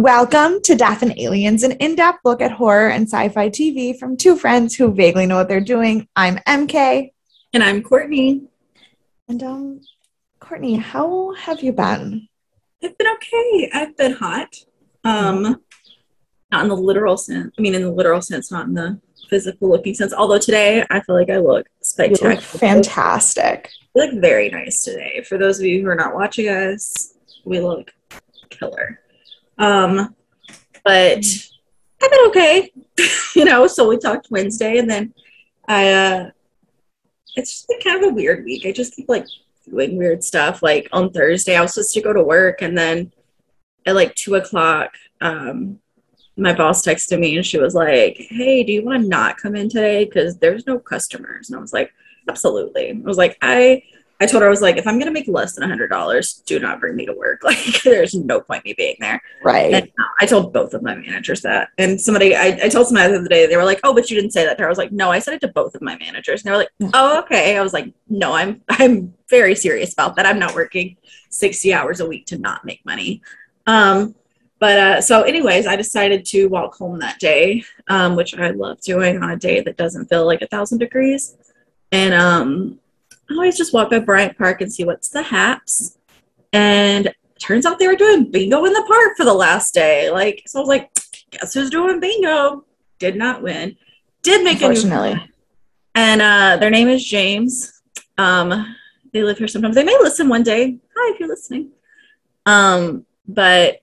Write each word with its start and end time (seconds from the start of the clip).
Welcome 0.00 0.62
to 0.62 0.74
Death 0.74 1.02
and 1.02 1.12
Aliens, 1.18 1.62
an 1.62 1.72
in 1.72 1.94
depth 1.94 2.20
look 2.24 2.40
at 2.40 2.52
horror 2.52 2.88
and 2.88 3.06
sci 3.06 3.28
fi 3.28 3.50
TV 3.50 3.94
from 3.98 4.16
two 4.16 4.34
friends 4.34 4.74
who 4.74 4.94
vaguely 4.94 5.26
know 5.26 5.36
what 5.36 5.46
they're 5.46 5.60
doing. 5.60 6.08
I'm 6.16 6.36
MK. 6.48 7.12
And 7.52 7.62
I'm 7.62 7.82
Courtney. 7.82 8.44
And, 9.28 9.42
um, 9.42 9.80
Courtney, 10.38 10.76
how 10.76 11.34
have 11.34 11.62
you 11.62 11.72
been? 11.72 12.28
I've 12.82 12.96
been 12.96 13.08
okay. 13.08 13.70
I've 13.74 13.94
been 13.98 14.12
hot. 14.12 14.56
Um, 15.04 15.60
not 16.50 16.62
in 16.62 16.68
the 16.68 16.76
literal 16.76 17.18
sense. 17.18 17.52
I 17.58 17.60
mean, 17.60 17.74
in 17.74 17.82
the 17.82 17.92
literal 17.92 18.22
sense, 18.22 18.50
not 18.50 18.68
in 18.68 18.72
the 18.72 18.98
physical 19.28 19.68
looking 19.68 19.92
sense. 19.92 20.14
Although 20.14 20.38
today 20.38 20.82
I 20.88 21.00
feel 21.00 21.14
like 21.14 21.28
I 21.28 21.36
look 21.36 21.66
spectacular. 21.82 22.36
Look 22.36 22.40
fantastic. 22.40 23.68
We 23.94 24.00
look 24.00 24.18
very 24.18 24.48
nice 24.48 24.82
today. 24.82 25.22
For 25.28 25.36
those 25.36 25.58
of 25.58 25.66
you 25.66 25.82
who 25.82 25.90
are 25.90 25.94
not 25.94 26.14
watching 26.14 26.48
us, 26.48 27.12
we 27.44 27.60
look 27.60 27.90
killer. 28.48 28.98
Um, 29.60 30.14
but 30.84 31.24
I've 32.02 32.10
been 32.10 32.26
okay. 32.28 32.72
you 33.36 33.44
know, 33.44 33.66
so 33.66 33.86
we 33.86 33.98
talked 33.98 34.30
Wednesday 34.30 34.78
and 34.78 34.90
then 34.90 35.14
I 35.68 35.92
uh 35.92 36.30
it's 37.36 37.52
just 37.52 37.68
been 37.68 37.80
kind 37.80 38.02
of 38.02 38.10
a 38.10 38.14
weird 38.14 38.44
week. 38.44 38.66
I 38.66 38.72
just 38.72 38.96
keep 38.96 39.08
like 39.08 39.26
doing 39.68 39.96
weird 39.96 40.24
stuff. 40.24 40.62
Like 40.62 40.88
on 40.92 41.12
Thursday 41.12 41.56
I 41.56 41.60
was 41.60 41.74
supposed 41.74 41.92
to 41.94 42.00
go 42.00 42.12
to 42.12 42.22
work 42.22 42.62
and 42.62 42.76
then 42.76 43.12
at 43.86 43.94
like 43.94 44.14
two 44.14 44.34
o'clock, 44.34 44.94
um, 45.20 45.78
my 46.36 46.54
boss 46.54 46.84
texted 46.84 47.18
me 47.20 47.36
and 47.36 47.44
she 47.44 47.58
was 47.58 47.74
like, 47.74 48.16
Hey, 48.16 48.64
do 48.64 48.72
you 48.72 48.84
want 48.84 49.02
to 49.02 49.08
not 49.08 49.36
come 49.36 49.54
in 49.56 49.68
today? 49.68 50.06
Because 50.06 50.38
there's 50.38 50.66
no 50.66 50.78
customers. 50.78 51.50
And 51.50 51.58
I 51.58 51.60
was 51.60 51.74
like, 51.74 51.92
Absolutely. 52.28 52.90
I 52.90 53.00
was 53.02 53.18
like, 53.18 53.36
I 53.42 53.82
I 54.20 54.26
told 54.26 54.42
her 54.42 54.46
I 54.46 54.50
was 54.50 54.60
like, 54.60 54.76
if 54.76 54.86
I'm 54.86 54.98
gonna 54.98 55.10
make 55.10 55.28
less 55.28 55.54
than 55.54 55.64
a 55.64 55.68
hundred 55.68 55.88
dollars, 55.88 56.42
do 56.44 56.58
not 56.58 56.78
bring 56.78 56.94
me 56.94 57.06
to 57.06 57.12
work. 57.12 57.40
Like, 57.50 57.82
there's 57.82 58.14
no 58.14 58.40
point 58.40 58.64
me 58.64 58.74
being 58.74 58.96
there. 59.00 59.20
Right. 59.42 59.72
And 59.74 59.90
I 60.20 60.26
told 60.26 60.52
both 60.52 60.72
of 60.72 60.82
my 60.82 60.94
managers 60.94 61.40
that. 61.42 61.70
And 61.78 62.00
somebody, 62.00 62.36
I, 62.36 62.58
I 62.62 62.68
told 62.68 62.86
somebody 62.86 63.12
the 63.12 63.18
other 63.18 63.28
day, 63.28 63.46
they 63.46 63.56
were 63.56 63.64
like, 63.64 63.80
"Oh, 63.82 63.92
but 63.92 64.08
you 64.08 64.16
didn't 64.16 64.32
say 64.32 64.44
that." 64.44 64.56
to 64.56 64.62
her. 64.62 64.68
I 64.68 64.70
was 64.70 64.78
like, 64.78 64.92
"No, 64.92 65.10
I 65.10 65.18
said 65.18 65.34
it 65.34 65.40
to 65.40 65.48
both 65.48 65.74
of 65.74 65.82
my 65.82 65.96
managers." 65.98 66.42
And 66.42 66.48
they 66.48 66.52
were 66.52 66.58
like, 66.58 66.92
"Oh, 66.94 67.18
okay." 67.20 67.56
I 67.56 67.62
was 67.62 67.72
like, 67.72 67.92
"No, 68.08 68.32
I'm 68.34 68.62
I'm 68.68 69.14
very 69.28 69.54
serious 69.54 69.92
about 69.92 70.16
that. 70.16 70.26
I'm 70.26 70.38
not 70.38 70.54
working 70.54 70.96
sixty 71.30 71.72
hours 71.74 72.00
a 72.00 72.06
week 72.06 72.26
to 72.26 72.38
not 72.38 72.64
make 72.64 72.84
money." 72.84 73.22
Um, 73.66 74.14
but 74.60 74.78
uh, 74.78 75.00
so, 75.00 75.22
anyways, 75.22 75.66
I 75.66 75.74
decided 75.74 76.26
to 76.26 76.46
walk 76.46 76.74
home 76.74 76.98
that 76.98 77.18
day, 77.18 77.64
um, 77.88 78.14
which 78.14 78.36
I 78.38 78.50
love 78.50 78.80
doing 78.82 79.22
on 79.22 79.30
a 79.30 79.36
day 79.36 79.60
that 79.62 79.78
doesn't 79.78 80.06
feel 80.06 80.26
like 80.26 80.42
a 80.42 80.46
thousand 80.46 80.78
degrees. 80.78 81.36
And 81.90 82.12
um, 82.12 82.78
I 83.30 83.34
always 83.34 83.56
just 83.56 83.72
walk 83.72 83.90
by 83.90 84.00
Bryant 84.00 84.36
Park 84.36 84.60
and 84.60 84.72
see 84.72 84.84
what's 84.84 85.08
the 85.08 85.22
haps. 85.22 85.96
And 86.52 87.14
turns 87.38 87.64
out 87.64 87.78
they 87.78 87.86
were 87.86 87.96
doing 87.96 88.30
bingo 88.30 88.64
in 88.64 88.72
the 88.72 88.84
park 88.88 89.16
for 89.16 89.24
the 89.24 89.34
last 89.34 89.72
day. 89.72 90.10
Like, 90.10 90.42
so 90.46 90.58
I 90.58 90.62
was 90.62 90.68
like, 90.68 90.90
guess 91.30 91.54
who's 91.54 91.70
doing 91.70 92.00
bingo? 92.00 92.64
Did 92.98 93.16
not 93.16 93.42
win. 93.42 93.76
Did 94.22 94.44
make 94.44 94.60
Unfortunately. 94.60 95.12
a 95.12 95.14
new 95.14 95.22
and 95.94 96.22
uh, 96.22 96.56
their 96.58 96.70
name 96.70 96.88
is 96.88 97.04
James. 97.04 97.82
Um, 98.16 98.76
they 99.12 99.22
live 99.22 99.38
here 99.38 99.48
sometimes. 99.48 99.74
They 99.74 99.84
may 99.84 99.96
listen 100.00 100.28
one 100.28 100.42
day. 100.42 100.78
Hi, 100.96 101.12
if 101.12 101.20
you're 101.20 101.28
listening. 101.28 101.70
Um, 102.46 103.06
but 103.26 103.80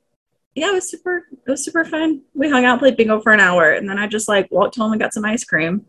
yeah, 0.55 0.69
it 0.69 0.73
was 0.73 0.89
super. 0.89 1.27
It 1.45 1.51
was 1.51 1.63
super 1.63 1.83
fun. 1.83 2.21
We 2.33 2.49
hung 2.49 2.65
out, 2.65 2.79
played 2.79 2.97
bingo 2.97 3.19
for 3.19 3.33
an 3.33 3.39
hour, 3.39 3.73
and 3.73 3.89
then 3.89 3.99
I 3.99 4.07
just 4.07 4.27
like 4.27 4.49
walked 4.51 4.77
home 4.77 4.93
and 4.93 5.01
got 5.01 5.13
some 5.13 5.25
ice 5.25 5.43
cream. 5.43 5.85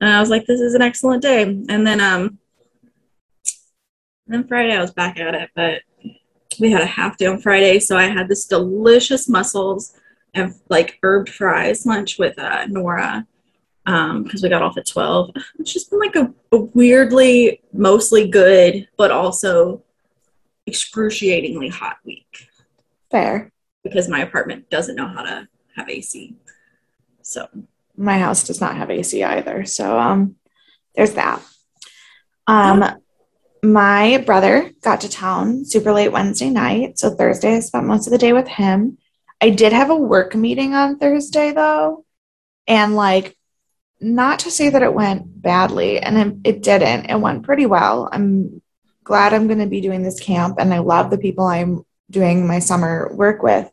And 0.00 0.10
I 0.10 0.20
was 0.20 0.30
like, 0.30 0.46
"This 0.46 0.60
is 0.60 0.74
an 0.74 0.82
excellent 0.82 1.22
day." 1.22 1.42
And 1.42 1.86
then 1.86 2.00
um, 2.00 2.38
then 4.26 4.46
Friday 4.46 4.74
I 4.74 4.80
was 4.80 4.92
back 4.92 5.18
at 5.18 5.34
it, 5.34 5.50
but 5.54 5.82
we 6.60 6.70
had 6.70 6.82
a 6.82 6.86
half 6.86 7.16
day 7.16 7.26
on 7.26 7.40
Friday, 7.40 7.80
so 7.80 7.96
I 7.96 8.04
had 8.04 8.28
this 8.28 8.46
delicious 8.46 9.28
mussels 9.28 9.94
and 10.34 10.54
like 10.68 10.98
herb 11.02 11.28
fries 11.28 11.86
lunch 11.86 12.18
with 12.18 12.38
uh, 12.38 12.66
Nora 12.66 13.26
because 13.84 14.42
we 14.42 14.48
got 14.48 14.62
off 14.62 14.78
at 14.78 14.86
12. 14.86 15.30
It's 15.58 15.72
just 15.72 15.90
been 15.90 16.00
like 16.00 16.16
a, 16.16 16.32
a 16.52 16.56
weirdly, 16.56 17.60
mostly 17.72 18.28
good, 18.28 18.88
but 18.96 19.10
also 19.10 19.82
excruciatingly 20.66 21.68
hot 21.68 21.98
week 22.04 22.48
Fair. 23.10 23.52
because 23.82 24.08
my 24.08 24.20
apartment 24.20 24.70
doesn't 24.70 24.96
know 24.96 25.06
how 25.06 25.22
to 25.22 25.46
have 25.76 25.90
AC. 25.90 26.34
So, 27.20 27.46
My 27.96 28.18
house 28.18 28.44
does 28.44 28.60
not 28.60 28.76
have 28.76 28.90
AC 28.90 29.22
either. 29.22 29.66
So 29.66 29.98
um 29.98 30.36
there's 30.94 31.12
that. 31.14 31.42
Um 32.46 32.82
my 33.64 34.18
brother 34.18 34.70
got 34.82 35.00
to 35.00 35.08
town 35.08 35.64
super 35.64 35.92
late 35.92 36.12
Wednesday 36.12 36.50
night. 36.50 36.98
So 36.98 37.10
Thursday 37.10 37.56
I 37.56 37.60
spent 37.60 37.86
most 37.86 38.06
of 38.06 38.10
the 38.10 38.18
day 38.18 38.32
with 38.32 38.48
him. 38.48 38.98
I 39.40 39.50
did 39.50 39.72
have 39.72 39.90
a 39.90 39.96
work 39.96 40.34
meeting 40.34 40.74
on 40.74 40.98
Thursday 40.98 41.52
though. 41.52 42.04
And 42.66 42.94
like 42.94 43.36
not 44.00 44.40
to 44.40 44.50
say 44.50 44.68
that 44.68 44.82
it 44.82 44.92
went 44.92 45.40
badly, 45.40 45.98
and 45.98 46.18
it, 46.44 46.56
it 46.56 46.62
didn't. 46.62 47.06
It 47.06 47.20
went 47.20 47.44
pretty 47.44 47.64
well. 47.64 48.08
I'm 48.12 48.60
glad 49.02 49.32
I'm 49.32 49.46
going 49.46 49.60
to 49.60 49.66
be 49.66 49.80
doing 49.80 50.02
this 50.02 50.20
camp, 50.20 50.56
and 50.58 50.74
I 50.74 50.78
love 50.78 51.10
the 51.10 51.18
people 51.18 51.46
I'm 51.46 51.84
doing 52.10 52.46
my 52.46 52.58
summer 52.58 53.10
work 53.14 53.42
with. 53.42 53.70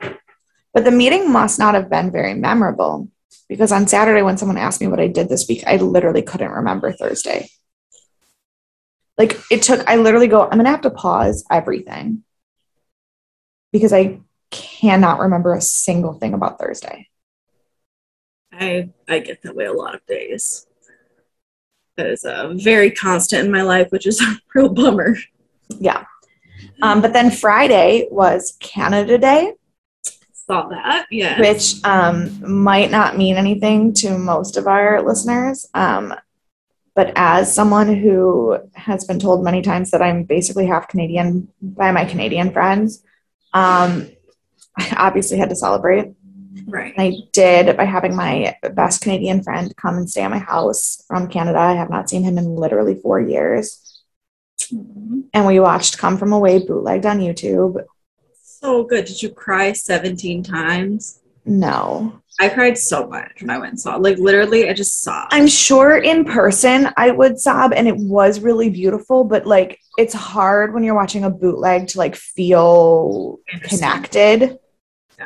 But 0.73 0.85
the 0.85 0.91
meeting 0.91 1.31
must 1.31 1.59
not 1.59 1.73
have 1.73 1.90
been 1.90 2.12
very 2.12 2.34
memorable 2.34 3.09
because 3.50 3.73
on 3.73 3.88
Saturday, 3.88 4.22
when 4.22 4.38
someone 4.38 4.58
asked 4.58 4.79
me 4.79 4.88
what 4.88 5.02
I 5.02 5.08
did 5.08 5.28
this 5.28 5.47
week, 5.50 5.63
I 5.68 5.75
literally 5.75 6.22
couldn't 6.22 6.52
remember 6.52 6.94
Thursday. 6.94 7.50
Like 9.22 9.40
it 9.52 9.62
took, 9.62 9.88
I 9.88 9.98
literally 9.98 10.28
go, 10.28 10.42
I'm 10.42 10.54
going 10.54 10.66
to 10.66 10.72
have 10.72 10.82
to 10.82 10.90
pause 10.90 11.46
everything 11.52 12.24
because 13.72 13.94
I 13.94 14.20
cannot 14.50 15.20
remember 15.20 15.54
a 15.54 15.62
single 15.62 16.14
thing 16.14 16.34
about 16.34 16.58
Thursday. 16.58 17.08
I, 18.52 18.90
I 19.08 19.20
get 19.20 19.44
that 19.44 19.56
way 19.56 19.66
a 19.66 19.74
lot 19.74 19.94
of 19.94 20.04
days. 20.08 20.66
That 21.98 22.08
is 22.08 22.26
uh, 22.26 22.56
very 22.56 22.90
constant 22.90 23.46
in 23.46 23.52
my 23.52 23.62
life, 23.62 23.92
which 23.92 24.08
is 24.08 24.20
a 24.24 24.40
real 24.56 24.70
bummer. 24.70 25.16
Yeah. 25.80 26.06
Um, 26.82 27.03
but 27.03 27.14
then 27.14 27.30
Friday 27.30 28.08
was 28.09 28.58
Canada 28.59 29.20
Day, 29.20 29.53
Saw 30.34 30.68
that, 30.70 31.06
yeah. 31.12 31.40
which 31.40 31.76
um, 31.84 32.64
might 32.64 32.90
not 32.90 33.20
mean 33.20 33.36
anything 33.36 33.94
to 33.94 34.18
most 34.18 34.58
of 34.58 34.66
our 34.66 35.00
listeners. 35.03 35.70
Um, 35.76 36.16
but 36.96 37.13
as 37.16 37.53
someone 37.53 37.96
who 37.96 38.57
has 38.74 39.06
been 39.06 39.19
told 39.19 39.44
many 39.44 39.62
times 39.62 39.91
that 39.91 40.02
I'm 40.02 40.24
basically 40.24 40.66
half 40.66 40.88
Canadian 40.88 41.47
by 41.62 41.91
my 41.91 42.06
Canadian 42.06 42.52
friends, 42.52 43.03
um, 43.53 44.09
I 44.78 44.94
obviously 44.97 45.38
had 45.38 45.50
to 45.50 45.56
celebrate. 45.56 46.13
right. 46.68 46.94
I 46.97 47.13
did 47.31 47.75
by 47.78 47.85
having 47.85 48.16
my 48.16 48.56
best 48.74 49.02
Canadian 49.02 49.41
friend 49.41 49.74
come 49.78 49.97
and 49.97 50.09
stay 50.09 50.22
at 50.22 50.31
my 50.31 50.40
house 50.40 51.03
from 51.07 51.28
Canada. 51.29 51.59
I 51.59 51.74
have 51.74 51.90
not 51.90 52.09
seen 52.09 52.24
him 52.24 52.38
in 52.38 52.56
literally 52.56 52.96
four 52.96 53.19
years. 53.22 54.03
Mhm. 54.72 55.23
And 55.34 55.47
we 55.47 55.59
watched 55.59 55.97
Come 55.97 56.18
From 56.18 56.34
Away 56.34 56.59
bootlegged 56.59 57.06
on 57.06 57.19
YouTube. 57.19 57.84
So 58.44 58.84
good. 58.84 59.06
Did 59.06 59.23
you 59.23 59.29
cry 59.29 59.72
17 59.73 60.44
times? 60.44 61.21
No. 61.46 62.22
I 62.40 62.50
cried 62.50 62.78
so 62.78 63.07
much 63.07 63.41
when 63.41 63.50
I 63.50 63.57
went 63.57 63.72
and 63.72 63.79
saw. 63.79 63.97
Like 63.97 64.18
literally, 64.18 64.69
I 64.69 64.74
just 64.74 65.03
sobbed. 65.03 65.34
I'm 65.34 65.47
sure 65.47 65.97
in 65.97 66.25
person 66.25 66.90
I 66.97 67.12
would 67.12 67.40
sob 67.40 67.74
and 67.74 67.88
it 67.88 67.97
was 67.97 68.40
really 68.40 68.69
beautiful, 68.69 69.24
but 69.24 69.46
like 69.46 69.79
it's 69.97 70.13
hard 70.13 70.74
when 70.74 70.84
you're 70.84 70.96
watching 70.96 71.24
a 71.24 71.29
bootleg 71.29 71.88
to 71.90 71.97
like 71.97 72.16
feel 72.16 73.40
connected. 73.63 74.57
Yeah. 75.19 75.25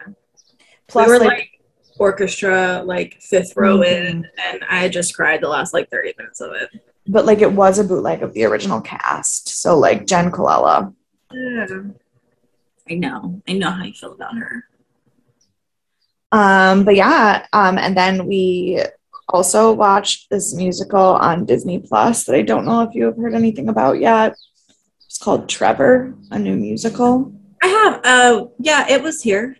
Plus, 0.88 1.08
we 1.08 1.14
were 1.14 1.20
like, 1.20 1.30
like, 1.30 1.50
orchestra, 1.98 2.82
like 2.86 3.18
fifth 3.22 3.53
row 3.56 3.78
Mhm. 3.80 3.86
in, 4.09 4.28
and 4.47 4.64
I 4.70 4.90
just 4.90 5.16
cried 5.16 5.42
the 5.42 5.47
last 5.50 5.74
like 5.74 5.90
30 5.90 6.14
minutes 6.18 6.42
of 6.42 6.52
it. 6.53 6.70
but 7.08 7.26
like 7.26 7.41
it 7.41 7.52
was 7.52 7.78
a 7.78 7.84
bootleg 7.84 8.23
of 8.23 8.34
the 8.34 8.44
original 8.46 8.82
cast. 8.82 9.47
So 9.62 9.78
like 9.78 10.08
Jenn 10.08 10.32
Colella. 10.32 10.91
Yeah. 11.32 11.67
I 12.90 12.94
know. 12.96 13.41
I 13.47 13.53
know 13.53 13.70
how 13.70 13.84
you 13.84 13.94
feel 13.94 14.14
about 14.14 14.35
her. 14.38 14.64
Um, 16.40 16.84
but 16.84 16.96
yeah, 16.96 17.46
um, 17.53 17.78
and 17.78 17.96
then 17.96 18.26
we 18.28 18.82
also 19.29 19.72
watched 19.72 20.29
this 20.29 20.53
musical 20.53 20.99
on 21.29 21.46
Disney 21.46 21.79
Plus 21.79 22.26
that 22.26 22.35
I 22.35 22.41
don't 22.41 22.66
know 22.66 22.82
if 22.82 22.93
you 22.93 23.05
have 23.05 23.16
heard 23.17 23.34
anything 23.34 23.70
about 23.70 23.99
yet. 23.99 24.35
It's 25.05 25.17
called 25.17 25.47
Trevor, 25.47 26.14
a 26.32 26.37
new 26.37 26.55
musical. 26.58 27.32
I 27.64 27.67
have. 27.67 28.02
Uh, 28.03 28.46
yeah, 28.59 28.85
it 28.90 29.02
was 29.02 29.22
here 29.22 29.55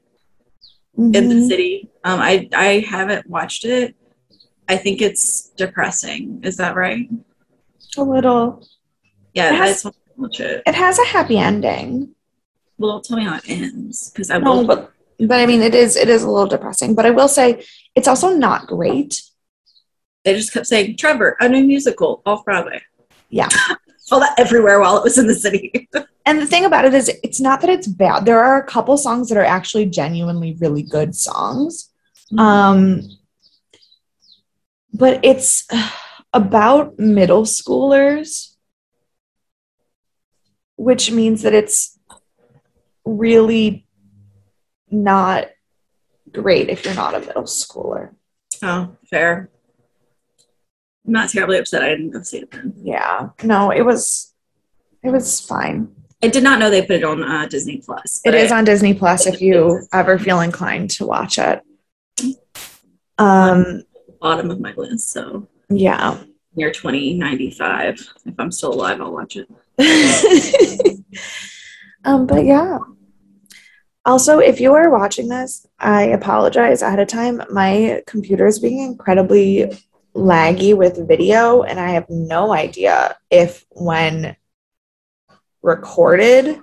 in 0.98 1.12
the 1.12 1.20
Mhm. 1.22 1.48
city. 1.48 1.90
Um, 2.04 2.20
I 2.20 2.50
I 2.54 2.70
haven't 2.96 3.30
watched 3.30 3.64
it. 3.64 3.96
I 4.68 4.76
think 4.76 5.02
it's 5.02 5.52
depressing. 5.56 6.42
Is 6.44 6.58
that 6.58 6.76
right? 6.76 7.08
A 7.98 8.04
little. 8.04 8.68
Yeah, 9.34 9.48
It 9.50 9.54
I 9.54 9.56
has- 9.68 9.72
just 9.76 9.86
want 9.86 9.96
to 9.96 10.22
watch 10.22 10.40
it. 10.42 10.64
It 10.68 10.76
has 10.76 11.00
a 11.00 11.06
happy 11.06 11.38
ending. 11.38 12.16
Well, 12.78 13.00
tell 13.00 13.16
me 13.18 13.24
how 13.24 13.38
it 13.38 13.48
ends 13.50 14.12
because 14.12 14.30
I 14.30 14.40
No, 14.40 14.58
will. 14.58 14.68
but 14.68 14.92
but 15.20 15.40
I 15.40 15.46
mean 15.46 15.62
it 15.62 15.76
is 15.76 15.96
it 15.96 16.10
is 16.10 16.24
a 16.24 16.30
little 16.30 16.48
depressing. 16.48 16.96
But 16.96 17.06
I 17.06 17.12
will 17.12 17.28
say 17.28 17.64
it's 17.96 18.08
also 18.08 18.36
not 18.36 18.68
great. 18.68 19.22
they 20.24 20.36
just 20.36 20.54
kept 20.54 20.68
saying 20.68 20.98
Trevor, 20.98 21.38
a 21.40 21.50
new 21.50 21.64
musical 21.64 22.22
off 22.26 22.44
Broadway. 22.46 22.82
Yeah. 23.30 23.50
All 24.12 24.20
that 24.20 24.38
everywhere 24.38 24.80
while 24.80 24.98
it 24.98 25.04
was 25.04 25.18
in 25.18 25.26
the 25.26 25.34
city. 25.34 25.90
and 26.26 26.40
the 26.40 26.46
thing 26.46 26.64
about 26.64 26.86
it 26.86 26.94
is, 26.94 27.10
it's 27.24 27.42
not 27.42 27.62
that 27.62 27.72
it's 27.72 27.88
bad. 27.88 28.26
There 28.26 28.40
are 28.40 28.60
a 28.60 28.66
couple 28.66 28.98
songs 28.98 29.30
that 29.30 29.38
are 29.38 29.44
actually 29.44 29.88
genuinely 29.88 30.56
really 30.60 30.84
good 30.84 31.16
songs. 31.16 31.90
Um, 32.38 33.02
but 34.94 35.20
it's 35.24 35.68
about 36.34 37.00
middle 37.00 37.44
schoolers, 37.44 38.56
which 40.76 41.12
means 41.12 41.42
that 41.42 41.54
it's 41.54 41.98
really 43.06 43.85
not 45.04 45.50
great 46.32 46.70
if 46.70 46.86
you're 46.86 46.96
not 46.96 47.16
a 47.16 47.20
middle 47.20 47.44
schooler. 47.44 48.14
oh, 48.64 48.96
fair. 49.10 49.50
I'm 51.06 51.14
not 51.14 51.30
terribly 51.30 51.60
upset 51.60 51.84
I 51.84 51.90
didn't 51.90 52.12
go 52.12 52.22
see 52.24 52.40
it 52.40 52.52
then. 52.52 52.74
Yeah, 52.78 53.30
no, 53.44 53.72
it 53.72 53.84
was 53.84 54.34
it 55.04 55.12
was 55.12 55.40
fine. 55.40 55.94
I 56.24 56.28
did 56.30 56.44
not 56.44 56.58
know 56.58 56.70
they 56.72 56.82
put 56.82 56.96
it 56.98 57.04
on 57.04 57.22
uh, 57.22 57.46
Disney 57.46 57.78
Plus. 57.86 58.22
It 58.26 58.34
is 58.34 58.52
on 58.52 58.66
Disney 58.66 58.96
Plus 58.96 59.28
if 59.28 59.42
you 59.42 59.82
ever 59.94 60.18
feel 60.18 60.42
inclined 60.42 60.90
to 60.92 61.06
watch 61.06 61.38
it. 61.38 61.62
Um, 63.18 63.84
bottom 64.20 64.50
of 64.50 64.60
my 64.60 64.74
list. 64.74 65.12
So 65.12 65.48
yeah. 65.70 66.18
near 66.56 66.72
2095. 66.72 68.08
If 68.26 68.34
I'm 68.40 68.52
still 68.52 68.74
alive, 68.74 69.02
I'll 69.02 69.14
watch 69.14 69.38
it. 69.38 69.48
um, 72.06 72.26
but 72.26 72.46
yeah. 72.46 72.80
Also, 74.06 74.38
if 74.40 74.60
you 74.60 74.74
are 74.74 74.92
watching 74.92 75.28
this, 75.30 75.66
I 75.80 76.04
apologize 76.04 76.84
ahead 76.84 77.00
of 77.00 77.08
time. 77.08 77.42
My 77.52 78.04
computer 78.06 78.46
is 78.46 78.60
being 78.60 78.80
incredibly 78.80 79.72
laggy 80.16 80.78
with 80.78 81.08
video, 81.08 81.64
and 81.64 81.80
I 81.80 81.90
have 81.92 82.06
no 82.10 82.54
idea 82.54 83.18
if 83.32 83.66
when 83.72 84.36
recorded, 85.64 86.62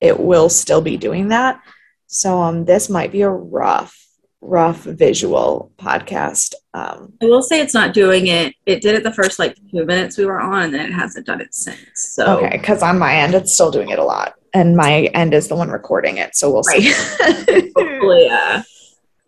it 0.00 0.20
will 0.20 0.48
still 0.48 0.80
be 0.80 0.96
doing 0.96 1.28
that. 1.28 1.60
So 2.06 2.40
um, 2.40 2.64
this 2.64 2.88
might 2.88 3.10
be 3.10 3.22
a 3.22 3.30
rough, 3.30 4.00
rough 4.40 4.84
visual 4.84 5.72
podcast. 5.78 6.54
Um, 6.72 7.14
I 7.20 7.26
will 7.26 7.42
say 7.42 7.60
it's 7.60 7.74
not 7.74 7.94
doing 7.94 8.28
it. 8.28 8.54
It 8.64 8.80
did 8.80 8.94
it 8.94 9.02
the 9.02 9.12
first 9.12 9.40
like 9.40 9.56
two 9.72 9.84
minutes 9.84 10.16
we 10.16 10.24
were 10.24 10.40
on, 10.40 10.62
and 10.62 10.74
then 10.74 10.86
it 10.86 10.92
hasn't 10.92 11.26
done 11.26 11.40
it 11.40 11.52
since. 11.52 11.78
So 11.94 12.38
Okay, 12.38 12.56
because 12.56 12.82
on 12.82 12.98
my 12.98 13.16
end, 13.16 13.34
it's 13.34 13.52
still 13.52 13.72
doing 13.72 13.88
it 13.88 13.98
a 13.98 14.04
lot, 14.04 14.34
and 14.56 14.74
my 14.74 15.02
end 15.12 15.34
is 15.34 15.48
the 15.48 15.54
one 15.54 15.68
recording 15.68 16.16
it, 16.16 16.34
so 16.34 16.50
we'll 16.50 16.62
see. 16.64 16.90
hopefully, 17.76 18.30
uh, 18.30 18.62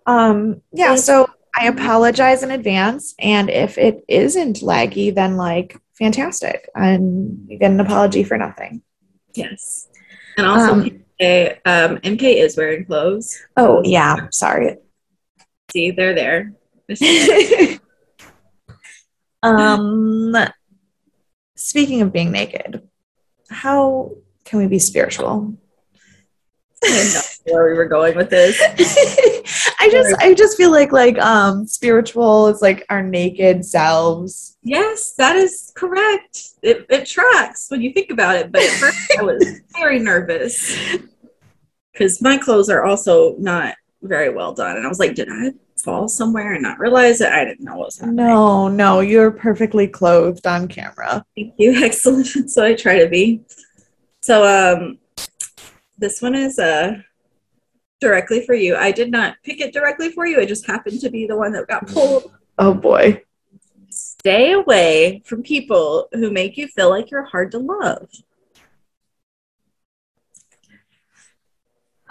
um, 0.07 0.63
yeah, 0.73 0.95
so 0.97 1.29
I 1.55 1.67
apologize 1.67 2.43
in 2.43 2.51
advance, 2.51 3.15
and 3.19 3.51
if 3.51 3.77
it 3.77 4.05
isn't 4.09 4.63
laggy, 4.63 5.15
then 5.15 5.37
like 5.37 5.77
fantastic, 5.99 6.69
and 6.75 7.47
you 7.47 7.59
get 7.59 7.71
an 7.71 7.81
apology 7.81 8.25
for 8.25 8.39
nothing. 8.39 8.83
yes. 9.35 9.89
And 10.39 10.47
also, 10.47 10.73
Um, 10.73 10.85
MK, 11.21 11.59
um, 11.67 11.97
MK 11.99 12.23
is 12.23 12.57
wearing 12.57 12.87
clothes. 12.87 13.37
Oh 13.57 13.83
yeah, 13.85 14.29
sorry. 14.31 14.77
See, 15.73 15.91
they're 15.91 16.15
there. 16.15 16.55
um, 19.43 20.35
speaking 21.57 22.01
of 22.01 22.13
being 22.13 22.31
naked, 22.31 22.89
how 23.51 24.13
can 24.49 24.59
we 24.59 24.67
be 24.67 24.79
spiritual? 24.79 25.55
Where 27.45 27.69
we 27.71 27.75
were 27.75 27.87
going 27.87 28.17
with 28.17 28.31
this. 28.31 28.59
I 29.81 29.89
just 29.91 30.15
I 30.21 30.33
just 30.33 30.57
feel 30.57 30.71
like 30.71 30.91
like 30.91 31.19
um 31.19 31.67
spiritual 31.67 32.49
is 32.49 32.63
like 32.63 32.87
our 32.89 33.03
naked 33.03 33.65
selves. 33.65 34.57
Yes, 34.63 35.13
that 35.15 35.37
is 35.37 35.73
correct. 35.77 36.41
It, 36.63 36.87
it 36.89 37.07
tracks 37.07 37.67
when 37.69 37.83
you 37.83 37.93
think 37.93 38.11
about 38.11 38.37
it. 38.37 38.51
But 38.51 38.63
at 38.63 38.71
first, 38.71 39.13
I 39.19 39.23
was 39.23 39.61
very 39.77 39.99
nervous 39.99 40.79
because 41.93 42.23
my 42.23 42.39
clothes 42.39 42.71
are 42.71 42.85
also 42.85 43.37
not 43.39 43.75
very 44.03 44.31
well 44.31 44.55
done. 44.55 44.77
And 44.77 44.87
I 44.87 44.89
was 44.89 44.99
like, 44.99 45.15
did 45.15 45.29
I 45.31 45.53
fall 45.83 46.09
somewhere 46.09 46.55
and 46.55 46.63
not 46.63 46.79
realize 46.79 47.21
it? 47.21 47.33
I 47.33 47.45
didn't 47.45 47.65
know 47.65 47.77
what 47.77 47.87
was 47.87 47.99
happening. 47.99 48.17
No, 48.17 48.69
no, 48.69 49.01
you're 49.01 49.31
perfectly 49.31 49.89
clothed 49.89 50.47
on 50.47 50.69
camera. 50.69 51.25
Thank 51.37 51.55
you. 51.59 51.73
Excellent. 51.85 52.51
so 52.51 52.65
I 52.65 52.75
try 52.75 52.99
to 52.99 53.09
be. 53.09 53.43
So 54.29 54.45
um 54.45 54.99
this 55.97 56.21
one 56.21 56.35
is 56.35 56.59
uh 56.59 56.99
directly 57.99 58.45
for 58.45 58.55
you. 58.55 58.77
I 58.77 58.93
did 58.93 59.11
not 59.11 59.37
pick 59.43 59.59
it 59.59 59.73
directly 59.73 60.13
for 60.13 60.27
you. 60.27 60.39
It 60.39 60.49
just 60.49 60.67
happened 60.67 61.01
to 61.01 61.09
be 61.09 61.27
the 61.27 61.35
one 61.35 61.53
that 61.53 61.67
got 61.67 61.87
pulled. 61.87 62.31
Oh 62.59 62.75
boy. 62.75 63.23
Stay 63.89 64.53
away 64.53 65.23
from 65.25 65.43
people 65.43 66.09
who 66.13 66.31
make 66.31 66.59
you 66.59 66.69
feel 66.69 66.91
like 66.91 67.11
you're 67.11 67.25
hard 67.25 67.53
to 67.53 67.59
love. 67.59 68.11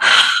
I 0.00 0.32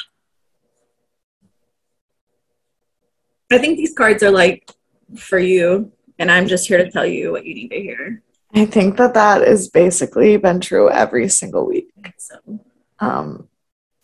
think 3.58 3.76
these 3.76 3.94
cards 3.94 4.24
are 4.24 4.32
like 4.32 4.68
for 5.16 5.38
you, 5.38 5.92
and 6.18 6.28
I'm 6.28 6.48
just 6.48 6.66
here 6.66 6.78
to 6.78 6.90
tell 6.90 7.06
you 7.06 7.30
what 7.30 7.46
you 7.46 7.54
need 7.54 7.68
to 7.68 7.80
hear. 7.80 8.24
I 8.54 8.64
think 8.64 8.96
that 8.96 9.14
that 9.14 9.46
has 9.46 9.68
basically 9.68 10.36
been 10.36 10.60
true 10.60 10.90
every 10.90 11.28
single 11.28 11.66
week. 11.66 11.90
So, 12.18 12.60
Um, 12.98 13.48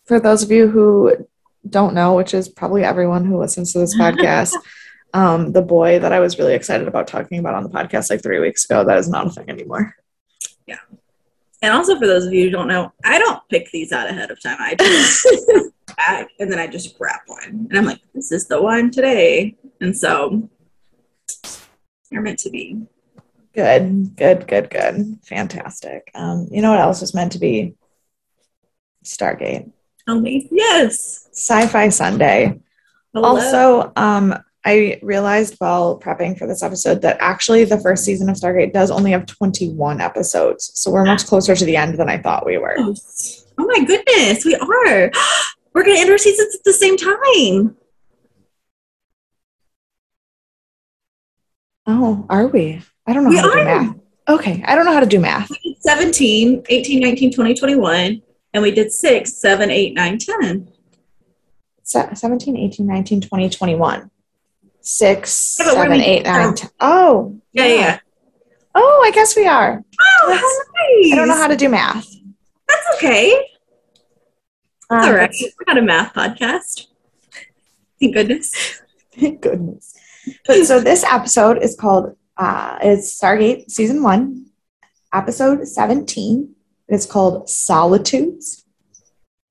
for 0.05 0.19
those 0.19 0.43
of 0.43 0.51
you 0.51 0.67
who 0.67 1.27
don't 1.67 1.95
know, 1.95 2.15
which 2.15 2.33
is 2.33 2.47
probably 2.47 2.83
everyone 2.83 3.25
who 3.25 3.39
listens 3.39 3.73
to 3.73 3.79
this 3.79 3.97
podcast, 3.99 4.53
um, 5.13 5.51
the 5.51 5.61
boy 5.61 5.99
that 5.99 6.13
I 6.13 6.19
was 6.19 6.37
really 6.37 6.53
excited 6.53 6.87
about 6.87 7.07
talking 7.07 7.39
about 7.39 7.55
on 7.55 7.63
the 7.63 7.69
podcast 7.69 8.09
like 8.09 8.21
three 8.21 8.39
weeks 8.39 8.65
ago, 8.65 8.83
that 8.83 8.97
is 8.97 9.09
not 9.09 9.27
a 9.27 9.29
thing 9.31 9.49
anymore. 9.49 9.95
Yeah. 10.67 10.77
And 11.61 11.73
also 11.73 11.97
for 11.97 12.05
those 12.05 12.25
of 12.25 12.33
you 12.33 12.45
who 12.45 12.49
don't 12.51 12.67
know, 12.67 12.91
I 13.03 13.17
don't 13.17 13.41
pick 13.49 13.71
these 13.71 13.91
out 13.91 14.09
ahead 14.09 14.29
of 14.29 14.41
time. 14.41 14.57
I 14.59 14.75
just 14.79 15.71
back 15.97 16.29
and 16.39 16.51
then 16.51 16.59
I 16.59 16.67
just 16.67 16.97
grab 16.97 17.21
one, 17.25 17.67
and 17.69 17.77
I'm 17.77 17.85
like, 17.85 18.01
"This 18.13 18.31
is 18.31 18.47
the 18.47 18.61
one 18.61 18.91
today," 18.91 19.55
and 19.81 19.97
so 19.97 20.49
they're 22.11 22.21
meant 22.21 22.39
to 22.39 22.49
be. 22.49 22.85
Good, 23.55 24.17
good, 24.17 24.47
good, 24.47 24.69
good. 24.69 25.17
Fantastic. 25.23 26.11
Um, 26.13 26.47
you 26.51 26.61
know 26.61 26.71
what 26.71 26.81
else 26.81 26.99
was 26.99 27.13
meant 27.13 27.31
to 27.31 27.39
be? 27.39 27.75
Stargate. 29.05 29.71
Tell 30.05 30.19
me, 30.19 30.49
yes. 30.51 31.29
Sci-Fi 31.31 31.87
Sunday. 31.87 32.59
Hello. 33.13 33.29
Also, 33.29 33.93
um, 33.95 34.37
I 34.65 34.99
realized 35.01 35.55
while 35.59 35.97
prepping 35.97 36.37
for 36.37 36.47
this 36.47 36.63
episode 36.63 37.01
that 37.03 37.15
actually 37.21 37.63
the 37.63 37.79
first 37.79 38.03
season 38.03 38.27
of 38.29 38.35
Stargate 38.35 38.73
does 38.73 38.91
only 38.91 39.11
have 39.11 39.25
21 39.25 40.01
episodes. 40.01 40.71
So 40.73 40.91
we're 40.91 41.05
much 41.05 41.25
closer 41.25 41.55
to 41.55 41.65
the 41.65 41.77
end 41.77 41.97
than 41.97 42.09
I 42.09 42.17
thought 42.17 42.45
we 42.45 42.57
were. 42.57 42.75
Oh, 42.77 42.93
oh 43.57 43.65
my 43.67 43.85
goodness, 43.85 44.43
we 44.43 44.55
are. 44.55 45.11
We're 45.73 45.83
gonna 45.83 45.99
end 45.99 46.09
our 46.09 46.17
seasons 46.17 46.55
at 46.55 46.63
the 46.63 46.71
same 46.71 46.95
time. 46.95 47.75
Oh, 51.85 52.25
are 52.29 52.47
we? 52.47 52.81
I 53.07 53.13
don't 53.13 53.23
know 53.23 53.29
We 53.29 53.37
how 53.37 53.49
to 53.49 53.59
do 53.59 53.63
math. 53.65 53.95
Okay, 54.27 54.63
I 54.65 54.75
don't 54.75 54.85
know 54.85 54.93
how 54.93 54.99
to 54.99 55.05
do 55.05 55.19
math. 55.19 55.49
We 55.49 55.73
did 55.73 55.81
17, 55.83 56.63
18, 56.67 56.99
19, 56.99 57.31
20, 57.33 57.53
21, 57.53 58.21
and 58.53 58.63
we 58.63 58.71
did 58.71 58.91
6, 58.91 59.33
7, 59.33 59.69
8, 59.69 59.93
9, 59.93 60.17
10. 60.17 60.71
Se- 61.83 62.09
17, 62.15 62.57
18, 62.57 62.87
19, 62.87 63.21
20, 63.21 63.49
21. 63.49 64.11
Six, 64.81 65.57
Yeah, 65.59 65.65
but 65.65 65.75
we're 65.77 65.81
seven, 65.83 66.01
eight, 66.01 66.23
nine, 66.25 66.53
ten. 66.53 66.69
Oh, 66.79 67.39
Yeah, 67.53 67.65
yeah. 67.65 67.75
yeah. 67.75 67.99
Oh, 68.75 69.01
I 69.03 69.09
guess 69.11 69.35
we 69.35 69.47
are. 69.47 69.83
Oh, 69.99 70.27
nice. 70.29 71.11
I 71.11 71.15
don't 71.15 71.27
know 71.27 71.35
how 71.35 71.47
to 71.47 71.55
do 71.55 71.69
math. 71.69 72.07
That's 72.67 72.87
okay. 72.95 73.31
That's 74.89 75.05
Um, 75.05 75.09
all 75.11 75.15
right. 75.17 75.33
We're 75.41 75.73
not 75.73 75.77
a 75.79 75.81
math 75.81 76.13
podcast. 76.13 76.85
Thank 77.99 78.13
goodness. 78.13 78.81
Thank 79.19 79.41
goodness. 79.41 79.95
But 80.45 80.65
so 80.65 80.79
this 80.79 81.03
episode 81.03 81.63
is 81.63 81.75
called 81.75 82.15
uh 82.37 82.77
it's 82.81 83.19
Stargate 83.19 83.69
season 83.71 84.03
one, 84.03 84.47
episode 85.13 85.67
17. 85.67 86.53
It's 86.87 87.05
called 87.05 87.49
Solitudes. 87.49 88.65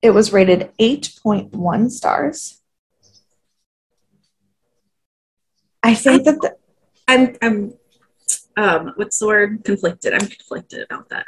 It 0.01 0.11
was 0.11 0.31
rated 0.31 0.71
8.1 0.79 1.91
stars. 1.91 2.61
I 5.83 5.93
think 5.95 6.25
that 6.25 6.39
the, 6.41 6.55
I'm, 7.07 7.35
I'm, 7.41 7.73
um, 8.57 8.93
what's 8.95 9.19
the 9.19 9.27
word? 9.27 9.63
Conflicted. 9.63 10.13
I'm 10.13 10.27
conflicted 10.27 10.85
about 10.89 11.09
that. 11.09 11.27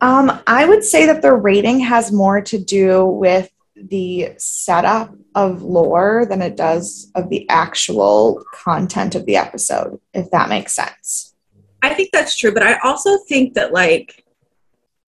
um 0.00 0.42
I 0.46 0.66
would 0.66 0.84
say 0.84 1.06
that 1.06 1.22
the 1.22 1.32
rating 1.32 1.80
has 1.80 2.12
more 2.12 2.40
to 2.42 2.58
do 2.58 3.04
with 3.06 3.50
the 3.76 4.34
setup 4.38 5.14
of 5.34 5.62
lore 5.62 6.26
than 6.28 6.42
it 6.42 6.56
does 6.56 7.10
of 7.14 7.28
the 7.28 7.48
actual 7.48 8.42
content 8.52 9.14
of 9.14 9.26
the 9.26 9.36
episode, 9.36 10.00
if 10.12 10.30
that 10.30 10.48
makes 10.48 10.72
sense. 10.72 11.34
I 11.82 11.92
think 11.92 12.10
that's 12.12 12.36
true, 12.36 12.52
but 12.52 12.62
I 12.62 12.78
also 12.84 13.18
think 13.28 13.54
that 13.54 13.72
like 13.72 14.24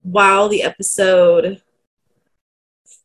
while 0.01 0.47
the 0.49 0.63
episode 0.63 1.61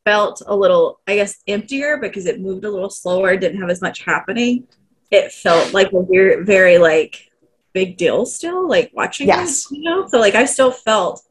felt 0.04 0.42
a 0.46 0.54
little, 0.54 1.00
I 1.06 1.14
guess, 1.16 1.42
emptier 1.46 1.98
because 1.98 2.26
it 2.26 2.40
moved 2.40 2.64
a 2.64 2.70
little 2.70 2.90
slower, 2.90 3.36
didn't 3.36 3.60
have 3.60 3.70
as 3.70 3.80
much 3.80 4.04
happening, 4.04 4.66
it 5.10 5.32
felt 5.32 5.72
like 5.72 5.92
a 5.92 6.02
very, 6.02 6.44
very 6.44 6.78
like 6.78 7.30
big 7.72 7.96
deal 7.96 8.26
still, 8.26 8.68
like 8.68 8.90
watching 8.94 9.28
Yes. 9.28 9.66
it, 9.70 9.76
you 9.78 9.84
know? 9.84 10.06
So 10.08 10.18
like 10.18 10.34
I 10.34 10.44
still 10.44 10.70
felt 10.70 11.22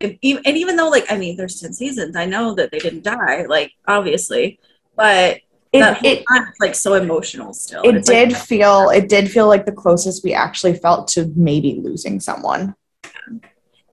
and 0.00 0.18
even 0.22 0.76
though 0.76 0.88
like 0.88 1.06
I 1.10 1.16
mean, 1.18 1.36
there's 1.36 1.60
ten 1.60 1.72
seasons, 1.72 2.16
I 2.16 2.24
know 2.26 2.54
that 2.54 2.70
they 2.70 2.78
didn't 2.78 3.04
die, 3.04 3.44
like 3.46 3.72
obviously, 3.86 4.58
but 4.96 5.40
It, 5.72 5.82
it, 6.04 6.24
time 6.28 6.48
it's 6.48 6.60
like 6.60 6.74
so 6.74 6.94
emotional 6.94 7.52
still. 7.54 7.82
it 7.82 7.94
It's 7.94 8.08
like- 8.08 8.28
did 8.30 8.36
feel 8.36 8.88
it 8.90 9.08
did 9.08 9.30
feel 9.30 9.46
like 9.46 9.66
the 9.66 9.72
closest 9.72 10.24
we 10.24 10.32
actually 10.34 10.74
felt 10.74 11.08
to 11.08 11.30
maybe 11.36 11.80
losing 11.82 12.18
someone 12.20 12.74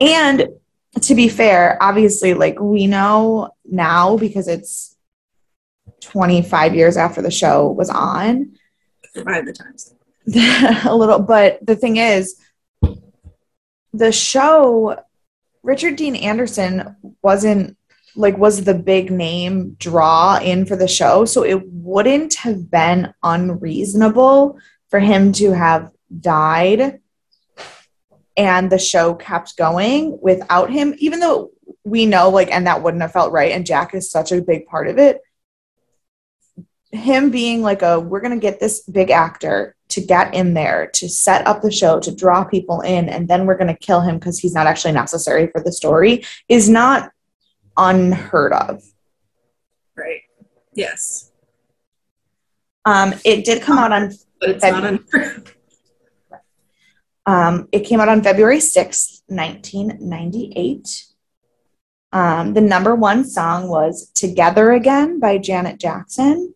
and 0.01 0.47
to 1.01 1.13
be 1.15 1.27
fair 1.29 1.77
obviously 1.81 2.33
like 2.33 2.59
we 2.59 2.87
know 2.87 3.49
now 3.65 4.17
because 4.17 4.47
it's 4.47 4.95
25 6.01 6.73
years 6.75 6.97
after 6.97 7.21
the 7.21 7.29
show 7.31 7.67
was 7.67 7.89
on 7.89 8.55
survive 9.13 9.45
the 9.45 9.53
times. 9.53 9.93
a 10.85 10.95
little 10.95 11.19
but 11.19 11.63
the 11.65 11.75
thing 11.75 11.97
is 11.97 12.39
the 13.93 14.11
show 14.11 14.97
richard 15.67 15.95
dean 15.95 16.15
anderson 16.15 16.95
wasn't 17.21 17.77
like 18.15 18.37
was 18.37 18.63
the 18.63 18.73
big 18.73 19.11
name 19.11 19.75
draw 19.77 20.39
in 20.41 20.65
for 20.65 20.75
the 20.75 20.87
show 20.87 21.25
so 21.25 21.43
it 21.43 21.61
wouldn't 21.67 22.33
have 22.33 22.71
been 22.71 23.13
unreasonable 23.21 24.57
for 24.89 24.99
him 24.99 25.31
to 25.31 25.51
have 25.51 25.91
died 26.19 26.99
and 28.35 28.71
the 28.71 28.79
show 28.79 29.13
kept 29.13 29.57
going 29.57 30.17
without 30.21 30.71
him 30.71 30.95
even 30.97 31.19
though 31.19 31.51
we 31.87 32.05
know 32.05 32.29
like 32.29 32.51
and 32.51 32.67
that 32.67 32.83
wouldn't 32.83 33.01
have 33.01 33.13
felt 33.13 33.31
right 33.31 33.51
and 33.51 33.65
jack 33.65 33.93
is 33.93 34.11
such 34.11 34.31
a 34.31 34.41
big 34.41 34.65
part 34.67 34.87
of 34.87 34.97
it. 34.97 35.21
Him 36.91 37.31
being 37.31 37.61
like 37.61 37.81
a 37.81 37.99
we're 37.99 38.21
going 38.21 38.37
to 38.37 38.41
get 38.41 38.59
this 38.59 38.81
big 38.81 39.09
actor 39.09 39.75
to 39.89 40.01
get 40.01 40.33
in 40.33 40.53
there 40.53 40.89
to 40.93 41.07
set 41.07 41.45
up 41.47 41.61
the 41.61 41.71
show 41.71 41.99
to 41.99 42.13
draw 42.13 42.43
people 42.43 42.81
in 42.81 43.07
and 43.09 43.27
then 43.27 43.45
we're 43.45 43.57
going 43.57 43.67
to 43.73 43.77
kill 43.77 44.01
him 44.01 44.17
because 44.17 44.37
he's 44.39 44.53
not 44.53 44.67
actually 44.67 44.91
necessary 44.93 45.47
for 45.47 45.61
the 45.63 45.71
story 45.71 46.23
is 46.49 46.69
not 46.69 47.11
unheard 47.77 48.53
of 48.53 48.83
Right. 49.95 50.21
Yes. 50.73 51.31
um, 52.85 53.13
it 53.25 53.45
did 53.45 53.61
come 53.63 53.77
out 53.77 53.91
on 53.91 54.11
But 54.39 54.49
it's 54.51 54.63
Feb- 54.63 54.71
not 54.71 54.83
un- 54.83 55.43
um, 57.25 57.67
it 57.71 57.81
came 57.81 57.99
out 57.99 58.09
on 58.09 58.21
february 58.21 58.57
6th 58.59 59.21
1998 59.27 61.05
um, 62.13 62.53
the 62.53 62.61
number 62.61 62.95
one 62.95 63.23
song 63.25 63.67
was 63.69 64.09
together 64.13 64.71
again 64.71 65.19
by 65.19 65.37
janet 65.37 65.79
jackson 65.79 66.53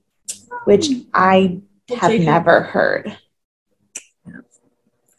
which 0.66 0.88
i 1.14 1.60
have 2.00 2.20
never 2.20 2.62
heard 2.62 3.18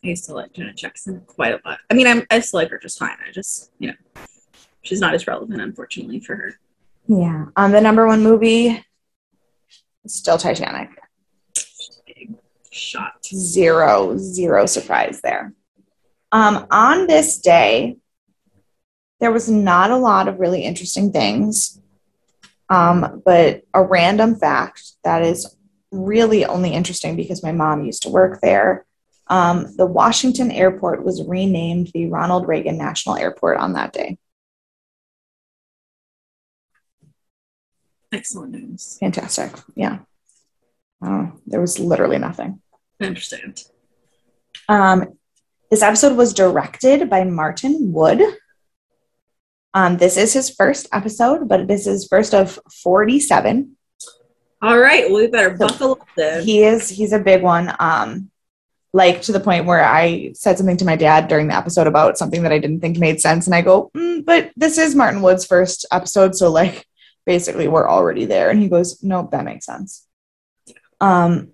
I 0.05 0.09
used 0.09 0.25
to 0.27 0.35
like 0.35 0.53
Janet 0.53 0.77
Jackson 0.77 1.23
quite 1.29 1.55
a 1.55 1.61
lot. 1.65 1.79
I 1.89 1.95
mean, 1.95 2.09
I'm, 2.09 2.27
I 2.29 2.41
still 2.41 2.59
like 2.59 2.71
her 2.71 2.79
just 2.79 2.99
fine. 2.99 3.17
I 3.25 3.31
just, 3.31 3.71
you 3.79 3.87
know, 3.87 3.95
she's 4.83 4.99
not 5.01 5.15
as 5.15 5.29
relevant, 5.29 5.61
unfortunately, 5.61 6.19
for 6.19 6.35
her. 6.35 6.55
yeah 7.07 7.47
um, 7.57 7.71
the 7.73 7.81
number 7.81 8.07
one 8.07 8.23
movie 8.23 8.85
still 10.07 10.39
titanic 10.39 10.89
Big 12.07 12.35
shot. 12.71 13.25
zero 13.25 14.17
zero 14.19 14.67
surprise 14.67 15.21
there 15.21 15.53
um, 16.33 16.67
on 16.71 17.07
this 17.07 17.39
day 17.39 17.97
there 19.21 19.31
was 19.33 19.49
not 19.49 19.91
a 19.93 19.97
lot 19.97 20.27
of 20.29 20.41
really 20.41 20.63
interesting 20.65 21.13
things 21.13 21.81
um, 22.69 23.23
but 23.25 23.63
a 23.75 23.83
random 23.83 24.35
fact 24.35 24.83
that 25.05 25.23
is 25.23 25.57
really 25.93 26.45
only 26.45 26.71
interesting 26.73 27.15
because 27.15 27.43
my 27.43 27.53
mom 27.53 27.85
used 27.85 28.03
to 28.03 28.09
work 28.09 28.41
there 28.41 28.85
um, 29.29 29.67
the 29.77 29.87
washington 29.87 30.51
airport 30.51 31.05
was 31.05 31.23
renamed 31.23 31.91
the 31.95 32.07
ronald 32.07 32.49
reagan 32.49 32.77
national 32.79 33.17
airport 33.17 33.59
on 33.59 33.75
that 33.75 33.93
day 33.93 34.19
Excellent 38.13 38.53
news. 38.53 38.97
fantastic 39.01 39.53
yeah 39.75 39.99
oh, 41.05 41.33
there 41.47 41.61
was 41.61 41.79
literally 41.79 42.19
nothing 42.19 42.61
I 43.01 43.07
understand. 43.07 43.65
Um, 44.69 45.19
this 45.71 45.83
episode 45.83 46.17
was 46.17 46.33
directed 46.35 47.11
by 47.11 47.25
Martin 47.25 47.93
Wood. 47.93 48.23
Um, 49.75 49.97
this 49.97 50.17
is 50.17 50.33
his 50.33 50.51
first 50.51 50.87
episode, 50.93 51.49
but 51.49 51.67
this 51.67 51.89
is 51.89 52.07
first 52.07 52.33
of 52.33 52.61
47. 52.83 53.77
All 54.63 54.79
right. 54.79 55.11
Well, 55.11 55.21
we 55.21 55.27
better 55.27 55.57
buckle 55.57 55.93
up 55.93 56.09
then. 56.17 56.45
He 56.45 56.63
is 56.63 56.89
he's 56.89 57.13
a 57.13 57.19
big 57.19 57.43
one. 57.43 57.75
Um, 57.81 58.31
like 58.93 59.23
to 59.23 59.33
the 59.33 59.41
point 59.41 59.67
where 59.67 59.85
I 59.85 60.33
said 60.35 60.57
something 60.57 60.77
to 60.77 60.85
my 60.85 60.95
dad 60.95 61.27
during 61.27 61.49
the 61.49 61.57
episode 61.57 61.89
about 61.89 62.17
something 62.17 62.45
that 62.45 62.53
I 62.53 62.61
didn't 62.61 62.81
think 62.81 62.97
made 62.97 63.21
sense, 63.21 63.47
and 63.47 63.57
I 63.57 63.63
go, 63.63 63.91
mm, 63.97 64.25
"But 64.25 64.53
this 64.57 64.79
is 64.79 64.95
Martin 64.95 65.21
Wood's 65.21 65.45
first 65.45 65.85
episode, 65.91 66.37
so 66.37 66.49
like 66.49 66.87
basically 67.27 67.67
we're 67.67 67.91
already 67.91 68.25
there." 68.25 68.51
And 68.51 68.61
he 68.61 68.69
goes, 68.69 69.03
"Nope, 69.03 69.33
that 69.33 69.45
makes 69.45 69.67
sense." 69.67 70.07
Um, 71.01 71.49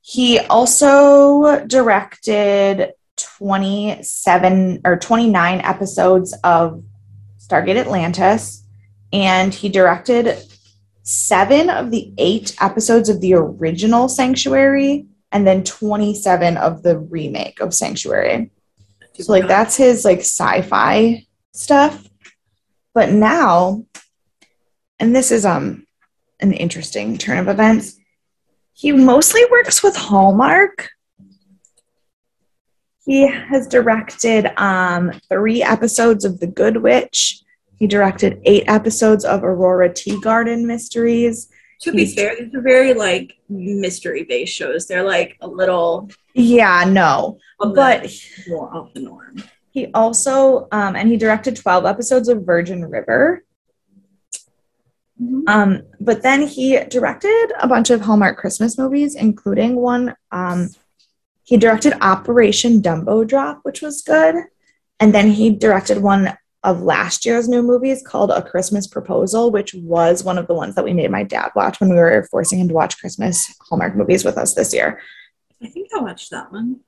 he 0.00 0.40
also 0.40 1.64
directed 1.66 2.94
27 3.16 4.80
or 4.84 4.96
29 4.96 5.60
episodes 5.60 6.34
of 6.42 6.82
Stargate 7.38 7.76
Atlantis, 7.76 8.64
and 9.12 9.54
he 9.54 9.68
directed 9.68 10.42
seven 11.02 11.68
of 11.70 11.90
the 11.90 12.12
eight 12.18 12.54
episodes 12.60 13.08
of 13.08 13.20
the 13.20 13.34
original 13.34 14.08
Sanctuary, 14.08 15.06
and 15.32 15.46
then 15.46 15.64
27 15.64 16.56
of 16.56 16.82
the 16.82 16.98
remake 16.98 17.60
of 17.60 17.74
Sanctuary. 17.74 18.50
So 19.14 19.32
like 19.32 19.46
that's 19.46 19.76
his 19.76 20.04
like 20.04 20.20
sci-fi 20.20 21.26
stuff. 21.52 22.08
But 22.94 23.10
now, 23.10 23.84
and 24.98 25.14
this 25.14 25.30
is 25.30 25.44
um 25.44 25.86
an 26.40 26.52
interesting 26.52 27.18
turn 27.18 27.38
of 27.38 27.48
events. 27.48 27.98
He 28.72 28.92
mostly 28.92 29.42
works 29.50 29.82
with 29.82 29.96
Hallmark. 29.96 30.90
He 33.04 33.26
has 33.26 33.66
directed 33.66 34.50
um 34.56 35.12
three 35.28 35.62
episodes 35.62 36.24
of 36.24 36.40
The 36.40 36.46
Good 36.46 36.78
Witch. 36.78 37.41
He 37.82 37.88
directed 37.88 38.40
eight 38.44 38.62
episodes 38.68 39.24
of 39.24 39.42
Aurora 39.42 39.90
Teagarden 39.90 40.62
Mysteries. 40.64 41.48
To 41.80 41.90
be 41.90 42.06
fair, 42.06 42.36
these 42.36 42.54
are 42.54 42.60
very 42.60 42.94
like 42.94 43.34
mystery 43.48 44.22
based 44.22 44.54
shows. 44.54 44.86
They're 44.86 45.02
like 45.02 45.36
a 45.40 45.48
little 45.48 46.08
Yeah, 46.32 46.84
no. 46.84 47.38
But 47.58 48.08
more 48.46 48.72
off 48.72 48.94
the 48.94 49.00
norm. 49.00 49.42
He 49.72 49.88
also, 49.94 50.68
um, 50.70 50.94
and 50.94 51.08
he 51.08 51.16
directed 51.16 51.56
12 51.56 51.84
episodes 51.84 52.28
of 52.28 52.46
Virgin 52.46 52.84
River. 52.84 53.42
Um, 55.48 55.82
but 55.98 56.22
then 56.22 56.46
he 56.46 56.78
directed 56.84 57.52
a 57.60 57.66
bunch 57.66 57.90
of 57.90 58.02
Hallmark 58.02 58.38
Christmas 58.38 58.78
movies, 58.78 59.16
including 59.16 59.74
one. 59.74 60.14
Um, 60.30 60.68
he 61.42 61.56
directed 61.56 61.94
Operation 62.00 62.80
Dumbo 62.80 63.26
Drop, 63.26 63.58
which 63.64 63.82
was 63.82 64.02
good. 64.02 64.36
And 65.00 65.12
then 65.12 65.32
he 65.32 65.50
directed 65.50 65.98
one 65.98 66.38
of 66.64 66.82
last 66.82 67.26
year's 67.26 67.48
new 67.48 67.62
movies 67.62 68.02
called 68.02 68.30
A 68.30 68.42
Christmas 68.42 68.86
Proposal, 68.86 69.50
which 69.50 69.74
was 69.74 70.22
one 70.22 70.38
of 70.38 70.46
the 70.46 70.54
ones 70.54 70.74
that 70.76 70.84
we 70.84 70.92
made 70.92 71.10
my 71.10 71.24
dad 71.24 71.50
watch 71.56 71.80
when 71.80 71.90
we 71.90 71.96
were 71.96 72.26
forcing 72.30 72.60
him 72.60 72.68
to 72.68 72.74
watch 72.74 72.98
Christmas 72.98 73.52
Hallmark 73.68 73.96
movies 73.96 74.24
with 74.24 74.38
us 74.38 74.54
this 74.54 74.72
year. 74.72 75.00
I 75.60 75.66
think 75.68 75.90
I 75.94 76.00
watched 76.00 76.30
that 76.30 76.52
one. 76.52 76.80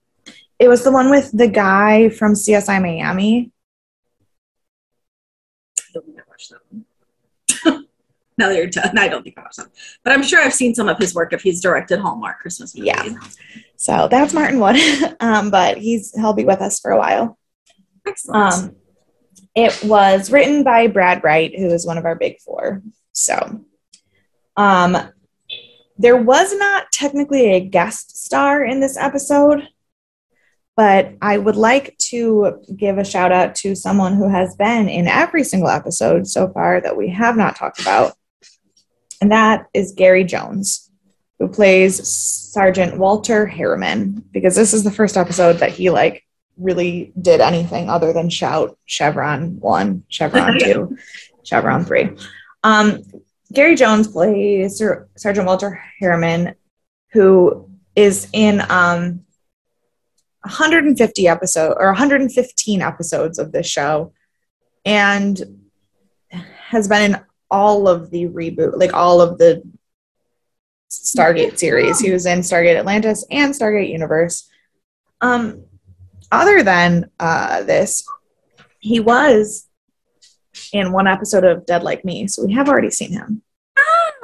It 0.58 0.68
was 0.68 0.84
the 0.84 0.92
one 0.92 1.10
with 1.10 1.30
the 1.32 1.48
guy 1.48 2.08
from 2.08 2.34
CSI 2.34 2.80
Miami. 2.80 3.50
I 5.78 5.82
don't 5.92 6.06
think 6.06 6.18
I 6.18 6.22
watched 6.28 6.50
that 6.50 6.60
one. 6.70 7.84
now 8.38 8.48
that 8.48 8.56
you're 8.56 8.68
telling, 8.68 8.96
I 8.96 9.08
don't 9.08 9.24
think 9.24 9.36
I 9.36 9.42
watched 9.42 9.56
that. 9.56 9.66
One. 9.66 9.72
But 10.04 10.12
I'm 10.12 10.22
sure 10.22 10.40
I've 10.40 10.54
seen 10.54 10.74
some 10.74 10.88
of 10.88 10.98
his 10.98 11.14
work 11.14 11.32
if 11.32 11.42
he's 11.42 11.60
directed 11.60 11.98
Hallmark 11.98 12.38
Christmas 12.38 12.76
movies. 12.76 12.92
Yeah. 12.94 13.18
So 13.76 14.06
that's 14.08 14.32
Martin 14.32 14.60
Wood, 14.60 14.76
um, 15.20 15.50
but 15.50 15.78
he's 15.78 16.14
he'll 16.14 16.32
be 16.32 16.44
with 16.44 16.60
us 16.60 16.78
for 16.78 16.92
a 16.92 16.98
while. 16.98 17.36
Excellent. 18.06 18.54
Um, 18.54 18.76
it 19.54 19.84
was 19.84 20.30
written 20.30 20.64
by 20.64 20.88
Brad 20.88 21.22
Wright, 21.22 21.56
who 21.56 21.68
is 21.68 21.86
one 21.86 21.98
of 21.98 22.04
our 22.04 22.16
big 22.16 22.40
four. 22.40 22.82
So, 23.12 23.64
um, 24.56 24.96
there 25.96 26.16
was 26.16 26.52
not 26.56 26.90
technically 26.92 27.52
a 27.52 27.60
guest 27.60 28.16
star 28.16 28.64
in 28.64 28.80
this 28.80 28.96
episode, 28.96 29.68
but 30.76 31.12
I 31.22 31.38
would 31.38 31.54
like 31.54 31.96
to 32.08 32.60
give 32.76 32.98
a 32.98 33.04
shout 33.04 33.30
out 33.30 33.54
to 33.56 33.76
someone 33.76 34.14
who 34.14 34.28
has 34.28 34.56
been 34.56 34.88
in 34.88 35.06
every 35.06 35.44
single 35.44 35.68
episode 35.68 36.26
so 36.26 36.48
far 36.48 36.80
that 36.80 36.96
we 36.96 37.10
have 37.10 37.36
not 37.36 37.54
talked 37.54 37.80
about, 37.80 38.14
and 39.20 39.30
that 39.30 39.66
is 39.72 39.92
Gary 39.92 40.24
Jones, 40.24 40.90
who 41.38 41.46
plays 41.46 42.06
Sergeant 42.08 42.98
Walter 42.98 43.46
Harriman, 43.46 44.24
because 44.32 44.56
this 44.56 44.74
is 44.74 44.82
the 44.82 44.90
first 44.90 45.16
episode 45.16 45.58
that 45.58 45.70
he 45.70 45.90
like 45.90 46.23
really 46.56 47.12
did 47.20 47.40
anything 47.40 47.90
other 47.90 48.12
than 48.12 48.30
shout 48.30 48.78
Chevron 48.86 49.60
one, 49.60 50.04
Chevron 50.08 50.58
two, 50.58 50.96
Chevron 51.42 51.84
three. 51.84 52.10
Um, 52.62 53.02
Gary 53.52 53.76
Jones 53.76 54.08
plays 54.08 54.78
Sir, 54.78 55.08
Sergeant 55.16 55.46
Walter 55.46 55.82
Harriman, 56.00 56.54
who 57.12 57.70
is 57.94 58.28
in 58.32 58.60
um, 58.68 59.24
150 60.42 61.28
episode 61.28 61.74
or 61.78 61.86
115 61.86 62.82
episodes 62.82 63.38
of 63.38 63.52
this 63.52 63.66
show. 63.66 64.12
and 64.84 65.40
has 66.30 66.88
been 66.88 67.14
in 67.14 67.20
all 67.50 67.86
of 67.86 68.10
the 68.10 68.26
reboot, 68.26 68.76
like 68.76 68.92
all 68.92 69.20
of 69.20 69.38
the 69.38 69.62
Stargate 70.90 71.58
series. 71.58 72.00
He 72.00 72.10
was 72.10 72.26
in 72.26 72.40
Stargate 72.40 72.76
Atlantis 72.76 73.24
and 73.30 73.54
Stargate 73.54 73.90
Universe. 73.90 74.50
Um, 75.20 75.64
other 76.40 76.62
than 76.62 77.10
uh, 77.18 77.62
this, 77.62 78.06
he 78.78 79.00
was 79.00 79.68
in 80.72 80.92
one 80.92 81.06
episode 81.06 81.44
of 81.44 81.66
Dead 81.66 81.82
Like 81.82 82.04
Me, 82.04 82.26
so 82.26 82.44
we 82.44 82.52
have 82.54 82.68
already 82.68 82.90
seen 82.90 83.12
him. 83.12 83.42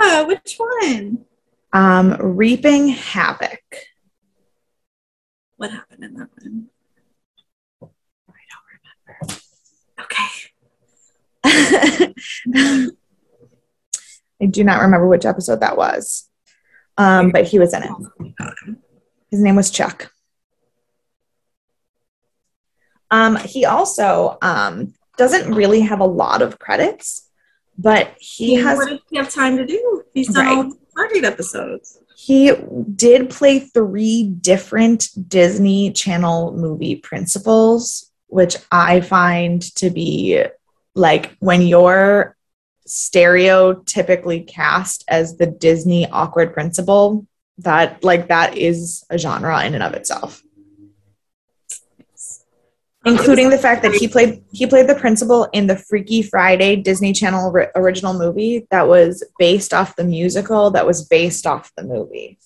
Ah, 0.03 0.25
which 0.27 0.57
one? 0.57 1.25
Um, 1.73 2.17
Reaping 2.19 2.89
Havoc. 2.89 3.61
What 5.57 5.71
happened 5.71 6.05
in 6.05 6.15
that 6.15 6.29
one? 6.43 6.67
I 7.83 7.87
don't 8.51 8.67
remember. 9.19 9.35
Okay. 10.01 10.29
I 14.43 14.47
do 14.47 14.65
not 14.65 14.81
remember 14.81 15.07
which 15.07 15.27
episode 15.27 15.61
that 15.61 15.77
was, 15.77 16.29
um, 16.97 17.31
but 17.31 17.47
he 17.47 17.59
was 17.59 17.75
in 17.75 17.83
it. 17.83 17.91
His 19.31 19.41
name 19.41 19.57
was 19.57 19.71
Chuck. 19.71 20.11
Um, 23.11 23.37
he 23.37 23.65
also 23.65 24.39
um, 24.43 24.95
doesn't 25.17 25.55
really 25.55 25.81
have 25.81 26.01
a 26.01 26.07
lot 26.07 26.43
of 26.43 26.59
credits, 26.59 27.29
but 27.79 28.15
he 28.19 28.55
has. 28.55 28.79
What 28.79 28.89
does 28.89 29.01
he 29.11 29.17
have 29.17 29.33
time 29.33 29.57
to 29.57 29.67
do? 29.67 30.03
He's 30.15 30.29
done 30.33 30.47
Right. 30.47 30.57
all 30.57 30.73
Stargate 30.97 31.25
episodes. 31.25 31.99
He 32.17 32.53
did 32.97 33.31
play 33.31 33.61
three 33.61 34.25
different 34.25 35.09
Disney 35.29 35.91
Channel 35.91 36.53
movie 36.53 36.97
principals, 36.97 38.11
which 38.27 38.57
I 38.71 39.01
find 39.01 39.63
to 39.77 39.91
be 39.91 40.45
like 40.95 41.37
when 41.39 41.63
you're 41.63 42.37
stereotypically 42.87 44.47
cast 44.47 45.05
as 45.09 45.37
the 45.37 45.47
Disney 45.47 46.09
awkward 46.11 46.53
principal, 46.53 47.27
that 47.59 48.03
like 48.05 48.29
that 48.29 48.57
is 48.57 49.05
a 49.11 49.17
genre 49.19 49.65
in 49.65 49.75
and 49.75 49.83
of 49.83 49.95
itself. 49.95 50.43
Including 53.07 53.49
the 53.49 53.57
fact 53.57 53.83
that 53.83 53.93
he 53.95 54.07
played 54.07 54.45
he 54.53 54.67
played 54.67 54.87
the 54.87 54.95
principal 54.95 55.45
in 55.53 55.67
the 55.67 55.77
Freaky 55.77 56.21
Friday 56.23 56.77
Disney 56.77 57.15
Channel 57.15 57.51
ri- 57.51 57.69
original 57.75 58.13
movie 58.13 58.67
that 58.71 58.87
was 58.87 59.25
based 59.39 59.73
off 59.73 59.97
the 59.97 60.05
musical 60.05 60.71
that 60.73 60.87
was 60.87 61.07
based 61.07 61.47
off 61.47 61.73
the 61.77 61.83
movie. 61.83 62.39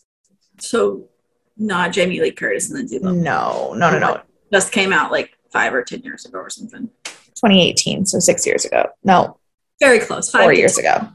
So, 0.61 1.09
not 1.57 1.93
Jamie 1.93 2.21
Lee 2.21 2.31
Curtis 2.31 2.69
and 2.71 2.79
Lindsay 2.79 3.01
Lohan. 3.01 3.17
No, 3.17 3.75
no, 3.75 3.91
no, 3.91 3.99
no. 3.99 4.21
Just 4.53 4.71
came 4.71 4.93
out 4.93 5.11
like 5.11 5.37
five 5.53 5.75
or 5.75 5.83
ten 5.83 6.03
years 6.03 6.25
ago 6.25 6.39
or 6.39 6.51
something. 6.51 6.89
2018, 7.05 8.07
so 8.07 8.21
six 8.21 8.47
years 8.47 8.65
ago. 8.65 8.87
No, 9.03 9.39
Very 9.81 9.99
close. 9.99 10.31
Five 10.31 10.43
four 10.45 10.53
years 10.53 10.77
10. 10.77 10.85
ago. 10.85 11.09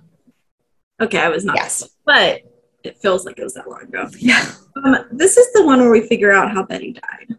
Okay, 1.01 1.17
I 1.19 1.29
was 1.29 1.45
not. 1.45 1.55
Yes. 1.55 1.89
But 2.05 2.41
it 2.83 2.97
feels 2.97 3.25
like 3.25 3.39
it 3.39 3.43
was 3.43 3.53
that 3.53 3.69
long 3.69 3.83
ago. 3.83 4.09
Yeah. 4.17 4.51
Um, 4.83 4.97
this 5.11 5.37
is 5.37 5.51
the 5.53 5.65
one 5.65 5.79
where 5.79 5.89
we 5.89 6.07
figure 6.07 6.31
out 6.33 6.51
how 6.51 6.63
Betty 6.63 6.91
died. 6.93 7.37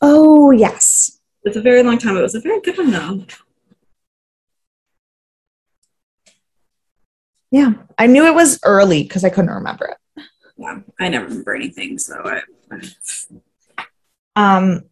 Oh, 0.00 0.50
yes. 0.50 1.18
It's 1.44 1.56
a 1.56 1.60
very 1.62 1.82
long 1.82 1.98
time. 1.98 2.16
It 2.16 2.22
was 2.22 2.34
a 2.34 2.40
very 2.40 2.60
good 2.60 2.78
one 2.78 2.90
though. 2.90 3.24
Yeah. 7.50 7.72
I 7.98 8.06
knew 8.06 8.26
it 8.26 8.34
was 8.34 8.58
early 8.64 9.02
because 9.02 9.24
I 9.24 9.30
couldn't 9.30 9.50
remember 9.50 9.86
it. 9.86 10.24
Yeah, 10.56 10.80
I 11.00 11.08
never 11.08 11.26
remember 11.26 11.54
anything, 11.54 11.98
so 11.98 12.14
I. 12.24 12.42
Um, 14.36 14.84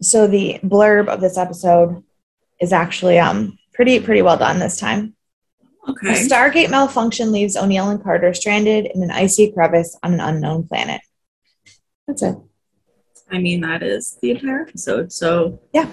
so 0.00 0.26
the 0.26 0.60
blurb 0.62 1.08
of 1.08 1.20
this 1.20 1.36
episode 1.36 2.02
is 2.60 2.72
actually 2.72 3.18
um 3.18 3.58
pretty 3.74 3.98
pretty 4.00 4.22
well 4.22 4.36
done 4.36 4.58
this 4.58 4.78
time. 4.78 5.14
A 5.86 5.90
Okay. 5.90 6.26
Stargate 6.26 6.70
malfunction 6.70 7.32
leaves 7.32 7.56
O'Neill 7.56 7.90
and 7.90 8.02
Carter 8.02 8.32
stranded 8.34 8.86
in 8.86 9.02
an 9.02 9.10
icy 9.10 9.52
crevice 9.52 9.96
on 10.02 10.14
an 10.14 10.20
unknown 10.20 10.66
planet. 10.66 11.00
That's 12.06 12.22
it. 12.22 12.36
I 13.30 13.38
mean, 13.38 13.60
that 13.62 13.82
is 13.82 14.18
the 14.22 14.30
entire 14.30 14.62
episode. 14.62 15.12
So 15.12 15.60
Yeah. 15.72 15.88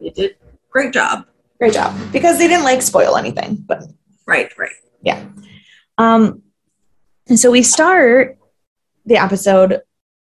they 0.00 0.10
did 0.10 0.36
great 0.70 0.92
job. 0.92 1.26
Great 1.58 1.72
job. 1.74 1.94
Because 2.12 2.38
they 2.38 2.48
didn't 2.48 2.64
like 2.64 2.82
spoil 2.82 3.16
anything, 3.16 3.56
but 3.66 3.82
Right, 4.26 4.56
right. 4.58 4.70
Yeah. 5.02 5.24
Um, 5.98 6.42
and 7.28 7.38
so 7.38 7.50
we 7.50 7.62
start 7.62 8.38
the 9.06 9.16
episode 9.16 9.80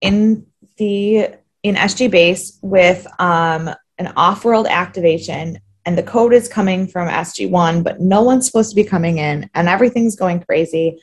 in 0.00 0.46
the 0.78 1.28
in 1.62 1.74
SG 1.74 2.10
base 2.10 2.58
with 2.62 3.06
um, 3.20 3.68
an 3.98 4.12
off-world 4.16 4.66
activation, 4.66 5.58
and 5.84 5.98
the 5.98 6.02
code 6.02 6.32
is 6.32 6.48
coming 6.48 6.86
from 6.86 7.08
SG1, 7.08 7.84
but 7.84 8.00
no 8.00 8.22
one's 8.22 8.46
supposed 8.46 8.70
to 8.70 8.76
be 8.76 8.84
coming 8.84 9.18
in, 9.18 9.50
and 9.54 9.68
everything's 9.68 10.16
going 10.16 10.40
crazy. 10.40 10.98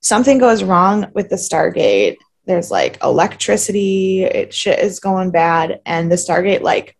Something 0.00 0.36
goes 0.38 0.62
wrong 0.62 1.06
with 1.14 1.30
the 1.30 1.36
Stargate. 1.36 2.16
There's 2.46 2.70
like 2.70 3.02
electricity, 3.02 4.22
it 4.22 4.54
shit 4.54 4.78
is 4.78 5.00
going 5.00 5.30
bad, 5.30 5.80
and 5.84 6.10
the 6.10 6.16
Stargate 6.16 6.62
like 6.62 6.96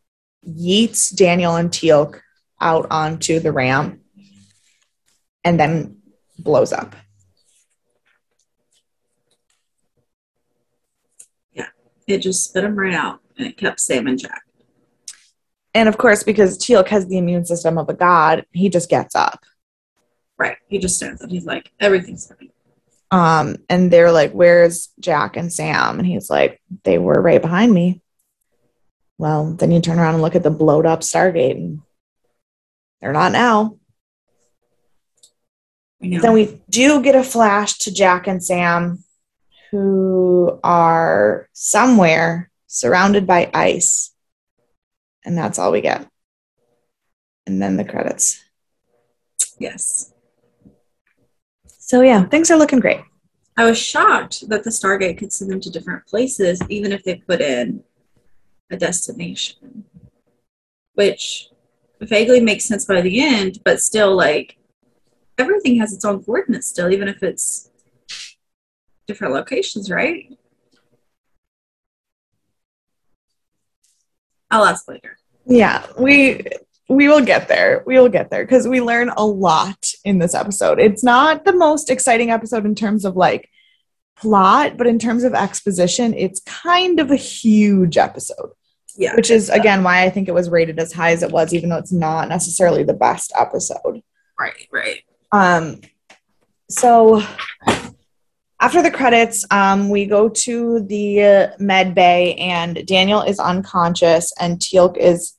yeets 0.46 1.14
Daniel 1.14 1.56
and 1.56 1.70
Teal'c 1.70 2.20
out 2.60 2.88
onto 2.90 3.38
the 3.38 3.52
ramp 3.52 4.00
and 5.44 5.60
then 5.60 5.98
blows 6.38 6.72
up. 6.72 6.96
Yeah, 11.52 11.68
it 12.08 12.18
just 12.18 12.44
spit 12.44 12.64
him 12.64 12.76
right 12.76 12.94
out, 12.94 13.20
and 13.38 13.46
it 13.46 13.56
kept 13.56 13.80
Sam 13.80 14.08
in 14.08 14.18
check. 14.18 14.42
And 15.74 15.88
of 15.88 15.98
course, 15.98 16.24
because 16.24 16.58
Teal'c 16.58 16.88
has 16.88 17.06
the 17.06 17.18
immune 17.18 17.44
system 17.44 17.78
of 17.78 17.88
a 17.88 17.94
god, 17.94 18.46
he 18.50 18.68
just 18.68 18.88
gets 18.88 19.14
up. 19.14 19.44
Right. 20.38 20.56
He 20.68 20.78
just 20.78 20.96
stands 20.96 21.22
up. 21.22 21.30
He's 21.30 21.46
like, 21.46 21.70
everything's 21.78 22.26
fine. 22.26 22.50
Um, 23.10 23.56
and 23.68 23.90
they're 23.90 24.12
like, 24.12 24.32
Where's 24.32 24.88
Jack 24.98 25.36
and 25.36 25.52
Sam? 25.52 25.98
And 25.98 26.06
he's 26.06 26.28
like, 26.28 26.60
They 26.84 26.98
were 26.98 27.20
right 27.20 27.42
behind 27.42 27.72
me. 27.72 28.02
Well, 29.18 29.54
then 29.54 29.70
you 29.70 29.80
turn 29.80 29.98
around 29.98 30.14
and 30.14 30.22
look 30.22 30.34
at 30.34 30.42
the 30.42 30.50
blowed 30.50 30.86
up 30.86 31.00
Stargate, 31.00 31.56
and 31.56 31.80
they're 33.00 33.12
not 33.12 33.32
now. 33.32 33.78
Then 36.00 36.32
we 36.32 36.60
do 36.68 37.02
get 37.02 37.14
a 37.14 37.24
flash 37.24 37.78
to 37.80 37.92
Jack 37.92 38.26
and 38.26 38.44
Sam, 38.44 39.02
who 39.70 40.60
are 40.62 41.48
somewhere 41.52 42.50
surrounded 42.66 43.26
by 43.26 43.50
ice. 43.54 44.12
And 45.24 45.36
that's 45.36 45.58
all 45.58 45.72
we 45.72 45.80
get. 45.80 46.06
And 47.46 47.60
then 47.62 47.76
the 47.76 47.84
credits. 47.84 48.42
yes. 49.58 50.12
So, 51.86 52.00
yeah, 52.00 52.24
things 52.24 52.50
are 52.50 52.58
looking 52.58 52.80
great. 52.80 53.02
I 53.56 53.64
was 53.64 53.78
shocked 53.78 54.48
that 54.48 54.64
the 54.64 54.70
Stargate 54.70 55.18
could 55.18 55.32
send 55.32 55.52
them 55.52 55.60
to 55.60 55.70
different 55.70 56.04
places, 56.04 56.60
even 56.68 56.90
if 56.90 57.04
they 57.04 57.14
put 57.14 57.40
in 57.40 57.84
a 58.72 58.76
destination, 58.76 59.84
which 60.94 61.48
vaguely 62.00 62.40
makes 62.40 62.64
sense 62.64 62.84
by 62.84 63.00
the 63.02 63.20
end, 63.20 63.60
but 63.64 63.80
still, 63.80 64.16
like, 64.16 64.58
everything 65.38 65.78
has 65.78 65.92
its 65.92 66.04
own 66.04 66.24
coordinates 66.24 66.66
still, 66.66 66.90
even 66.90 67.06
if 67.06 67.22
it's 67.22 67.70
different 69.06 69.32
locations, 69.32 69.88
right? 69.88 70.36
I'll 74.50 74.64
ask 74.64 74.88
later. 74.88 75.18
Yeah, 75.46 75.86
we 75.96 76.42
we 76.88 77.08
will 77.08 77.24
get 77.24 77.48
there. 77.48 77.82
We 77.86 77.98
will 77.98 78.08
get 78.08 78.30
there 78.30 78.44
because 78.44 78.68
we 78.68 78.80
learn 78.80 79.10
a 79.16 79.26
lot 79.26 79.90
in 80.04 80.18
this 80.18 80.34
episode. 80.34 80.78
It's 80.78 81.02
not 81.02 81.44
the 81.44 81.52
most 81.52 81.90
exciting 81.90 82.30
episode 82.30 82.64
in 82.64 82.74
terms 82.74 83.04
of 83.04 83.16
like 83.16 83.50
plot, 84.16 84.76
but 84.76 84.86
in 84.86 84.98
terms 84.98 85.24
of 85.24 85.34
exposition, 85.34 86.14
it's 86.14 86.40
kind 86.40 87.00
of 87.00 87.10
a 87.10 87.16
huge 87.16 87.96
episode, 87.98 88.50
Yeah. 88.96 89.14
which 89.16 89.30
is 89.30 89.50
again 89.50 89.82
why 89.82 90.04
I 90.04 90.10
think 90.10 90.28
it 90.28 90.32
was 90.34 90.48
rated 90.48 90.78
as 90.78 90.92
high 90.92 91.10
as 91.12 91.22
it 91.22 91.30
was, 91.32 91.52
even 91.52 91.70
though 91.70 91.76
it's 91.76 91.92
not 91.92 92.28
necessarily 92.28 92.82
the 92.84 92.94
best 92.94 93.32
episode. 93.38 94.02
Right, 94.38 94.68
right. 94.70 95.02
Um, 95.32 95.80
so 96.70 97.22
after 98.60 98.82
the 98.82 98.90
credits, 98.90 99.44
um, 99.50 99.88
we 99.90 100.06
go 100.06 100.28
to 100.28 100.80
the 100.80 101.22
uh, 101.22 101.48
med 101.58 101.94
bay, 101.94 102.34
and 102.36 102.86
Daniel 102.86 103.22
is 103.22 103.38
unconscious, 103.38 104.32
and 104.40 104.58
Teal'c 104.58 104.96
is 104.96 105.35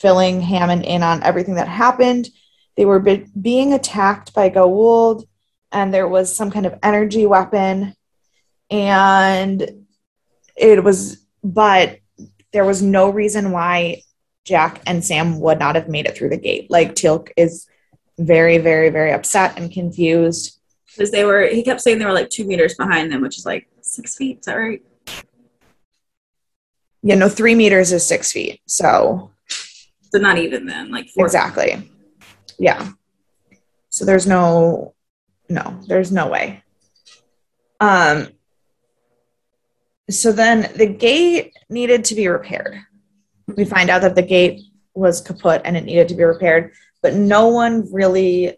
filling 0.00 0.40
Hammond 0.40 0.84
in 0.84 1.02
on 1.02 1.22
everything 1.22 1.56
that 1.56 1.68
happened. 1.68 2.28
They 2.76 2.86
were 2.86 3.00
be- 3.00 3.26
being 3.40 3.74
attacked 3.74 4.32
by 4.32 4.48
Goa'uld, 4.48 5.26
and 5.70 5.92
there 5.92 6.08
was 6.08 6.34
some 6.34 6.50
kind 6.50 6.64
of 6.64 6.78
energy 6.82 7.26
weapon, 7.26 7.94
and 8.70 9.86
it 10.56 10.82
was, 10.82 11.24
but 11.44 11.98
there 12.52 12.64
was 12.64 12.80
no 12.80 13.10
reason 13.10 13.52
why 13.52 14.02
Jack 14.44 14.80
and 14.86 15.04
Sam 15.04 15.38
would 15.40 15.58
not 15.58 15.74
have 15.74 15.88
made 15.88 16.06
it 16.06 16.16
through 16.16 16.30
the 16.30 16.38
gate. 16.38 16.70
Like 16.70 16.94
Teal'c 16.94 17.28
is 17.36 17.66
very, 18.18 18.58
very, 18.58 18.88
very 18.88 19.12
upset 19.12 19.58
and 19.58 19.70
confused. 19.70 20.58
Because 20.86 21.10
they 21.10 21.24
were, 21.24 21.46
he 21.46 21.62
kept 21.62 21.82
saying 21.82 21.98
they 21.98 22.06
were 22.06 22.12
like 22.12 22.30
two 22.30 22.44
meters 22.44 22.74
behind 22.74 23.12
them, 23.12 23.20
which 23.20 23.38
is 23.38 23.46
like 23.46 23.68
six 23.82 24.16
feet. 24.16 24.38
Is 24.40 24.46
that 24.46 24.54
right? 24.54 24.82
Yeah, 27.02 27.14
no, 27.14 27.28
three 27.28 27.54
meters 27.54 27.92
is 27.92 28.04
six 28.04 28.32
feet. 28.32 28.60
So 28.66 29.30
So 30.10 30.18
not 30.18 30.38
even 30.38 30.66
then, 30.66 30.90
like 30.90 31.08
four. 31.08 31.24
Exactly. 31.24 31.90
Yeah. 32.58 32.90
So 33.88 34.04
there's 34.04 34.26
no 34.26 34.94
no, 35.48 35.80
there's 35.88 36.12
no 36.12 36.28
way. 36.28 36.62
Um 37.80 38.28
so 40.10 40.32
then 40.32 40.70
the 40.76 40.86
gate 40.86 41.52
needed 41.68 42.04
to 42.06 42.14
be 42.14 42.28
repaired. 42.28 42.80
We 43.56 43.64
find 43.64 43.90
out 43.90 44.02
that 44.02 44.16
the 44.16 44.22
gate 44.22 44.60
was 44.94 45.20
kaput 45.20 45.62
and 45.64 45.76
it 45.76 45.84
needed 45.84 46.08
to 46.08 46.14
be 46.14 46.24
repaired, 46.24 46.72
but 47.02 47.14
no 47.14 47.48
one 47.48 47.92
really 47.92 48.56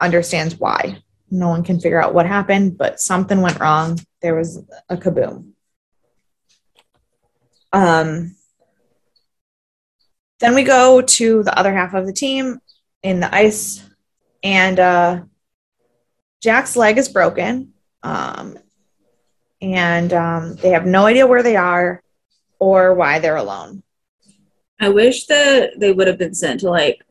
understands 0.00 0.58
why. 0.58 1.02
No 1.30 1.48
one 1.48 1.62
can 1.62 1.78
figure 1.78 2.02
out 2.02 2.14
what 2.14 2.26
happened, 2.26 2.76
but 2.76 3.00
something 3.00 3.40
went 3.40 3.60
wrong. 3.60 3.98
There 4.20 4.34
was 4.34 4.64
a 4.88 4.96
kaboom. 4.96 5.52
Um, 7.72 8.34
then 10.40 10.54
we 10.54 10.62
go 10.62 11.00
to 11.00 11.42
the 11.42 11.58
other 11.58 11.72
half 11.72 11.94
of 11.94 12.06
the 12.06 12.12
team 12.12 12.58
in 13.02 13.20
the 13.20 13.34
ice, 13.34 13.88
and 14.42 14.80
uh, 14.80 15.20
Jack's 16.40 16.76
leg 16.76 16.98
is 16.98 17.08
broken. 17.08 17.72
Um, 18.02 18.58
and 19.62 20.12
um, 20.12 20.56
they 20.56 20.70
have 20.70 20.86
no 20.86 21.06
idea 21.06 21.26
where 21.26 21.42
they 21.42 21.56
are 21.56 22.02
or 22.58 22.94
why 22.94 23.18
they're 23.18 23.36
alone. 23.36 23.82
I 24.80 24.88
wish 24.88 25.26
that 25.26 25.78
they 25.78 25.92
would 25.92 26.06
have 26.06 26.18
been 26.18 26.34
sent 26.34 26.60
to 26.60 26.70
like 26.70 27.04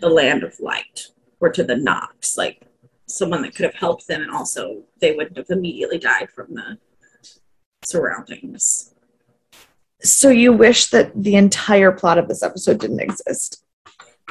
the 0.00 0.08
land 0.08 0.42
of 0.42 0.58
light 0.60 1.08
or 1.40 1.50
to 1.50 1.62
the 1.62 1.76
Nox, 1.76 2.38
like 2.38 2.62
someone 3.06 3.42
that 3.42 3.54
could 3.54 3.66
have 3.66 3.74
helped 3.74 4.06
them, 4.06 4.22
and 4.22 4.30
also 4.30 4.82
they 5.00 5.14
wouldn't 5.14 5.36
have 5.36 5.50
immediately 5.50 5.98
died 5.98 6.30
from 6.30 6.54
the 6.54 6.78
surroundings. 7.82 8.94
So 10.02 10.30
you 10.30 10.52
wish 10.52 10.86
that 10.86 11.10
the 11.14 11.36
entire 11.36 11.92
plot 11.92 12.18
of 12.18 12.28
this 12.28 12.42
episode 12.42 12.80
didn't 12.80 13.00
exist. 13.00 13.62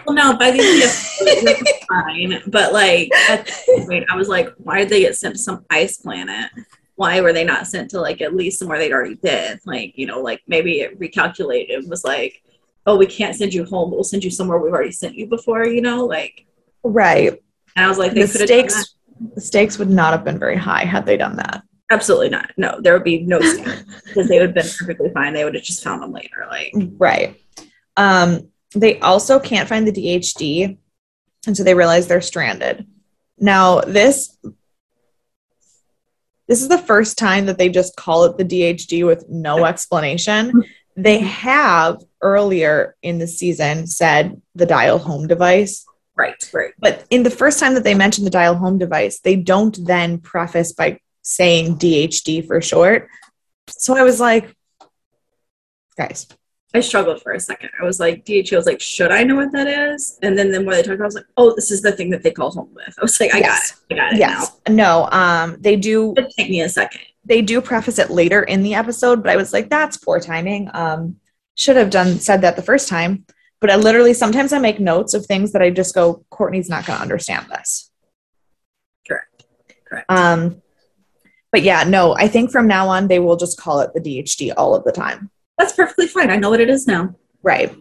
Well, 0.06 0.16
no, 0.16 0.38
by 0.38 0.52
the 0.52 0.60
end 0.60 0.84
of 0.84 0.90
it 1.22 1.86
fine, 1.90 2.42
but 2.52 2.74
like 2.74 3.12
at 3.30 3.52
point, 3.86 4.06
I 4.10 4.16
was 4.16 4.28
like, 4.30 4.50
why 4.58 4.80
did 4.80 4.90
they 4.90 5.02
get 5.02 5.16
sent 5.16 5.36
to 5.36 5.42
some 5.42 5.66
ice 5.70 5.98
planet? 5.98 6.52
Why 6.96 7.22
were 7.22 7.34
they 7.34 7.44
not 7.44 7.68
sent 7.68 7.92
to 7.92 8.02
like 8.02 8.22
at 8.22 8.36
least 8.36 8.60
somewhere 8.60 8.80
they'd 8.80 8.94
already 8.94 9.16
been? 9.16 9.60
Like, 9.66 9.98
you 9.98 10.06
know, 10.06 10.22
like 10.22 10.42
maybe 10.48 10.82
it 10.82 11.00
recalculated 11.00 11.78
and 11.78 11.90
was 11.90 12.04
like, 12.04 12.42
oh, 12.86 12.98
we 12.98 13.06
can't 13.06 13.36
send 13.36 13.54
you 13.54 13.66
home, 13.66 13.90
but 13.90 13.98
we'll 13.98 14.04
send 14.04 14.24
you 14.24 14.32
somewhere 14.32 14.58
we've 14.58 14.74
already 14.74 14.92
sent 14.92 15.16
you 15.16 15.28
before, 15.28 15.66
you 15.68 15.82
know, 15.82 16.06
like. 16.06 16.46
Right. 16.84 17.34
And 17.76 17.86
I 17.86 17.90
was 17.90 17.98
like, 17.98 18.14
they 18.14 18.24
The 18.24 18.28
could 18.28 18.48
done 18.48 18.58
that. 18.58 18.72
stakes 18.72 18.96
the 19.36 19.42
stakes 19.42 19.78
would 19.78 19.90
not 19.90 20.14
have 20.14 20.24
been 20.24 20.40
very 20.40 20.56
high 20.56 20.86
had 20.86 21.06
they 21.06 21.18
done 21.18 21.36
that. 21.38 21.64
Absolutely 21.90 22.30
not. 22.30 22.52
No, 22.56 22.80
there 22.82 22.94
would 22.94 23.04
be 23.04 23.22
no 23.22 23.40
stakes 23.42 23.84
because 24.06 24.28
they 24.28 24.40
would 24.40 24.56
have 24.56 24.56
been 24.56 24.78
perfectly 24.78 25.10
fine. 25.12 25.34
They 25.34 25.44
would 25.44 25.56
have 25.56 25.64
just 25.64 25.84
found 25.84 26.02
them 26.02 26.12
later. 26.12 26.46
Like, 26.50 26.74
Right. 26.98 27.42
Um, 27.98 28.50
they 28.76 29.00
also 29.00 29.40
can't 29.40 29.68
find 29.68 29.88
the 29.88 29.92
DHD, 29.92 30.78
and 31.48 31.58
so 31.58 31.64
they 31.64 31.74
realize 31.74 32.08
they're 32.08 32.22
stranded. 32.22 32.86
Now, 33.40 33.82
this 33.82 34.38
this 36.48 36.62
is 36.64 36.68
the 36.68 36.80
first 36.80 37.18
time 37.18 37.46
that 37.46 37.58
they 37.58 37.70
just 37.70 37.96
call 37.96 38.26
it 38.26 38.38
the 38.38 38.44
DHD 38.46 39.06
with 39.06 39.30
no 39.30 39.66
explanation. 39.66 40.64
They 40.96 41.20
have 41.20 42.02
earlier 42.22 42.96
in 43.04 43.20
the 43.20 43.28
season 43.28 43.86
said 43.86 44.42
the 44.56 44.66
dial 44.66 44.98
home 44.98 45.28
device, 45.28 45.86
right, 46.16 46.50
right. 46.54 46.74
but 46.80 47.06
in 47.12 47.24
the 47.24 47.30
first 47.30 47.60
time 47.60 47.76
that 47.76 47.84
they 47.84 47.94
mention 47.94 48.24
the 48.24 48.32
dial 48.32 48.56
home 48.56 48.80
device, 48.80 49.20
they 49.20 49.36
don't 49.36 49.78
then 49.86 50.18
preface 50.18 50.74
by 50.74 51.00
saying 51.22 51.78
DHD 51.78 52.46
for 52.48 52.62
short. 52.62 53.08
So 53.70 53.96
I 53.98 54.04
was 54.04 54.20
like, 54.20 54.56
guys, 55.98 56.28
I 56.74 56.82
struggled 56.82 57.22
for 57.22 57.32
a 57.34 57.40
second. 57.40 57.70
I 57.82 57.84
was 57.84 58.00
like, 58.00 58.26
DHA 58.26 58.56
was 58.56 58.66
like, 58.66 58.80
should 58.80 59.12
I 59.12 59.24
know 59.24 59.36
what 59.36 59.52
that 59.54 59.68
is? 59.68 60.20
And 60.22 60.38
then, 60.38 60.52
then 60.52 60.66
when 60.66 60.76
they 60.76 60.84
talked 60.84 60.96
about 60.96 61.00
it, 61.00 61.04
I 61.04 61.06
was 61.06 61.16
like, 61.16 61.26
oh, 61.38 61.56
this 61.56 61.72
is 61.72 61.82
the 61.82 61.92
thing 61.92 62.10
that 62.12 62.22
they 62.24 62.32
call 62.32 62.52
home 62.52 62.70
with. 62.76 62.94
I 62.98 63.02
was 63.02 63.20
like, 63.20 63.34
I 63.34 63.40
Yes. 63.40 63.72
got 63.72 63.80
it. 63.90 63.94
I 63.94 63.96
got 64.04 64.14
it 64.14 64.20
yes, 64.20 64.62
no, 64.70 65.08
um, 65.12 65.58
they 65.60 65.76
do. 65.76 66.14
It'd 66.16 66.30
take 66.38 66.50
me 66.50 66.62
a 66.62 66.70
second. 66.70 67.02
they 67.26 67.42
do 67.42 67.60
preface 67.62 67.98
it 68.00 68.10
later 68.12 68.44
in 68.44 68.62
the 68.64 68.76
episode, 68.76 69.24
but 69.24 69.32
I 69.32 69.36
was 69.36 69.52
like, 69.54 69.70
that's 69.70 69.98
poor 69.98 70.20
timing. 70.20 70.70
Um, 70.74 71.18
should 71.56 71.76
have 71.76 71.90
done 71.90 72.20
said 72.20 72.42
that 72.42 72.56
the 72.56 72.62
first 72.62 72.88
time. 72.88 73.26
But 73.62 73.70
I 73.70 73.76
literally 73.76 74.14
sometimes 74.14 74.54
I 74.54 74.60
make 74.60 74.80
notes 74.80 75.14
of 75.14 75.26
things 75.26 75.52
that 75.52 75.62
I 75.62 75.70
just 75.70 75.94
go, 75.94 76.24
Courtney's 76.30 76.70
not 76.70 76.86
gonna 76.86 77.02
understand 77.02 77.48
this. 77.50 77.92
Correct. 79.08 79.44
Correct. 79.86 80.10
Um, 80.10 80.62
but 81.52 81.64
yeah, 81.64 81.84
no, 81.84 82.16
I 82.16 82.28
think 82.28 82.52
from 82.52 82.68
now 82.68 82.88
on 82.90 83.08
they 83.08 83.20
will 83.20 83.38
just 83.38 83.60
call 83.60 83.80
it 83.82 83.92
the 83.94 84.00
DHD 84.02 84.54
all 84.58 84.76
of 84.76 84.84
the 84.84 84.92
time. 84.92 85.30
That's 85.58 85.74
perfectly 85.74 86.08
fine. 86.08 86.30
I 86.30 86.38
know 86.38 86.50
what 86.50 86.62
it 86.62 86.70
is 86.70 86.88
now. 86.88 87.16
Right. 87.44 87.76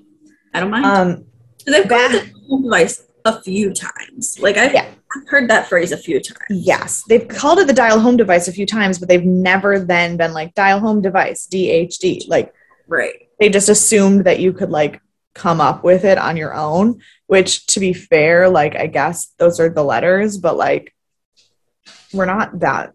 I 0.54 0.60
don't 0.60 0.70
mind. 0.70 0.84
Um, 0.84 1.24
They've 1.66 1.86
called 1.88 2.12
it 2.14 2.32
device 2.48 3.04
a 3.24 3.40
few 3.42 3.72
times. 3.74 4.38
Like 4.40 4.56
I've, 4.56 4.72
Yeah. 4.72 4.86
I've 5.14 5.28
heard 5.28 5.48
that 5.50 5.66
phrase 5.68 5.92
a 5.92 5.96
few 5.96 6.20
times. 6.20 6.38
yes, 6.50 7.02
they've 7.08 7.26
called 7.26 7.58
it 7.58 7.66
the 7.66 7.72
dial 7.72 7.98
home 8.00 8.16
device 8.16 8.46
a 8.48 8.52
few 8.52 8.66
times, 8.66 8.98
but 8.98 9.08
they've 9.08 9.24
never 9.24 9.78
then 9.78 10.16
been 10.16 10.32
like 10.34 10.54
dial 10.54 10.80
home 10.80 11.00
device, 11.02 11.46
DHD. 11.50 12.28
Like 12.28 12.52
Right. 12.86 13.28
they 13.38 13.48
just 13.50 13.68
assumed 13.68 14.24
that 14.24 14.40
you 14.40 14.52
could 14.52 14.70
like 14.70 15.00
come 15.34 15.60
up 15.60 15.84
with 15.84 16.04
it 16.04 16.18
on 16.18 16.36
your 16.36 16.52
own 16.52 17.00
which 17.28 17.64
to 17.66 17.78
be 17.78 17.92
fair 17.92 18.48
like 18.48 18.74
i 18.74 18.88
guess 18.88 19.26
those 19.38 19.60
are 19.60 19.68
the 19.68 19.84
letters 19.84 20.36
but 20.36 20.56
like 20.56 20.92
we're 22.12 22.24
not 22.24 22.58
that 22.58 22.92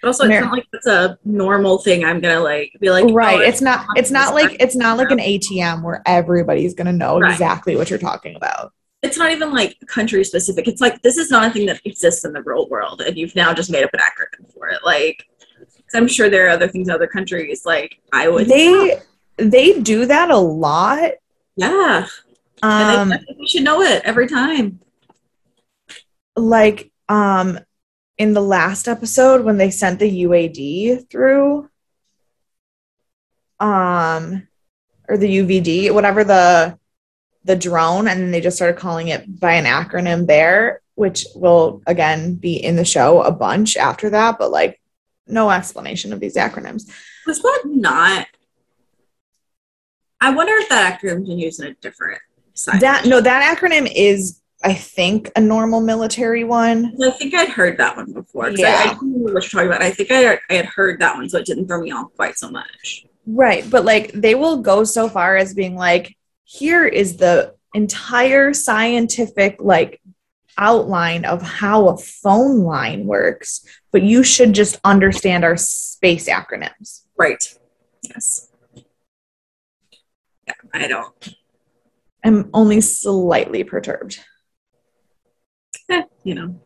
But 0.00 0.08
also, 0.08 0.24
it's 0.24 0.40
not 0.40 0.52
like 0.52 0.66
it's 0.72 0.86
a 0.86 1.18
normal 1.24 1.78
thing. 1.78 2.04
I'm 2.04 2.20
gonna 2.20 2.40
like 2.40 2.72
be 2.80 2.90
like, 2.90 3.06
right 3.12 3.38
oh, 3.38 3.40
it's 3.40 3.60
not 3.60 3.86
it's 3.96 4.10
not 4.10 4.34
like 4.34 4.56
it's 4.60 4.76
not 4.76 4.96
like 4.96 5.10
an 5.10 5.18
atm 5.18 5.82
where 5.82 6.02
everybody's 6.06 6.74
gonna 6.74 6.92
know 6.92 7.18
Right. 7.18 7.32
exactly 7.32 7.74
what 7.76 7.90
you're 7.90 7.98
talking 7.98 8.36
about 8.36 8.72
it's 9.02 9.16
not 9.16 9.30
even 9.30 9.52
like 9.52 9.76
country 9.86 10.24
specific. 10.24 10.66
It's 10.66 10.80
like 10.80 11.00
this 11.02 11.16
is 11.16 11.30
not 11.30 11.48
a 11.48 11.50
thing 11.52 11.66
that 11.66 11.80
exists 11.84 12.24
in 12.24 12.32
the 12.32 12.42
real 12.42 12.68
world, 12.68 13.00
and 13.00 13.16
you've 13.16 13.36
now 13.36 13.54
just 13.54 13.70
made 13.70 13.84
up 13.84 13.90
an 13.94 14.00
acronym 14.00 14.52
for 14.52 14.68
it. 14.68 14.80
Like, 14.84 15.24
I'm 15.94 16.08
sure 16.08 16.28
there 16.28 16.46
are 16.46 16.50
other 16.50 16.66
things 16.66 16.88
in 16.88 16.94
other 16.94 17.06
countries. 17.06 17.64
Like, 17.64 18.00
I 18.12 18.28
would. 18.28 18.48
they 18.48 18.98
they 19.36 19.80
do 19.80 20.04
that 20.06 20.30
a 20.30 20.36
lot 20.36 21.12
yeah. 21.56 22.06
um 22.62 22.70
and 22.72 23.14
I 23.14 23.18
think 23.18 23.38
we 23.38 23.48
should 23.48 23.64
know 23.64 23.82
it 23.82 24.02
every 24.04 24.28
time. 24.28 24.80
like 26.36 26.90
um 27.08 27.58
in 28.18 28.34
the 28.34 28.42
last 28.42 28.88
episode 28.88 29.44
when 29.44 29.56
they 29.56 29.70
sent 29.70 30.00
the 30.00 30.24
UAD 30.24 31.08
through 31.08 31.70
um 33.60 34.46
or 35.08 35.16
the 35.16 35.38
UVD 35.38 35.92
whatever 35.94 36.24
the 36.24 36.78
the 37.44 37.56
drone 37.56 38.08
and 38.08 38.20
then 38.20 38.30
they 38.30 38.40
just 38.40 38.56
started 38.56 38.76
calling 38.78 39.08
it 39.08 39.40
by 39.40 39.54
an 39.54 39.64
acronym 39.64 40.26
there 40.26 40.82
which 40.96 41.24
will 41.34 41.82
again 41.86 42.34
be 42.34 42.56
in 42.56 42.76
the 42.76 42.84
show 42.84 43.22
a 43.22 43.30
bunch 43.30 43.76
after 43.76 44.10
that 44.10 44.38
but 44.38 44.50
like 44.50 44.80
no 45.26 45.50
explanation 45.50 46.12
of 46.12 46.20
these 46.20 46.36
acronyms 46.36 46.90
Was 47.26 47.40
that 47.40 47.62
not? 47.66 48.26
I 50.20 50.30
wonder 50.34 50.52
if 50.54 50.68
that 50.68 51.00
acronym's 51.00 51.28
been 51.28 51.38
used 51.38 51.60
in 51.60 51.68
a 51.68 51.74
different 51.74 52.20
side. 52.54 52.80
that 52.80 53.06
no 53.06 53.20
that 53.20 53.56
acronym 53.56 53.90
is 53.94 54.40
I 54.64 54.74
think 54.74 55.30
a 55.36 55.40
normal 55.40 55.80
military 55.80 56.42
one 56.42 56.92
I 57.02 57.10
think 57.12 57.32
I'd 57.34 57.48
heard 57.48 57.78
that 57.78 57.96
one 57.96 58.12
before. 58.12 58.50
'cause 58.50 58.60
I, 58.60 58.64
I 58.64 58.68
Yeah. 58.68 58.84
don't 58.94 59.00
remember 59.02 59.34
what 59.34 59.42
you're 59.44 59.50
talking 59.50 59.68
about. 59.68 59.82
I 59.82 59.90
think 59.92 60.10
I, 60.10 60.38
I 60.50 60.54
had 60.54 60.66
heard 60.66 60.98
that 61.00 61.14
one, 61.16 61.28
so 61.28 61.38
it 61.38 61.46
didn't 61.46 61.68
throw 61.68 61.80
me 61.80 61.92
off 61.92 62.08
quite 62.16 62.36
so 62.36 62.50
much. 62.50 63.06
Right. 63.26 63.68
But 63.70 63.84
like 63.84 64.10
they 64.12 64.34
will 64.34 64.56
go 64.58 64.82
so 64.84 65.08
far 65.08 65.36
as 65.36 65.54
being 65.54 65.76
like, 65.76 66.16
here 66.44 66.84
is 66.86 67.18
the 67.18 67.54
entire 67.74 68.52
scientific 68.54 69.56
like 69.60 70.00
outline 70.56 71.24
of 71.24 71.40
how 71.42 71.88
a 71.88 71.96
phone 71.96 72.60
line 72.60 73.06
works, 73.06 73.64
but 73.92 74.02
you 74.02 74.24
should 74.24 74.54
just 74.54 74.80
understand 74.82 75.44
our 75.44 75.56
space 75.56 76.28
acronyms. 76.28 77.02
Right. 77.16 77.44
Yes. 78.02 78.48
Yeah, 80.46 80.54
I 80.74 80.88
don't. 80.88 81.34
I'm 82.24 82.50
only 82.52 82.80
slightly 82.80 83.62
perturbed. 83.62 84.18
You 86.28 86.34
know, 86.34 86.60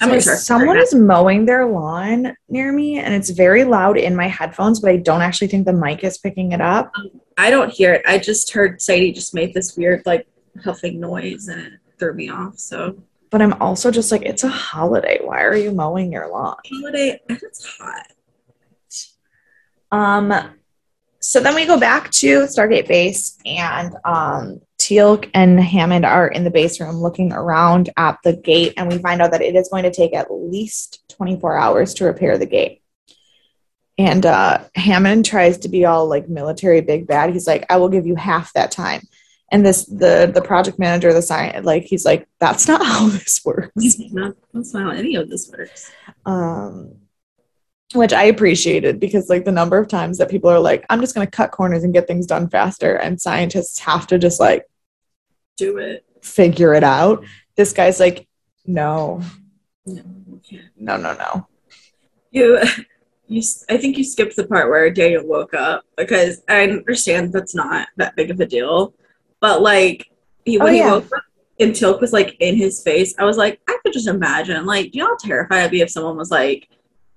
I'm 0.00 0.20
sure. 0.20 0.34
someone 0.34 0.78
is 0.78 0.92
mowing 0.92 1.46
their 1.46 1.64
lawn 1.64 2.34
near 2.48 2.72
me 2.72 2.98
and 2.98 3.14
it's 3.14 3.30
very 3.30 3.62
loud 3.62 3.96
in 3.96 4.16
my 4.16 4.26
headphones, 4.26 4.80
but 4.80 4.90
I 4.90 4.96
don't 4.96 5.22
actually 5.22 5.46
think 5.46 5.64
the 5.64 5.72
mic 5.72 6.02
is 6.02 6.18
picking 6.18 6.50
it 6.50 6.60
up. 6.60 6.90
I 7.38 7.50
don't 7.50 7.70
hear 7.70 7.92
it. 7.92 8.02
I 8.04 8.18
just 8.18 8.52
heard 8.52 8.82
Sadie 8.82 9.12
just 9.12 9.32
made 9.32 9.54
this 9.54 9.76
weird 9.76 10.02
like 10.04 10.26
huffing 10.64 10.98
noise 10.98 11.46
and 11.46 11.60
it 11.60 11.72
threw 12.00 12.14
me 12.14 12.30
off. 12.30 12.58
So 12.58 13.00
But 13.30 13.42
I'm 13.42 13.52
also 13.62 13.92
just 13.92 14.10
like, 14.10 14.22
it's 14.22 14.42
a 14.42 14.48
holiday. 14.48 15.20
Why 15.22 15.42
are 15.44 15.56
you 15.56 15.70
mowing 15.70 16.10
your 16.10 16.28
lawn? 16.32 16.56
holiday, 16.68 17.20
and 17.28 17.38
it's 17.40 17.64
hot. 17.78 18.06
Um, 19.92 20.34
so 21.20 21.38
then 21.38 21.54
we 21.54 21.64
go 21.64 21.78
back 21.78 22.10
to 22.10 22.42
Stargate 22.46 22.88
base, 22.88 23.38
and 23.46 23.94
um, 24.04 24.60
Teal'c 24.86 25.28
and 25.34 25.58
Hammond 25.58 26.04
are 26.04 26.28
in 26.28 26.44
the 26.44 26.50
base 26.50 26.80
room 26.80 26.98
looking 26.98 27.32
around 27.32 27.90
at 27.96 28.18
the 28.22 28.34
gate, 28.34 28.74
and 28.76 28.88
we 28.88 28.98
find 28.98 29.20
out 29.20 29.32
that 29.32 29.42
it 29.42 29.56
is 29.56 29.68
going 29.68 29.82
to 29.82 29.90
take 29.90 30.14
at 30.14 30.30
least 30.30 31.02
24 31.08 31.56
hours 31.56 31.94
to 31.94 32.04
repair 32.04 32.38
the 32.38 32.46
gate. 32.46 32.82
And 33.98 34.24
uh, 34.24 34.62
Hammond 34.76 35.24
tries 35.24 35.58
to 35.58 35.68
be 35.68 35.86
all 35.86 36.06
like 36.06 36.28
military 36.28 36.82
big 36.82 37.08
bad. 37.08 37.32
He's 37.32 37.48
like, 37.48 37.66
I 37.68 37.78
will 37.78 37.88
give 37.88 38.06
you 38.06 38.14
half 38.14 38.52
that 38.52 38.70
time. 38.70 39.00
And 39.50 39.66
this 39.66 39.86
the 39.86 40.30
the 40.32 40.42
project 40.42 40.78
manager, 40.78 41.12
the 41.12 41.22
science, 41.22 41.66
like 41.66 41.82
he's 41.82 42.04
like, 42.04 42.28
that's 42.38 42.68
not 42.68 42.84
how 42.86 43.08
this 43.08 43.40
works. 43.44 43.72
Not, 44.12 44.36
that's 44.54 44.72
not 44.72 44.82
how 44.84 44.90
any 44.90 45.16
of 45.16 45.28
this 45.28 45.50
works. 45.50 45.90
Um, 46.24 46.94
which 47.92 48.12
I 48.12 48.24
appreciated 48.24 49.00
because 49.00 49.28
like 49.28 49.44
the 49.44 49.52
number 49.52 49.78
of 49.78 49.88
times 49.88 50.18
that 50.18 50.30
people 50.30 50.50
are 50.50 50.60
like, 50.60 50.86
I'm 50.90 51.00
just 51.00 51.14
gonna 51.14 51.26
cut 51.26 51.50
corners 51.50 51.82
and 51.82 51.92
get 51.92 52.06
things 52.06 52.26
done 52.26 52.48
faster, 52.48 52.94
and 52.94 53.20
scientists 53.20 53.80
have 53.80 54.06
to 54.08 54.18
just 54.18 54.38
like 54.38 54.64
Do 55.56 55.78
it. 55.78 56.04
figure 56.22 56.74
it 56.74 56.84
out. 56.84 57.20
Mm-hmm. 57.20 57.30
This 57.56 57.72
guy's 57.72 57.98
like, 58.00 58.26
no, 58.66 59.22
No, 59.86 60.02
no, 60.76 60.96
no, 60.96 61.14
no. 61.14 61.46
You, 62.30 62.60
you. 63.26 63.42
I 63.70 63.76
think 63.78 63.96
you 63.96 64.04
skipped 64.04 64.36
the 64.36 64.46
part 64.46 64.68
where 64.68 64.90
Daniel 64.90 65.26
woke 65.26 65.54
up 65.54 65.84
because 65.96 66.42
I 66.48 66.62
understand 66.64 67.32
that's 67.32 67.54
not 67.54 67.88
that 67.96 68.16
big 68.16 68.30
of 68.30 68.40
a 68.40 68.46
deal, 68.46 68.94
but 69.40 69.62
like 69.62 70.10
he, 70.44 70.58
oh, 70.58 70.64
when 70.64 70.74
Oh, 70.74 70.76
he 70.76 70.82
woke 70.82 71.04
up 71.16 71.22
and 71.58 71.72
Teal'c 71.72 72.00
was 72.00 72.12
like 72.12 72.36
in 72.40 72.56
his 72.56 72.82
face, 72.82 73.14
I 73.18 73.24
was 73.24 73.38
like, 73.38 73.60
I 73.68 73.78
could 73.82 73.94
just 73.94 74.08
imagine. 74.08 74.66
Like, 74.66 74.92
do 74.92 74.98
you 74.98 75.04
know 75.04 75.10
how 75.10 75.16
terrified 75.28 75.62
I'd 75.62 75.70
be 75.70 75.80
if 75.80 75.90
someone 75.90 76.16
was 76.16 76.30
like 76.30 76.68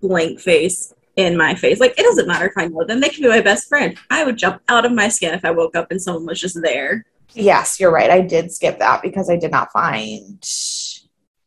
blank 0.02 0.39
face 0.39 0.93
in 1.17 1.36
my 1.36 1.56
face? 1.56 1.80
Like, 1.82 1.99
it 1.99 2.04
doesn't 2.04 2.28
matter 2.28 2.45
if 2.45 2.54
I 2.58 2.67
know 2.67 2.86
them; 2.86 3.02
they 3.02 3.10
can 3.10 3.23
be 3.23 3.30
my 3.30 3.41
best 3.41 3.67
friend. 3.67 3.97
I 4.10 4.23
would 4.23 4.38
jump 4.38 4.62
out 4.69 4.86
of 4.86 4.93
my 4.93 5.10
skin 5.10 5.34
if 5.34 5.43
I 5.43 5.52
woke 5.52 5.75
up 5.75 5.91
and 5.91 6.02
someone 6.02 6.25
was 6.28 6.39
just 6.39 6.62
there 6.62 7.06
Yes, 7.34 7.80
you're 7.80 7.92
right. 7.92 8.10
I 8.10 8.22
did 8.22 8.52
skip 8.52 8.80
that 8.80 9.02
because 9.02 9.30
I 9.30 9.38
did 9.38 9.52
not 9.52 9.72
find 9.72 10.39
because 10.39 11.06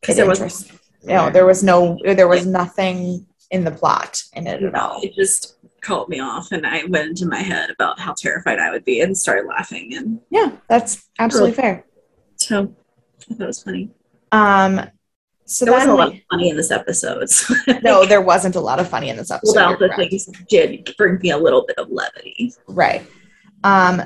it 0.09 0.16
there 0.16 0.27
was. 0.27 0.73
No, 1.05 1.31
there 1.31 1.47
was 1.47 1.62
no, 1.64 1.99
there 2.05 2.29
was 2.29 2.47
nothing 2.47 3.27
in 3.51 3.64
the 3.64 3.73
plot 3.73 4.23
in 4.35 4.47
it 4.47 4.62
at 4.62 4.75
all. 4.75 5.01
It 5.03 5.14
just 5.14 5.57
caught 5.81 6.09
me 6.09 6.21
off, 6.21 6.53
and 6.53 6.64
I 6.64 6.85
went 6.85 7.09
into 7.09 7.27
my 7.27 7.40
head 7.40 7.71
about 7.71 7.99
how 7.99 8.14
terrified 8.16 8.61
I 8.61 8.71
would 8.71 8.85
be 8.85 9.01
and 9.01 9.16
started 9.16 9.49
laughing. 9.49 9.95
And 9.95 10.21
Yeah, 10.31 10.53
that's 10.68 11.09
absolutely 11.18 11.55
fair. 11.55 11.85
so 12.37 12.73
I 13.31 13.35
thought 13.35 13.42
it 13.42 13.47
was 13.47 13.62
funny. 13.62 13.90
Um, 14.31 14.81
so 15.45 15.64
There 15.64 15.75
wasn't 15.75 15.90
a 15.92 15.95
lot 15.97 16.09
of 16.14 16.21
funny 16.31 16.51
in 16.51 16.57
this 16.57 16.71
episode. 16.71 17.29
So 17.29 17.55
no, 17.83 18.07
there 18.07 18.23
wasn't 18.23 18.55
a 18.55 18.61
lot 18.61 18.79
of 18.79 18.88
funny 18.88 19.11
in 19.11 19.16
this 19.16 19.31
episode. 19.31 19.55
pulled 19.55 19.79
the 19.81 19.88
correct. 19.88 20.11
things 20.11 20.27
did 20.49 20.95
bring 20.97 21.18
me 21.18 21.31
a 21.31 21.37
little 21.37 21.66
bit 21.66 21.79
of 21.79 21.90
levity. 21.90 22.55
Right. 22.68 23.05
Um, 23.64 24.03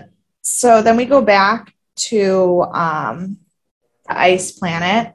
so 0.47 0.81
then 0.81 0.97
we 0.97 1.07
go 1.07 1.21
back 1.21 1.75
to 1.97 2.63
um, 2.73 3.39
the 4.07 4.17
ice 4.17 4.53
planet, 4.53 5.13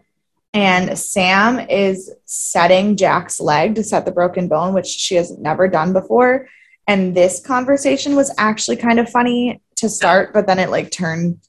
and 0.54 1.00
Sam 1.00 1.58
is 1.70 2.12
setting 2.26 2.98
Jack's 2.98 3.40
leg 3.40 3.76
to 3.76 3.84
set 3.84 4.04
the 4.04 4.12
broken 4.12 4.50
bone, 4.50 4.74
which 4.74 4.88
she 4.88 5.16
has 5.16 5.38
never 5.38 5.70
done 5.70 5.94
before. 5.94 6.50
And 6.86 7.16
this 7.16 7.40
conversation 7.40 8.18
was 8.18 8.36
actually 8.38 8.76
kind 8.76 9.00
of 9.00 9.10
funny 9.10 9.62
to 9.78 9.88
start, 9.88 10.34
but 10.34 10.48
then 10.48 10.60
it 10.60 10.70
like 10.70 10.92
turned 10.92 11.40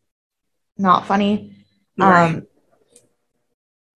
not 0.79 1.09
funny. 1.09 1.57
Um, 2.01 2.47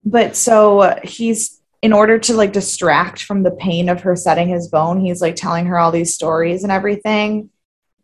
but 0.03 0.35
so 0.35 0.99
he's 1.01 1.61
in 1.81 1.93
order 1.93 2.19
to 2.19 2.33
like 2.33 2.51
distract 2.51 3.23
from 3.23 3.43
the 3.43 3.51
pain 3.51 3.87
of 3.87 4.01
her 4.01 4.17
setting 4.17 4.49
his 4.49 4.67
bone, 4.67 4.99
he's 4.99 5.21
like 5.21 5.37
telling 5.37 5.67
her 5.67 5.79
all 5.79 5.91
these 5.93 6.13
stories 6.13 6.63
and 6.63 6.73
everything 6.73 7.51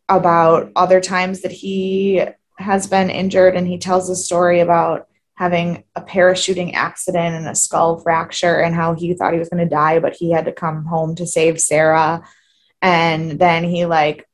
about 0.09 0.71
other 0.75 1.01
times 1.01 1.41
that 1.41 1.51
he 1.51 2.23
has 2.57 2.87
been 2.87 3.09
injured. 3.09 3.55
And 3.55 3.67
he 3.67 3.77
tells 3.77 4.09
a 4.09 4.15
story 4.15 4.59
about 4.59 5.07
having 5.35 5.83
a 5.95 6.01
parachuting 6.01 6.73
accident 6.73 7.35
and 7.35 7.47
a 7.47 7.55
skull 7.55 7.97
fracture 7.97 8.59
and 8.59 8.75
how 8.75 8.93
he 8.93 9.13
thought 9.13 9.33
he 9.33 9.39
was 9.39 9.49
going 9.49 9.63
to 9.63 9.69
die, 9.69 9.99
but 9.99 10.15
he 10.15 10.31
had 10.31 10.45
to 10.45 10.51
come 10.51 10.85
home 10.85 11.15
to 11.15 11.25
save 11.25 11.59
Sarah. 11.59 12.23
And 12.81 13.39
then 13.39 13.63
he 13.63 13.85
like 13.85 14.27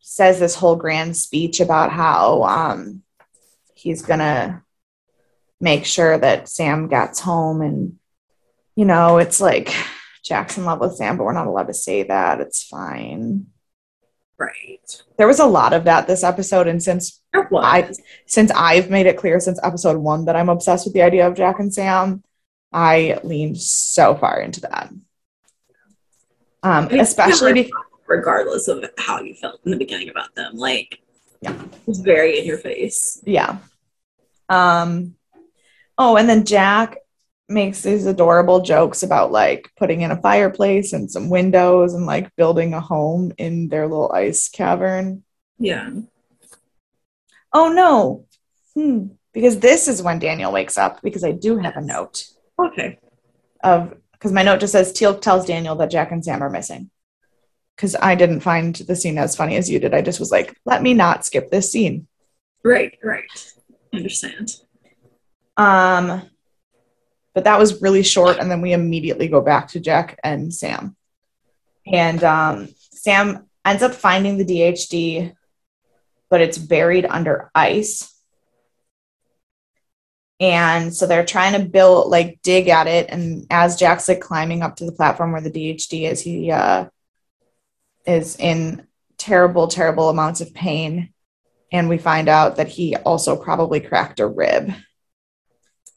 says 0.00 0.40
this 0.40 0.54
whole 0.54 0.76
grand 0.76 1.16
speech 1.16 1.60
about 1.60 1.92
how 1.92 2.42
um, 2.42 3.02
he's 3.74 4.02
gonna 4.02 4.62
make 5.60 5.84
sure 5.84 6.18
that 6.18 6.48
Sam 6.48 6.88
gets 6.88 7.20
home 7.20 7.62
and 7.62 7.98
you 8.74 8.84
know 8.84 9.18
it's 9.18 9.40
like 9.40 9.74
Jack's 10.24 10.58
in 10.58 10.64
love 10.64 10.80
with 10.80 10.96
Sam 10.96 11.16
but 11.16 11.24
we're 11.24 11.32
not 11.32 11.46
allowed 11.46 11.68
to 11.68 11.74
say 11.74 12.02
that 12.04 12.40
it's 12.40 12.64
fine 12.64 13.46
right. 14.40 15.02
there 15.18 15.26
was 15.28 15.38
a 15.38 15.46
lot 15.46 15.72
of 15.72 15.84
that 15.84 16.06
this 16.06 16.24
episode 16.24 16.66
and 16.66 16.82
since 16.82 17.20
I 17.34 17.92
since 18.26 18.50
I've 18.50 18.90
made 18.90 19.06
it 19.06 19.16
clear 19.16 19.38
since 19.38 19.60
episode 19.62 19.98
one 19.98 20.24
that 20.24 20.34
I'm 20.34 20.48
obsessed 20.48 20.86
with 20.86 20.94
the 20.94 21.02
idea 21.02 21.28
of 21.28 21.34
Jack 21.36 21.60
and 21.60 21.72
Sam 21.72 22.24
I 22.72 23.20
leaned 23.22 23.58
so 23.60 24.14
far 24.16 24.40
into 24.40 24.62
that 24.62 24.90
um, 26.62 26.86
I 26.86 26.88
mean, 26.88 27.00
especially 27.00 27.52
because 27.52 27.72
regardless 28.06 28.68
of 28.68 28.84
how 28.98 29.20
you 29.20 29.34
felt 29.34 29.60
in 29.64 29.70
the 29.70 29.78
beginning 29.78 30.10
about 30.10 30.34
them. 30.34 30.56
Like, 30.56 30.98
Yeah. 31.40 31.54
it 31.54 31.86
was 31.86 32.00
very 32.00 32.38
in 32.38 32.44
your 32.44 32.58
face. 32.58 33.22
Yeah. 33.24 33.58
Um 34.48 35.14
oh, 35.96 36.16
and 36.16 36.28
then 36.28 36.44
Jack 36.44 36.98
makes 37.50 37.82
these 37.82 38.06
adorable 38.06 38.60
jokes 38.60 39.02
about 39.02 39.32
like 39.32 39.70
putting 39.76 40.02
in 40.02 40.10
a 40.12 40.20
fireplace 40.20 40.92
and 40.92 41.10
some 41.10 41.28
windows 41.28 41.94
and 41.94 42.06
like 42.06 42.34
building 42.36 42.72
a 42.74 42.80
home 42.80 43.32
in 43.38 43.68
their 43.68 43.86
little 43.88 44.10
ice 44.12 44.48
cavern. 44.48 45.24
Yeah. 45.58 45.90
Oh 47.52 47.68
no. 47.72 48.26
Hmm. 48.74 49.08
Because 49.32 49.58
this 49.58 49.88
is 49.88 50.02
when 50.02 50.18
Daniel 50.18 50.52
wakes 50.52 50.78
up 50.78 51.02
because 51.02 51.24
I 51.24 51.32
do 51.32 51.58
have 51.58 51.76
a 51.76 51.80
note 51.80 52.24
Okay. 52.58 52.98
of 53.62 53.94
because 54.12 54.32
my 54.32 54.42
note 54.42 54.60
just 54.60 54.72
says 54.72 54.92
Teal'c 54.92 55.20
tells 55.20 55.46
Daniel 55.46 55.74
that 55.76 55.90
Jack 55.90 56.12
and 56.12 56.24
Sam 56.24 56.42
are 56.42 56.50
missing. 56.50 56.90
Because 57.74 57.96
I 57.96 58.14
didn't 58.14 58.40
find 58.40 58.74
the 58.74 58.94
scene 58.94 59.16
as 59.16 59.34
funny 59.34 59.56
as 59.56 59.70
you 59.70 59.78
did. 59.78 59.94
I 59.94 60.02
just 60.02 60.20
was 60.20 60.30
like, 60.30 60.54
let 60.66 60.82
me 60.82 60.92
not 60.92 61.24
skip 61.24 61.50
this 61.50 61.72
scene. 61.72 62.06
Right. 62.62 62.98
Right. 63.02 63.24
Understand. 63.94 64.50
Um, 65.56 66.28
but 67.34 67.44
that 67.44 67.58
was 67.58 67.80
really 67.82 68.02
short, 68.02 68.38
and 68.38 68.50
then 68.50 68.60
we 68.60 68.72
immediately 68.72 69.28
go 69.28 69.40
back 69.40 69.68
to 69.68 69.80
Jack 69.80 70.18
and 70.24 70.52
Sam. 70.52 70.96
And 71.86 72.22
um, 72.24 72.68
Sam 72.92 73.46
ends 73.64 73.82
up 73.82 73.94
finding 73.94 74.38
the 74.38 74.44
DHD, 74.44 75.34
but 76.28 76.40
it's 76.40 76.58
buried 76.58 77.06
under 77.06 77.50
ice. 77.54 78.14
And 80.38 80.94
so 80.94 81.06
they're 81.06 81.24
trying 81.24 81.60
to 81.60 81.68
build, 81.68 82.08
like, 82.08 82.40
dig 82.42 82.68
at 82.68 82.86
it. 82.86 83.10
And 83.10 83.46
as 83.50 83.76
Jack's 83.76 84.08
like 84.08 84.20
climbing 84.20 84.62
up 84.62 84.76
to 84.76 84.86
the 84.86 84.92
platform 84.92 85.32
where 85.32 85.42
the 85.42 85.50
DHD 85.50 86.10
is, 86.10 86.22
he 86.22 86.50
uh, 86.50 86.86
is 88.06 88.36
in 88.36 88.86
terrible, 89.18 89.68
terrible 89.68 90.08
amounts 90.08 90.40
of 90.40 90.54
pain. 90.54 91.12
And 91.70 91.88
we 91.88 91.98
find 91.98 92.28
out 92.28 92.56
that 92.56 92.68
he 92.68 92.96
also 92.96 93.36
probably 93.36 93.80
cracked 93.80 94.18
a 94.18 94.26
rib. 94.26 94.72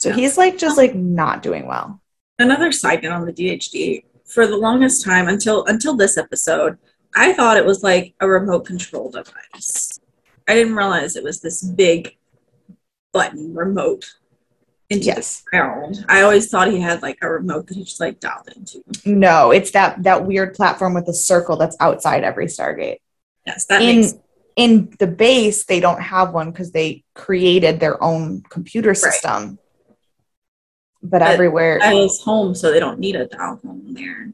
So 0.04 0.10
Yeah. 0.10 0.16
he's 0.16 0.38
like 0.38 0.58
just 0.58 0.78
like 0.78 0.94
not 0.96 1.42
doing 1.42 1.66
well. 1.66 2.02
Another 2.38 2.74
side 2.74 3.04
note 3.04 3.14
on 3.14 3.26
the 3.26 3.32
DHD. 3.32 4.04
For 4.26 4.46
the 4.48 4.58
longest 4.58 5.04
time, 5.06 5.30
until 5.30 5.64
until 5.66 5.96
this 5.96 6.18
episode, 6.18 6.78
I 7.16 7.32
thought 7.34 7.56
it 7.56 7.66
was 7.66 7.84
like 7.84 8.14
a 8.20 8.28
remote 8.28 8.66
control 8.66 9.10
device. 9.10 9.98
I 10.46 10.56
didn't 10.56 10.76
realize 10.76 11.16
it 11.16 11.24
was 11.24 11.40
this 11.40 11.62
big 11.64 12.18
button 13.14 13.54
remote 13.54 14.12
into 14.90 15.06
Yes. 15.06 15.42
the 15.42 15.50
ground. 15.52 16.06
I 16.10 16.22
always 16.24 16.50
thought 16.50 16.70
he 16.70 16.82
had 16.82 17.02
like 17.02 17.20
a 17.22 17.30
remote 17.30 17.68
that 17.68 17.78
he 17.78 17.84
just 17.86 18.02
like 18.02 18.20
dialed 18.20 18.50
into. 18.54 18.84
No, 19.06 19.52
it's 19.52 19.72
that 19.72 20.04
that 20.04 20.26
weird 20.26 20.54
platform 20.54 20.94
with 20.94 21.06
the 21.06 21.14
circle 21.14 21.56
that's 21.56 21.78
outside 21.80 22.26
every 22.26 22.48
Stargate. 22.48 22.98
Yes, 23.48 23.66
that 23.68 23.82
in 23.82 24.02
makes 24.02 24.16
in 24.58 24.94
the 25.00 25.08
base, 25.08 25.64
they 25.64 25.80
don't 25.80 26.02
have 26.02 26.34
one 26.34 26.52
because 26.52 26.72
they 26.72 27.04
created 27.16 27.80
their 27.80 28.02
own 28.04 28.42
computer 28.50 28.94
system. 28.94 29.60
But, 31.06 31.20
But 31.20 31.22
everywhere, 31.24 31.80
is 31.84 32.22
home, 32.22 32.56
so 32.56 32.72
they 32.72 32.80
don't 32.80 32.98
need 32.98 33.18
a 33.18 33.28
dial 33.28 33.60
home 33.64 33.94
there. 33.94 34.32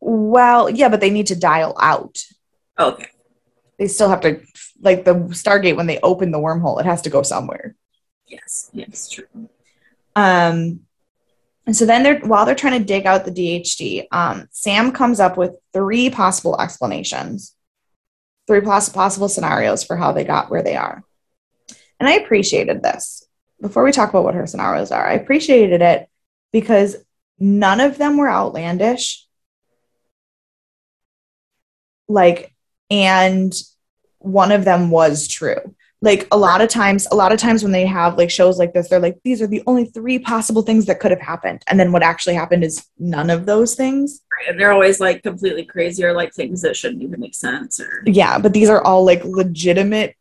well, 0.00 0.68
yeah, 0.68 0.88
but 0.88 1.00
they 1.00 1.10
need 1.10 1.28
to 1.28 1.36
dial 1.36 1.76
out. 1.80 2.18
Okay. 2.78 3.06
They 3.78 3.86
still 3.86 4.08
have 4.08 4.20
to, 4.22 4.40
like 4.80 5.04
the 5.04 5.14
Stargate 5.14 5.76
when 5.76 5.86
they 5.86 6.00
open 6.00 6.32
the 6.32 6.38
wormhole, 6.38 6.80
it 6.80 6.86
has 6.86 7.02
to 7.02 7.10
go 7.10 7.22
somewhere. 7.22 7.76
Yes. 8.26 8.68
Yes. 8.72 9.08
True. 9.08 9.26
Um, 10.16 10.80
and 11.66 11.76
so 11.76 11.86
then 11.86 12.02
they're 12.02 12.18
while 12.20 12.46
they're 12.46 12.54
trying 12.56 12.78
to 12.80 12.84
dig 12.84 13.06
out 13.06 13.24
the 13.24 13.30
DHD, 13.30 14.06
um, 14.10 14.48
Sam 14.50 14.90
comes 14.90 15.20
up 15.20 15.36
with 15.36 15.52
three 15.72 16.10
possible 16.10 16.60
explanations, 16.60 17.54
three 18.48 18.60
poss- 18.60 18.88
possible 18.88 19.28
scenarios 19.28 19.84
for 19.84 19.96
how 19.96 20.10
they 20.12 20.24
got 20.24 20.50
where 20.50 20.62
they 20.62 20.74
are. 20.76 21.04
And 22.00 22.08
I 22.08 22.14
appreciated 22.14 22.82
this. 22.82 23.24
Before 23.60 23.84
we 23.84 23.92
talk 23.92 24.10
about 24.10 24.24
what 24.24 24.34
her 24.34 24.46
scenarios 24.46 24.90
are, 24.90 25.06
I 25.06 25.14
appreciated 25.14 25.82
it 25.82 26.08
because 26.52 26.96
none 27.38 27.80
of 27.80 27.98
them 27.98 28.16
were 28.16 28.30
outlandish. 28.30 29.26
Like, 32.08 32.54
and 32.90 33.52
one 34.18 34.52
of 34.52 34.64
them 34.64 34.90
was 34.90 35.28
true 35.28 35.74
like 36.02 36.26
a 36.32 36.36
lot 36.36 36.60
of 36.60 36.68
times 36.68 37.06
a 37.10 37.14
lot 37.14 37.32
of 37.32 37.38
times 37.38 37.62
when 37.62 37.72
they 37.72 37.86
have 37.86 38.16
like 38.16 38.30
shows 38.30 38.58
like 38.58 38.72
this 38.72 38.88
they're 38.88 38.98
like 38.98 39.18
these 39.22 39.42
are 39.42 39.46
the 39.46 39.62
only 39.66 39.84
three 39.84 40.18
possible 40.18 40.62
things 40.62 40.86
that 40.86 41.00
could 41.00 41.10
have 41.10 41.20
happened 41.20 41.62
and 41.66 41.78
then 41.78 41.92
what 41.92 42.02
actually 42.02 42.34
happened 42.34 42.64
is 42.64 42.86
none 42.98 43.30
of 43.30 43.46
those 43.46 43.74
things 43.74 44.22
And 44.48 44.58
they're 44.58 44.72
always 44.72 45.00
like 45.00 45.22
completely 45.22 45.64
crazy 45.64 46.04
or 46.04 46.12
like 46.12 46.34
things 46.34 46.62
that 46.62 46.76
shouldn't 46.76 47.02
even 47.02 47.20
make 47.20 47.34
sense 47.34 47.80
or 47.80 48.02
yeah 48.06 48.38
but 48.38 48.52
these 48.52 48.68
are 48.68 48.82
all 48.82 49.04
like 49.04 49.24
legitimate 49.24 50.16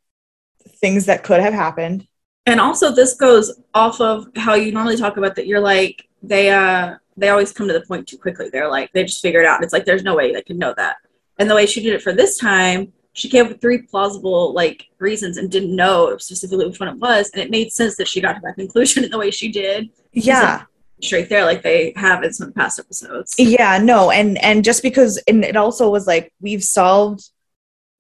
things 0.80 1.06
that 1.06 1.24
could 1.24 1.40
have 1.40 1.54
happened. 1.54 2.08
And 2.50 2.60
also 2.60 2.92
this 2.92 3.14
goes 3.14 3.60
off 3.74 4.02
of 4.02 4.28
how 4.36 4.56
you 4.56 4.72
normally 4.72 4.98
talk 4.98 5.18
about 5.18 5.36
that 5.36 5.46
you're 5.46 5.60
like 5.60 6.08
they 6.24 6.50
uh 6.50 6.96
they 7.16 7.30
always 7.30 7.52
come 7.52 7.68
to 7.68 7.74
the 7.74 7.82
point 7.82 8.08
too 8.08 8.18
quickly. 8.18 8.50
They're 8.50 8.70
like 8.70 8.92
they 8.94 9.04
just 9.04 9.22
figure 9.22 9.42
it 9.42 9.46
out. 9.46 9.64
It's 9.64 9.74
like 9.74 9.86
there's 9.86 10.04
no 10.04 10.16
way 10.16 10.34
they 10.34 10.42
can 10.42 10.58
know 10.58 10.74
that. 10.78 10.98
And 11.38 11.50
the 11.50 11.56
way 11.56 11.66
she 11.66 11.82
did 11.82 11.94
it 11.94 12.02
for 12.02 12.14
this 12.14 12.38
time, 12.38 12.92
she 13.14 13.30
came 13.30 13.46
up 13.46 13.52
with 13.52 13.62
three 13.62 13.84
plausible 13.84 14.54
like 14.54 14.88
reasons 15.00 15.38
and 15.38 15.52
didn't 15.52 15.76
know 15.76 16.18
specifically 16.18 16.66
which 16.66 16.80
one 16.80 16.90
it 16.90 16.98
was, 16.98 17.30
and 17.32 17.42
it 17.42 17.52
made 17.52 17.72
sense 17.72 17.98
that 17.98 18.08
she 18.08 18.22
got 18.22 18.34
to 18.34 18.42
that 18.44 18.56
conclusion 18.56 19.04
in 19.06 19.12
the 19.12 19.18
way 19.18 19.32
she 19.32 19.52
did. 19.52 19.90
Yeah. 20.12 20.64
Straight 21.02 21.30
there, 21.30 21.46
like 21.46 21.62
they 21.62 21.94
have 21.96 22.24
in 22.24 22.34
some 22.34 22.52
past 22.52 22.78
episodes. 22.78 23.34
Yeah, 23.38 23.78
no, 23.78 24.12
and 24.12 24.38
and 24.44 24.66
just 24.66 24.84
because 24.84 25.18
and 25.30 25.46
it 25.46 25.56
also 25.56 25.90
was 25.90 26.08
like 26.08 26.34
we've 26.42 26.64
solved 26.64 27.30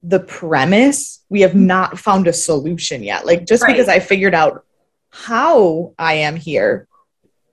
the 0.03 0.19
premise, 0.19 1.23
we 1.29 1.41
have 1.41 1.55
not 1.55 1.99
found 1.99 2.27
a 2.27 2.33
solution 2.33 3.03
yet. 3.03 3.25
Like 3.25 3.45
just 3.45 3.63
Right. 3.63 3.73
because 3.73 3.89
I 3.89 3.99
figured 3.99 4.33
out 4.33 4.65
how 5.09 5.93
I 5.97 6.13
am 6.15 6.35
here, 6.35 6.87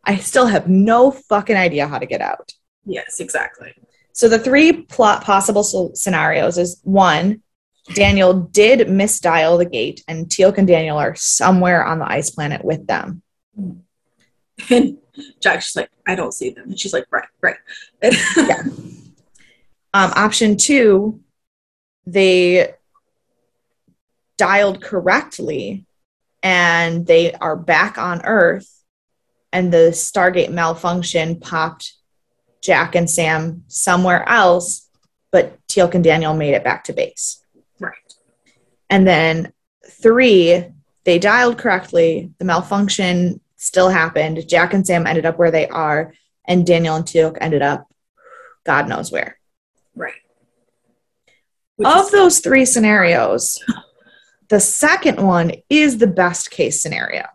I 0.05 0.17
still 0.17 0.47
have 0.47 0.69
no 0.69 1.11
fucking 1.11 1.57
idea 1.57 1.89
how 1.89 1.99
to 1.99 2.07
get 2.07 2.21
out. 2.21 2.53
Yes, 2.85 3.19
exactly. 3.19 3.75
So 4.13 4.29
the 4.29 4.39
three 4.39 4.73
plot 4.73 5.25
possible 5.25 5.65
sol- 5.65 5.95
scenarios 5.95 6.57
is 6.59 6.81
one, 6.85 7.43
Daniel 7.95 8.35
did 8.35 8.87
misdial 8.89 9.59
the 9.59 9.65
gate, 9.65 10.03
and 10.09 10.27
Teal'c 10.27 10.59
and 10.59 10.67
Daniel 10.67 10.99
are 10.99 11.15
somewhere 11.15 11.85
on 11.85 11.99
the 11.99 12.09
ice 12.11 12.31
planet 12.31 12.65
with 12.65 12.87
them. 12.87 13.23
And 14.71 14.97
Jack's 15.41 15.67
just 15.67 15.77
like, 15.77 15.91
I 16.07 16.15
don't 16.15 16.33
see 16.33 16.49
them. 16.51 16.71
And 16.71 16.81
she's 16.81 16.93
like, 16.95 17.05
right, 17.11 17.29
right. 17.43 17.57
Um, 19.95 20.13
option 20.15 20.57
two, 20.57 21.21
they 22.07 22.75
dialed 24.39 24.83
correctly 24.83 25.85
and 26.43 27.07
they 27.07 27.33
are 27.33 27.57
back 27.57 27.99
on 27.99 28.25
Earth, 28.25 28.71
and 29.53 29.73
the 29.73 29.91
Stargate 29.91 30.51
malfunction 30.51 31.41
popped 31.41 31.95
Jack 32.63 32.95
and 32.95 33.09
Sam 33.11 33.65
somewhere 33.67 34.29
else, 34.29 34.89
but 35.33 35.59
Teal'c 35.67 35.95
and 35.95 36.05
Daniel 36.05 36.35
made 36.35 36.55
it 36.55 36.63
back 36.65 36.85
to 36.85 36.93
base. 36.93 37.43
right. 37.81 37.95
And 38.89 39.07
then 39.07 39.53
three, 39.89 40.65
they 41.05 41.19
dialed 41.19 41.59
correctly. 41.59 42.33
The 42.39 42.45
malfunction 42.45 43.41
still 43.57 43.89
happened. 43.89 44.49
Jack 44.49 44.75
and 44.75 44.87
Sam 44.87 45.07
ended 45.07 45.27
up 45.27 45.39
where 45.39 45.51
they 45.51 45.67
are, 45.69 46.13
and 46.45 46.67
Daniel 46.67 46.97
and 46.97 47.05
Teal'c 47.05 47.39
ended 47.41 47.63
up 47.63 47.89
God 48.65 48.89
knows 48.89 49.11
where. 49.13 49.39
Right. 49.95 50.13
Of 51.85 52.11
those 52.11 52.39
three 52.41 52.65
scenarios, 52.65 53.63
the 54.49 54.61
second 54.61 55.19
one 55.19 55.53
is 55.69 55.99
the 55.99 56.07
best 56.07 56.51
case 56.51 56.81
scenario. 56.81 57.27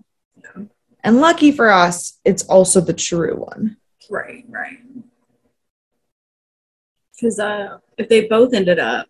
And 1.04 1.20
lucky 1.20 1.52
for 1.52 1.70
us, 1.70 2.20
it's 2.26 2.44
also 2.44 2.82
the 2.82 2.94
true 2.94 3.36
one. 3.36 3.78
Right, 4.10 4.46
right. 4.50 4.78
Because 7.14 7.40
uh, 7.40 7.78
if 7.98 8.10
they 8.10 8.28
both 8.28 8.54
ended 8.54 8.80
up 8.80 9.08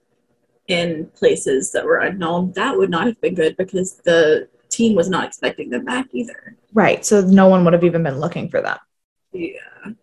in 0.67 1.10
places 1.15 1.72
that 1.72 1.86
were 1.86 2.00
unknown, 2.00 2.54
that 2.54 2.78
would 2.78 2.89
not 2.89 3.08
have 3.08 3.20
been 3.22 3.36
good 3.36 3.58
because 3.58 3.96
the 4.06 4.48
team 4.70 4.96
was 4.96 5.10
not 5.10 5.26
expecting 5.26 5.70
them 5.70 5.86
back 5.86 6.08
either. 6.13 6.56
Right. 6.74 7.06
So 7.06 7.22
no 7.22 7.48
one 7.48 7.63
would 7.65 7.74
have 7.74 7.84
even 7.84 8.04
been 8.04 8.20
looking 8.20 8.50
for 8.50 8.62
them. 8.62 8.78
Yeah. 9.34 9.94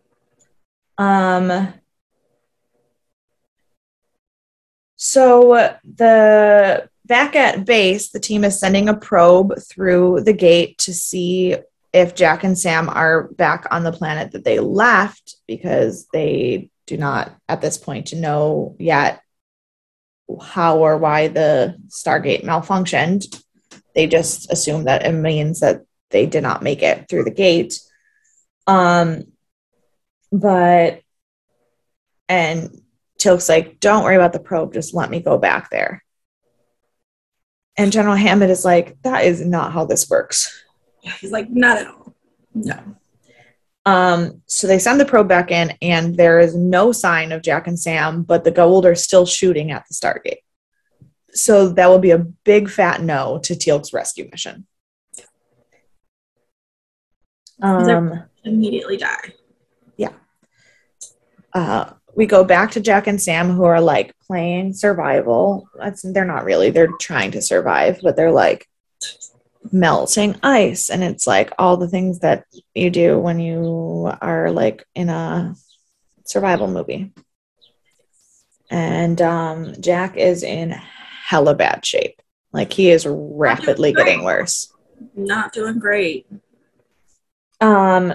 Um, 0.98 1.72
so 4.98 5.76
the 5.84 6.88
back 7.06 7.37
at 7.37 7.64
base, 7.64 8.11
the 8.11 8.18
team 8.18 8.44
is 8.44 8.58
sending 8.58 8.88
a 8.88 8.96
probe 8.96 9.54
through 9.62 10.22
the 10.22 10.32
gate 10.32 10.76
to 10.78 10.92
see 10.92 11.56
if 11.92 12.16
Jack 12.16 12.42
and 12.42 12.58
Sam 12.58 12.88
are 12.88 13.28
back 13.28 13.66
on 13.70 13.84
the 13.84 13.92
planet 13.92 14.32
that 14.32 14.44
they 14.44 14.58
left 14.58 15.37
because 15.46 16.08
they 16.12 16.68
do 16.87 16.96
not 16.96 17.32
at 17.48 17.61
this 17.61 17.78
point 17.78 18.12
know 18.12 18.74
yet 18.80 19.22
how 20.42 20.78
or 20.78 20.98
why 20.98 21.28
the 21.28 21.76
Stargate 21.88 22.44
malfunctioned. 22.44 23.40
They 23.94 24.08
just 24.08 24.50
assume 24.52 24.84
that 24.84 25.06
it 25.06 25.12
means 25.12 25.61
that 25.61 25.82
they 26.11 26.26
did 26.26 26.42
not 26.42 26.62
make 26.62 26.82
it 26.82 27.08
through 27.08 27.24
the 27.24 27.30
gate. 27.30 27.78
Um, 28.66 29.24
but 30.32 31.02
and 32.28 32.82
Teal'c's 33.18 33.48
like, 33.48 33.81
don't 33.81 34.04
worry 34.04 34.16
about 34.16 34.33
the 34.33 34.40
probe, 34.40 34.72
just 34.72 34.94
let 34.94 35.11
me 35.11 35.20
go 35.20 35.38
back 35.38 35.70
there. 35.70 36.04
And 37.76 37.92
General 37.92 38.16
Hammond 38.16 38.50
is 38.50 38.64
like, 38.64 39.00
that 39.02 39.24
is 39.24 39.44
not 39.44 39.72
how 39.72 39.85
this 39.85 40.09
works. 40.09 40.64
He's 41.00 41.33
like, 41.33 41.50
not 41.50 41.78
at 41.78 41.87
all. 41.87 42.14
No. 42.54 42.78
Um, 43.87 44.42
so 44.46 44.66
they 44.66 44.78
send 44.78 45.00
the 45.00 45.07
probe 45.07 45.28
back 45.28 45.50
in, 45.50 45.72
and 45.81 46.16
there 46.16 46.40
is 46.40 46.54
no 46.54 46.92
sign 46.92 47.33
of 47.33 47.42
Jack 47.42 47.66
and 47.66 47.78
Sam, 47.78 48.22
but 48.22 48.44
the 48.44 48.52
Goa'uld 48.52 48.85
are 48.85 48.94
still 48.94 49.24
shooting 49.24 49.70
at 49.70 49.85
the 49.88 49.94
Stargate. 49.94 50.42
So 51.31 51.68
that 51.70 51.87
will 51.87 51.98
be 51.98 52.11
a 52.11 52.18
big 52.18 52.68
fat 52.68 53.00
no 53.00 53.38
to 53.44 53.54
Teal'c's 53.54 53.92
rescue 53.92 54.28
mission. 54.31 54.66
Um, 57.62 58.24
Immediately 58.44 58.98
die. 58.98 59.35
Yeah. 59.96 60.12
Uh, 61.52 61.92
we 62.18 62.26
go 62.26 62.42
back 62.42 62.72
to 62.72 62.81
Jack 62.81 63.07
and 63.07 63.22
Sam, 63.22 63.48
who 63.50 63.62
are 63.62 63.81
like 63.81 64.12
playing 64.26 64.72
survival. 64.72 65.68
That's 65.76 66.02
they're 66.02 66.24
not 66.24 66.44
really. 66.44 66.70
They're 66.70 66.90
trying 66.98 67.31
to 67.31 67.40
survive, 67.40 68.00
but 68.02 68.16
they're 68.16 68.33
like 68.33 68.68
melting 69.70 70.35
ice, 70.42 70.90
and 70.90 71.04
it's 71.04 71.28
like 71.28 71.52
all 71.61 71.76
the 71.76 71.87
things 71.87 72.18
that 72.18 72.44
you 72.74 72.90
do 72.90 73.20
when 73.20 73.38
you 73.38 74.11
are 74.20 74.50
like 74.50 74.85
in 74.96 75.11
a 75.11 75.54
survival 76.26 76.66
movie. 76.66 77.12
And 78.68 79.22
um, 79.22 79.74
Jack 79.78 80.16
is 80.16 80.42
in 80.42 80.70
hella 80.70 81.54
bad 81.54 81.87
shape. 81.87 82.20
Like 82.52 82.72
he 82.72 82.90
is 82.90 83.07
rapidly 83.09 83.92
getting 83.92 84.24
worse. 84.24 84.74
Not 85.14 85.52
doing 85.52 85.78
great. 85.78 86.26
Um, 87.61 88.14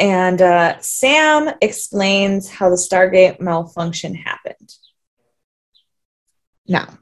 and 0.00 0.40
uh, 0.40 0.80
Sam 0.80 1.50
explains 1.60 2.48
how 2.48 2.70
the 2.70 2.76
Stargate 2.76 3.38
malfunction 3.38 4.14
happened. 4.14 4.74
Now, 6.66 6.98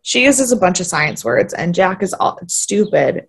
she 0.00 0.24
uses 0.24 0.50
a 0.50 0.56
bunch 0.56 0.80
of 0.80 0.86
science 0.86 1.22
words, 1.24 1.52
and 1.52 1.74
Jack 1.74 2.02
is 2.02 2.14
all 2.14 2.40
stupid 2.46 3.28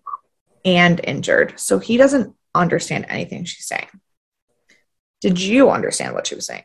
and 0.63 1.01
injured, 1.03 1.59
so 1.59 1.79
he 1.79 1.97
doesn't 1.97 2.33
understand 2.55 3.05
anything 3.09 3.43
she's 3.43 3.67
saying. 3.67 3.89
Did 5.19 5.41
you 5.41 5.69
understand 5.69 6.13
what 6.13 6.27
she 6.27 6.35
was 6.35 6.45
saying? 6.45 6.63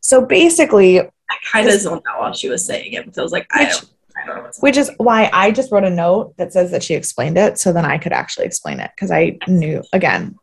so 0.01 0.23
basically, 0.23 0.99
I 0.99 1.09
kind 1.51 1.67
of 1.67 1.79
zoned 1.79 2.03
out 2.07 2.19
while 2.19 2.33
she 2.33 2.49
was 2.49 2.63
saying 2.63 2.93
it, 2.93 3.05
because 3.05 3.17
I 3.17 3.23
was 3.23 3.31
like, 3.31 3.47
I 3.51 3.65
don't, 3.65 3.89
I 4.25 4.27
don't 4.27 4.37
know 4.37 4.43
what's 4.43 4.59
which 4.59 4.77
is 4.77 4.89
why 4.97 5.29
I 5.31 5.51
just 5.51 5.71
wrote 5.71 5.83
a 5.83 5.89
note 5.89 6.35
that 6.37 6.51
says 6.51 6.71
that 6.71 6.83
she 6.83 6.95
explained 6.95 7.37
it 7.37 7.59
so 7.59 7.71
then 7.71 7.85
I 7.85 7.97
could 7.97 8.11
actually 8.11 8.47
explain 8.47 8.79
it 8.79 8.91
because 8.95 9.11
I 9.11 9.37
knew 9.47 9.83
again 9.93 10.35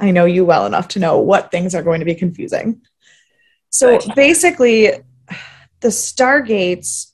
I 0.00 0.10
know 0.10 0.24
you 0.24 0.44
well 0.44 0.66
enough 0.66 0.88
to 0.88 0.98
know 0.98 1.18
what 1.18 1.50
things 1.50 1.74
are 1.74 1.82
going 1.82 2.00
to 2.00 2.06
be 2.06 2.14
confusing. 2.14 2.80
So 3.68 3.98
basically 4.16 4.92
the 5.80 5.88
stargates 5.88 7.12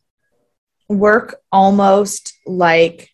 work 0.88 1.36
almost 1.50 2.32
like 2.46 3.10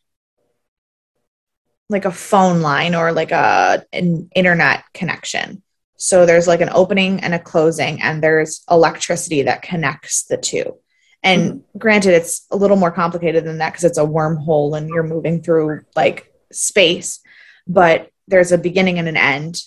like 1.88 2.05
a 2.05 2.13
phone 2.13 2.61
line 2.61 2.94
or 2.94 3.13
like 3.13 3.33
a 3.33 3.85
an 3.92 4.31
internet 4.35 4.85
connection. 4.94 5.63
So 5.96 6.27
there's 6.27 6.48
like 6.48 6.61
an 6.61 6.71
opening 6.73 7.21
and 7.21 7.35
a 7.35 7.38
closing 7.38 8.03
and 8.03 8.23
there's 8.23 8.63
electricity 8.71 9.42
that 9.42 9.63
connects 9.63 10.25
the 10.25 10.37
two. 10.37 10.79
And 11.23 11.52
mm-hmm. 11.52 11.79
granted, 11.79 12.14
it's 12.14 12.46
a 12.50 12.56
little 12.56 12.77
more 12.77 12.90
complicated 12.90 13.44
than 13.44 13.58
that 13.58 13.70
because 13.70 13.85
it's 13.85 13.98
a 13.98 14.04
wormhole 14.04 14.77
and 14.77 14.88
you're 14.88 15.02
moving 15.02 15.42
through 15.42 15.83
like 15.94 16.33
space, 16.50 17.20
but 17.66 18.10
there's 18.29 18.52
a 18.52 18.58
beginning 18.58 18.98
and 18.98 19.08
an 19.08 19.16
end. 19.16 19.62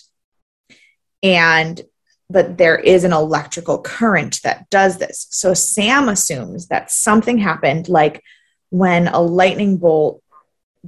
And 1.22 1.80
but 2.28 2.58
there 2.58 2.76
is 2.76 3.04
an 3.04 3.12
electrical 3.12 3.80
current 3.80 4.40
that 4.42 4.68
does 4.68 4.98
this. 4.98 5.28
So 5.30 5.54
Sam 5.54 6.08
assumes 6.08 6.66
that 6.68 6.90
something 6.90 7.38
happened 7.38 7.88
like 7.88 8.22
when 8.70 9.06
a 9.08 9.20
lightning 9.20 9.76
bolt 9.76 10.22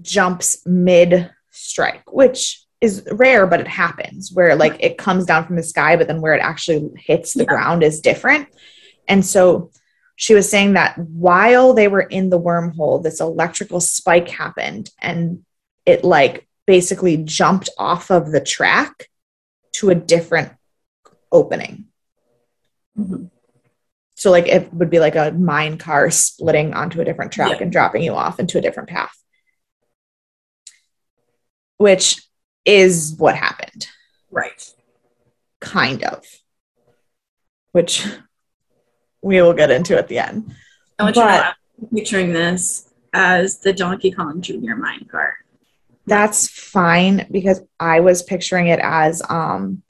jumps 0.02 0.66
mid 0.66 1.30
strike, 1.50 2.02
which 2.12 2.64
is 2.80 3.06
rare, 3.12 3.46
but 3.46 3.60
it 3.60 3.68
happens 3.68 4.32
where 4.32 4.54
like 4.56 4.76
it 4.80 4.98
comes 4.98 5.26
down 5.26 5.46
from 5.46 5.56
the 5.56 5.62
sky, 5.62 5.96
but 5.96 6.08
then 6.08 6.20
where 6.20 6.34
it 6.34 6.40
actually 6.40 6.90
hits 6.96 7.34
the 7.34 7.44
Yeah. 7.44 7.50
ground 7.50 7.82
is 7.82 8.00
different. 8.00 8.48
And 9.06 9.24
so 9.24 9.70
she 10.20 10.34
was 10.34 10.50
saying 10.50 10.72
that 10.72 10.98
while 10.98 11.74
they 11.74 11.86
were 11.86 12.00
in 12.00 12.28
the 12.28 12.40
wormhole, 12.40 13.00
this 13.00 13.20
electrical 13.20 13.80
spike 13.80 14.28
happened 14.28 14.90
and 15.00 15.44
it 15.86 16.02
like 16.02 16.48
basically 16.66 17.16
jumped 17.18 17.70
off 17.78 18.10
of 18.10 18.32
the 18.32 18.40
track 18.40 19.08
to 19.74 19.90
a 19.90 19.94
different 19.94 20.50
opening. 21.30 21.84
Mhm. 22.98 23.30
So 24.16 24.32
like 24.32 24.48
it 24.48 24.74
would 24.74 24.90
be 24.90 24.98
like 24.98 25.14
a 25.14 25.30
mine 25.30 25.78
car 25.78 26.10
splitting 26.10 26.74
onto 26.74 27.00
a 27.00 27.04
different 27.04 27.30
track 27.30 27.52
Yeah. 27.52 27.62
and 27.62 27.70
dropping 27.70 28.02
you 28.02 28.14
off 28.14 28.40
into 28.40 28.58
a 28.58 28.60
different 28.60 28.88
path. 28.88 29.16
Which 31.76 32.26
is 32.64 33.14
what 33.16 33.36
happened, 33.36 33.86
Right. 34.32 34.68
kind 35.60 36.02
of. 36.02 36.24
Which 37.70 38.04
we 39.22 39.40
will 39.42 39.54
get 39.54 39.70
into 39.70 39.96
at 39.96 40.08
the 40.08 40.18
end. 40.18 40.54
I 40.98 41.04
want 41.04 41.16
you 41.16 41.22
to 41.22 41.28
But- 41.28 41.40
know, 41.40 41.50
I'm 41.82 41.96
picturing 41.96 42.32
this 42.32 42.88
as 43.12 43.58
the 43.60 43.72
Donkey 43.72 44.10
Kong 44.10 44.40
Jr. 44.40 44.74
mine 44.76 45.06
car. 45.10 45.34
That's 46.06 46.48
fine 46.48 47.26
because 47.30 47.60
I 47.78 48.00
was 48.00 48.22
picturing 48.22 48.68
it 48.68 48.80
as 48.82 49.22
um 49.28 49.82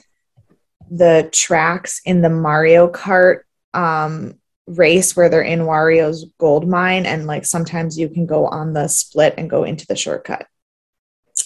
the 0.91 1.29
tracks 1.33 2.01
in 2.05 2.23
the 2.23 2.29
Mario 2.31 2.91
Kart 2.91 3.41
um 3.75 4.35
race 4.67 5.17
where 5.17 5.29
they're 5.29 5.41
in 5.43 5.61
Wario's 5.61 6.27
gold 6.39 6.69
mine 6.69 7.07
and 7.07 7.27
like 7.27 7.45
sometimes 7.47 7.99
you 7.99 8.09
can 8.09 8.27
go 8.27 8.47
on 8.47 8.73
the 8.75 8.89
split 8.89 9.35
and 9.39 9.49
go 9.49 9.65
into 9.65 9.87
the 9.87 9.97
shortcut. 9.97 10.47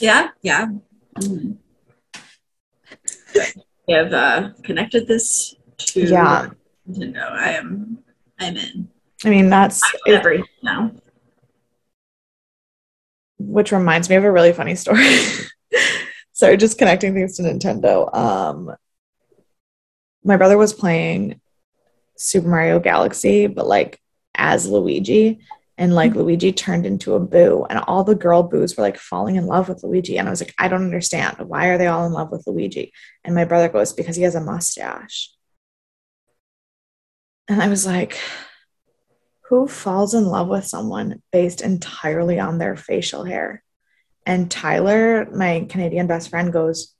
Yeah, 0.01 0.29
yeah. 0.43 0.67
Mhm. 1.21 1.57
We 3.87 3.95
have 3.95 4.13
uh, 4.13 4.51
connected 4.63 5.07
this 5.07 5.55
to 5.79 6.01
Yeah. 6.03 6.51
Nintendo. 6.89 7.31
I 7.33 7.53
am 7.53 7.99
I'm 8.39 8.57
in. 8.57 8.89
I 9.25 9.31
mean 9.31 9.51
that's 9.51 9.81
every 10.07 10.45
now. 10.63 10.93
which 13.39 13.73
reminds 13.73 14.09
me 14.09 14.17
of 14.17 14.25
a 14.25 14.33
really 14.33 14.53
funny 14.53 14.75
story. 14.75 15.07
Sorry, 16.33 16.57
just 16.57 16.79
connecting 16.79 17.15
things 17.15 17.37
to 17.37 17.43
Nintendo. 17.43 18.13
Um, 18.15 18.75
my 20.25 20.37
brother 20.37 20.57
was 20.57 20.73
playing 20.73 21.41
Super 22.17 22.49
Mario 22.49 22.79
Galaxy, 22.81 23.47
but 23.47 23.67
like 23.67 24.01
as 24.35 24.69
Luigi, 24.69 25.41
and 25.79 25.95
like 25.95 26.15
Luigi 26.15 26.53
turned 26.53 26.87
into 26.87 27.15
a 27.15 27.21
boo, 27.21 27.67
and 27.69 27.79
all 27.81 28.05
the 28.05 28.15
girl 28.15 28.43
boos 28.43 28.77
were 28.77 28.83
like 28.83 28.97
falling 28.99 29.37
in 29.37 29.47
love 29.47 29.69
with 29.69 29.83
Luigi. 29.83 30.19
And 30.19 30.29
I 30.29 30.31
was 30.31 30.41
like, 30.41 30.55
I 30.59 30.69
don't 30.69 30.85
understand. 30.85 31.39
Why 31.41 31.67
are 31.69 31.79
they 31.79 31.87
all 31.87 32.07
in 32.07 32.13
love 32.13 32.31
with 32.31 32.47
Luigi? 32.47 32.93
And 33.25 33.35
my 33.35 33.45
brother 33.45 33.69
goes, 33.69 33.93
Because 33.93 34.17
he 34.17 34.23
has 34.23 34.35
a 34.35 34.41
mustache. 34.41 35.31
And 37.53 37.61
I 37.61 37.69
was 37.69 37.85
like, 37.85 38.19
who 39.43 39.69
falls 39.69 40.15
in 40.15 40.25
love 40.25 40.49
with 40.49 40.65
someone 40.65 41.21
based 41.33 41.61
entirely 41.61 42.41
on 42.41 42.57
their 42.57 42.77
facial 42.77 43.25
hair? 43.25 43.63
And 44.25 44.51
Tyler, 44.51 45.29
my 45.31 45.67
Canadian 45.69 46.07
best 46.07 46.31
friend, 46.31 46.51
goes, 46.51 46.95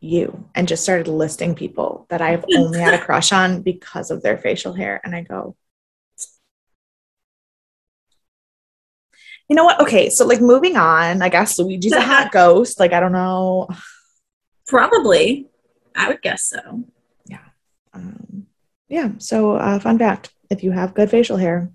You, 0.00 0.48
and 0.52 0.66
just 0.66 0.82
started 0.82 1.06
listing 1.06 1.54
people 1.54 2.06
that 2.10 2.20
I've 2.20 2.44
only 2.56 2.80
had 2.80 2.94
a 2.94 2.98
crush 2.98 3.30
on 3.30 3.62
because 3.62 4.10
of 4.10 4.20
their 4.20 4.36
facial 4.36 4.72
hair. 4.72 5.00
And 5.04 5.14
I 5.14 5.20
go, 5.20 5.54
You 9.48 9.54
know 9.54 9.64
what? 9.64 9.80
Okay, 9.80 10.10
so 10.10 10.26
like 10.26 10.40
moving 10.40 10.76
on, 10.76 11.22
I 11.22 11.28
guess 11.28 11.56
Luigi's 11.56 11.92
a 11.92 12.00
hot 12.12 12.32
ghost. 12.32 12.80
Like, 12.80 12.92
I 12.92 12.98
don't 12.98 13.12
know. 13.12 13.68
Probably. 14.66 15.46
I 15.94 16.08
would 16.08 16.20
guess 16.20 16.46
so. 16.46 16.82
Yeah. 17.28 17.44
Um, 17.92 18.43
yeah, 18.88 19.10
so 19.18 19.52
uh, 19.52 19.78
fun 19.78 19.98
fact 19.98 20.30
if 20.50 20.62
you 20.62 20.70
have 20.70 20.94
good 20.94 21.10
facial 21.10 21.36
hair, 21.36 21.70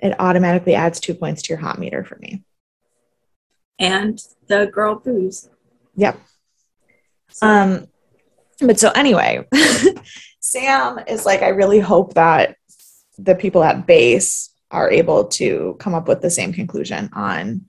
it 0.00 0.14
automatically 0.18 0.74
adds 0.74 1.00
two 1.00 1.14
points 1.14 1.42
to 1.42 1.48
your 1.50 1.58
hot 1.58 1.78
meter 1.78 2.04
for 2.04 2.16
me. 2.16 2.42
And 3.78 4.18
the 4.48 4.66
girl 4.66 4.96
booze. 4.96 5.48
Yep. 5.96 6.18
So, 7.30 7.46
Um, 7.46 7.86
but 8.60 8.78
so 8.78 8.90
anyway, 8.90 9.46
Sam 10.40 11.00
is 11.08 11.26
like, 11.26 11.42
I 11.42 11.48
really 11.48 11.80
hope 11.80 12.14
that 12.14 12.56
the 13.18 13.34
people 13.34 13.64
at 13.64 13.86
base 13.86 14.50
are 14.70 14.90
able 14.90 15.26
to 15.28 15.76
come 15.78 15.94
up 15.94 16.08
with 16.08 16.20
the 16.20 16.30
same 16.30 16.52
conclusion 16.52 17.10
on 17.12 17.66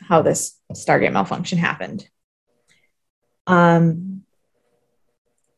how 0.00 0.22
this 0.22 0.58
Stargate 0.72 1.12
malfunction 1.12 1.58
happened. 1.58 2.08
Um, 3.46 4.22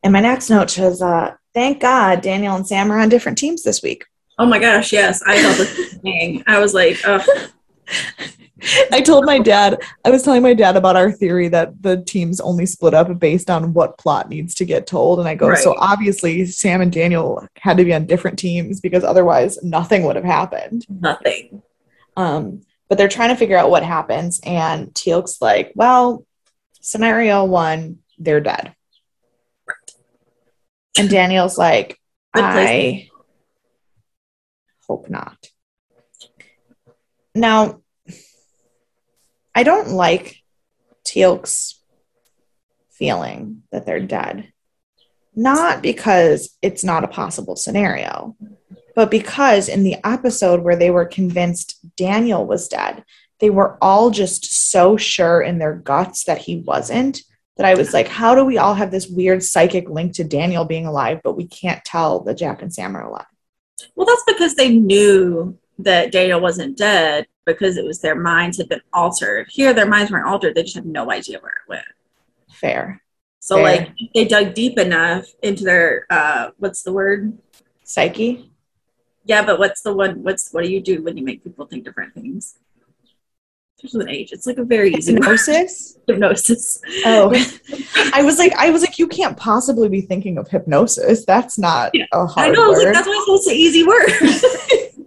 and 0.03 0.13
my 0.13 0.19
next 0.19 0.49
note 0.49 0.69
says, 0.69 1.01
uh, 1.01 1.35
thank 1.55 1.79
God 1.81 2.21
Daniel 2.21 2.55
and 2.55 2.67
Sam 2.67 2.91
are 2.91 2.99
on 2.99 3.09
different 3.09 3.39
teams 3.39 3.63
this 3.63 3.81
week. 3.81 4.05
oh 4.37 4.45
my 4.45 4.59
gosh, 4.59 4.93
yes. 4.93 5.23
I 5.25 5.41
felt 5.41 5.57
the 5.57 5.65
thing. 6.03 6.43
I 6.45 6.59
was 6.59 6.75
like, 6.75 6.99
oh, 7.05 7.25
I 8.91 9.01
told 9.01 9.25
my 9.25 9.39
dad, 9.39 9.81
I 10.03 10.09
was 10.09 10.23
telling 10.23 10.41
my 10.41 10.53
dad 10.53 10.75
about 10.75 10.95
our 10.95 11.11
theory 11.11 11.47
that 11.49 11.81
the 11.81 12.01
teams 12.03 12.39
only 12.39 12.65
split 12.65 12.93
up 12.93 13.17
based 13.19 13.49
on 13.49 13.73
what 13.73 13.97
plot 13.97 14.29
needs 14.29 14.55
to 14.55 14.65
get 14.65 14.87
told. 14.87 15.19
And 15.19 15.27
I 15.27 15.35
go, 15.35 15.53
so 15.55 15.75
obviously 15.77 16.45
Sam 16.45 16.81
and 16.81 16.91
Daniel 16.91 17.47
had 17.57 17.77
to 17.77 17.85
be 17.85 17.93
on 17.93 18.05
different 18.05 18.39
teams 18.39 18.81
because 18.81 19.03
otherwise 19.03 19.61
nothing 19.63 20.03
would 20.03 20.15
have 20.15 20.25
happened. 20.25 20.85
nothing. 20.89 21.61
Um, 22.17 22.61
but 22.87 22.97
they're 22.97 23.07
trying 23.07 23.29
to 23.29 23.35
figure 23.35 23.57
out 23.57 23.69
what 23.69 23.83
happens. 23.83 24.39
And 24.43 24.93
Teal'c's 24.93 25.41
like, 25.41 25.71
well, 25.75 26.25
scenario 26.81 27.43
one, 27.45 27.99
they're 28.17 28.41
dead. 28.41 28.75
And 30.97 31.09
Daniel's 31.09 31.57
like, 31.57 31.99
I 32.33 33.09
hope 34.87 35.09
not. 35.09 35.37
Now, 37.33 37.81
I 39.53 39.63
don't 39.63 39.89
like 39.89 40.37
Teal'c's 41.05 41.81
feeling 42.91 43.63
that 43.71 43.85
they're 43.85 43.99
dead. 43.99 44.51
Not 45.35 45.81
because 45.81 46.57
it's 46.61 46.83
not 46.83 47.03
a 47.03 47.09
possible 47.09 47.57
scenario, 47.57 48.37
but 48.95 49.11
because 49.11 49.67
in 49.67 49.83
the 49.83 49.97
episode 50.05 50.61
where 50.61 50.77
they 50.77 50.89
were 50.89 51.05
convinced 51.05 51.77
Daniel 51.97 52.45
was 52.45 52.69
dead, 52.69 53.03
they 53.39 53.49
were 53.49 53.77
all 53.81 54.11
just 54.11 54.71
so 54.71 54.95
sure 54.95 55.41
in 55.41 55.59
their 55.59 55.73
guts 55.73 56.23
that 56.23 56.37
he 56.37 56.57
wasn't 56.57 57.21
that 57.57 57.65
I 57.65 57.75
was 57.75 57.93
like, 57.93 58.07
how 58.07 58.35
do 58.35 58.43
we 58.43 58.57
all 58.57 58.73
have 58.73 58.91
this 58.91 59.07
weird 59.07 59.41
psychic 59.43 59.89
link 59.89 60.13
to 60.13 60.23
Daniel 60.23 60.65
being 60.65 60.85
alive, 60.85 61.21
but 61.23 61.37
we 61.37 61.47
can't 61.47 61.83
tell 61.85 62.19
that 62.21 62.37
Jack 62.37 62.61
and 62.61 62.73
Sam 62.73 62.95
are 62.97 63.03
alive? 63.03 63.25
Well, 63.95 64.05
that's 64.05 64.23
because 64.27 64.55
they 64.55 64.69
knew 64.69 65.57
that 65.79 66.11
Daniel 66.11 66.41
wasn't 66.41 66.77
dead 66.77 67.27
because 67.45 67.77
it 67.77 67.85
was 67.85 67.99
their 67.99 68.15
minds 68.15 68.57
had 68.57 68.69
been 68.69 68.81
altered. 68.91 69.47
Here, 69.49 69.73
their 69.73 69.85
minds 69.85 70.11
weren't 70.11 70.27
altered. 70.27 70.55
They 70.55 70.63
just 70.63 70.75
had 70.75 70.85
no 70.85 71.11
idea 71.11 71.39
where 71.39 71.51
it 71.51 71.69
went. 71.69 71.85
Fair. 72.51 73.01
So, 73.39 73.55
Fair. 73.55 73.63
like, 73.63 73.91
they 74.13 74.25
dug 74.25 74.53
deep 74.53 74.77
enough 74.79 75.25
into 75.43 75.63
their, 75.63 76.05
uh, 76.09 76.49
what's 76.57 76.83
the 76.83 76.91
word? 76.91 77.37
Psyche? 77.83 78.51
Yeah, 79.25 79.45
but 79.45 79.59
what's 79.59 79.81
the 79.81 79.93
one? 79.93 80.23
What's 80.23 80.51
what 80.51 80.63
do 80.63 80.71
you 80.71 80.81
do 80.81 81.03
when 81.03 81.17
you 81.17 81.23
make 81.23 81.43
people 81.43 81.65
think 81.65 81.83
different 81.83 82.13
things? 82.13 82.57
There's 83.81 83.95
an 83.95 84.09
age. 84.09 84.31
It's 84.31 84.47
like 84.47 84.57
a 84.57 84.63
very 84.63 84.93
easy 84.93 85.13
word. 85.13 85.23
Hypnosis? 85.23 85.97
hypnosis. 86.07 86.81
Oh, 87.05 87.31
I 88.13 88.21
was 88.23 88.37
like, 88.39 88.53
I 88.53 88.69
was 88.69 88.81
like, 88.81 88.97
you 88.97 89.07
can't 89.07 89.35
possibly 89.37 89.89
be 89.89 90.01
thinking 90.01 90.37
of 90.37 90.47
hypnosis. 90.47 91.25
That's 91.25 91.57
not 91.59 91.91
Yeah. 91.93 92.05
a 92.13 92.19
I 92.19 92.25
hard 92.27 92.55
know. 92.55 92.65
I 92.65 92.67
was 92.69 92.77
like, 92.77 92.85
word. 92.87 92.95
that's 92.95 93.07
why 93.07 93.25
it's 93.27 93.47
an 93.47 93.53
easy 93.53 93.83
word. 93.85 95.05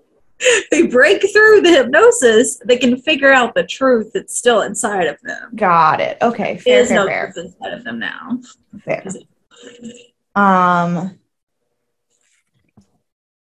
they 0.70 0.86
break 0.86 1.22
through 1.32 1.62
the 1.62 1.72
hypnosis. 1.72 2.60
They 2.64 2.76
can 2.76 2.96
figure 2.98 3.32
out 3.32 3.54
the 3.54 3.64
truth 3.64 4.12
that's 4.12 4.36
still 4.36 4.62
inside 4.62 5.06
of 5.06 5.16
them. 5.22 5.50
Got 5.56 6.00
it. 6.00 6.18
Okay, 6.22 6.58
fair, 6.58 6.80
is 6.82 6.88
fair, 6.88 6.96
no 6.98 7.06
fair, 7.06 7.32
truth 7.32 7.46
inside 7.46 7.72
of 7.72 7.84
them 7.84 7.98
now. 7.98 8.38
fair. 8.84 9.04
Um. 10.36 11.18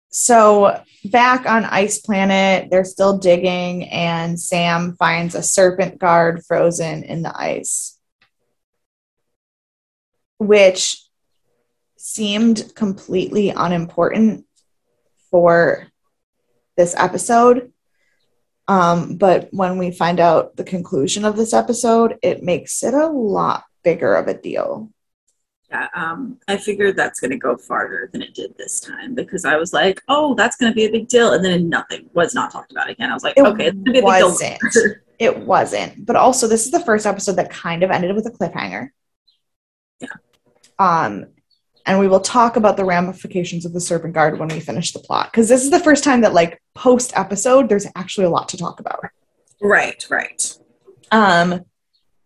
So 0.09 0.81
back 1.05 1.45
on 1.45 1.65
Ice 1.65 1.99
Planet, 1.99 2.69
they're 2.71 2.83
still 2.83 3.17
digging, 3.17 3.85
and 3.89 4.39
Sam 4.39 4.95
finds 4.97 5.35
a 5.35 5.43
serpent 5.43 5.99
guard 5.99 6.43
frozen 6.45 7.03
in 7.03 7.21
the 7.21 7.37
ice, 7.37 7.97
which 10.39 11.03
seemed 11.97 12.73
completely 12.75 13.49
unimportant 13.49 14.45
for 15.29 15.87
this 16.75 16.95
episode. 16.97 17.71
Um, 18.67 19.17
but 19.17 19.49
when 19.51 19.77
we 19.77 19.91
find 19.91 20.19
out 20.19 20.55
the 20.55 20.63
conclusion 20.63 21.25
of 21.25 21.35
this 21.35 21.53
episode, 21.53 22.17
it 22.23 22.41
makes 22.43 22.83
it 22.83 22.93
a 22.93 23.07
lot 23.07 23.63
bigger 23.83 24.15
of 24.15 24.27
a 24.27 24.33
deal. 24.33 24.91
Yeah, 25.71 25.87
um, 25.93 26.39
I 26.47 26.57
figured 26.57 26.95
that's 26.95 27.19
going 27.19 27.29
to 27.31 27.37
go 27.37 27.55
farther 27.55 28.09
than 28.11 28.23
it 28.23 28.33
did 28.33 28.57
this 28.57 28.79
time 28.79 29.13
because 29.13 29.45
I 29.45 29.55
was 29.55 29.71
like, 29.71 30.01
oh, 30.07 30.33
that's 30.33 30.55
going 30.55 30.71
to 30.71 30.75
be 30.75 30.85
a 30.85 30.91
big 30.91 31.07
deal. 31.07 31.33
And 31.33 31.45
then 31.45 31.69
nothing 31.69 32.09
was 32.13 32.33
not 32.33 32.51
talked 32.51 32.71
about 32.71 32.89
again. 32.89 33.11
I 33.11 33.13
was 33.13 33.23
like, 33.23 33.35
It 33.37 33.43
okay, 33.43 33.67
it's 33.67 33.75
going 33.75 33.85
to 33.85 33.91
be 33.91 33.99
a 33.99 34.01
big 34.01 34.03
wasn't. 34.03 34.59
deal. 34.73 34.93
It 35.19 35.37
wasn't. 35.37 36.05
But 36.05 36.15
also, 36.15 36.47
this 36.47 36.63
is 36.65 36.71
the 36.71 36.79
first 36.79 37.05
episode 37.05 37.33
that 37.33 37.49
kind 37.49 37.83
of 37.83 37.91
ended 37.91 38.15
with 38.15 38.25
a 38.25 38.31
cliffhanger. 38.31 38.87
Yeah. 39.99 40.07
Um, 40.79 41.25
and 41.85 41.99
we 41.99 42.07
will 42.07 42.21
talk 42.21 42.55
about 42.55 42.77
the 42.77 42.85
ramifications 42.85 43.65
of 43.65 43.73
the 43.73 43.81
Serpent 43.81 44.13
Guard 44.13 44.39
when 44.39 44.47
we 44.47 44.61
finish 44.61 44.93
the 44.93 44.99
plot. 44.99 45.29
Because 45.29 45.49
this 45.49 45.63
is 45.65 45.71
the 45.71 45.79
first 45.81 46.05
time 46.05 46.21
that, 46.21 46.33
like, 46.33 46.61
post 46.73 47.11
episode, 47.17 47.67
there's 47.67 47.85
actually 47.97 48.27
a 48.27 48.29
lot 48.29 48.47
to 48.49 48.57
talk 48.57 48.79
about. 48.79 49.01
right, 49.61 50.05
right. 50.09 50.57
Um, 51.11 51.65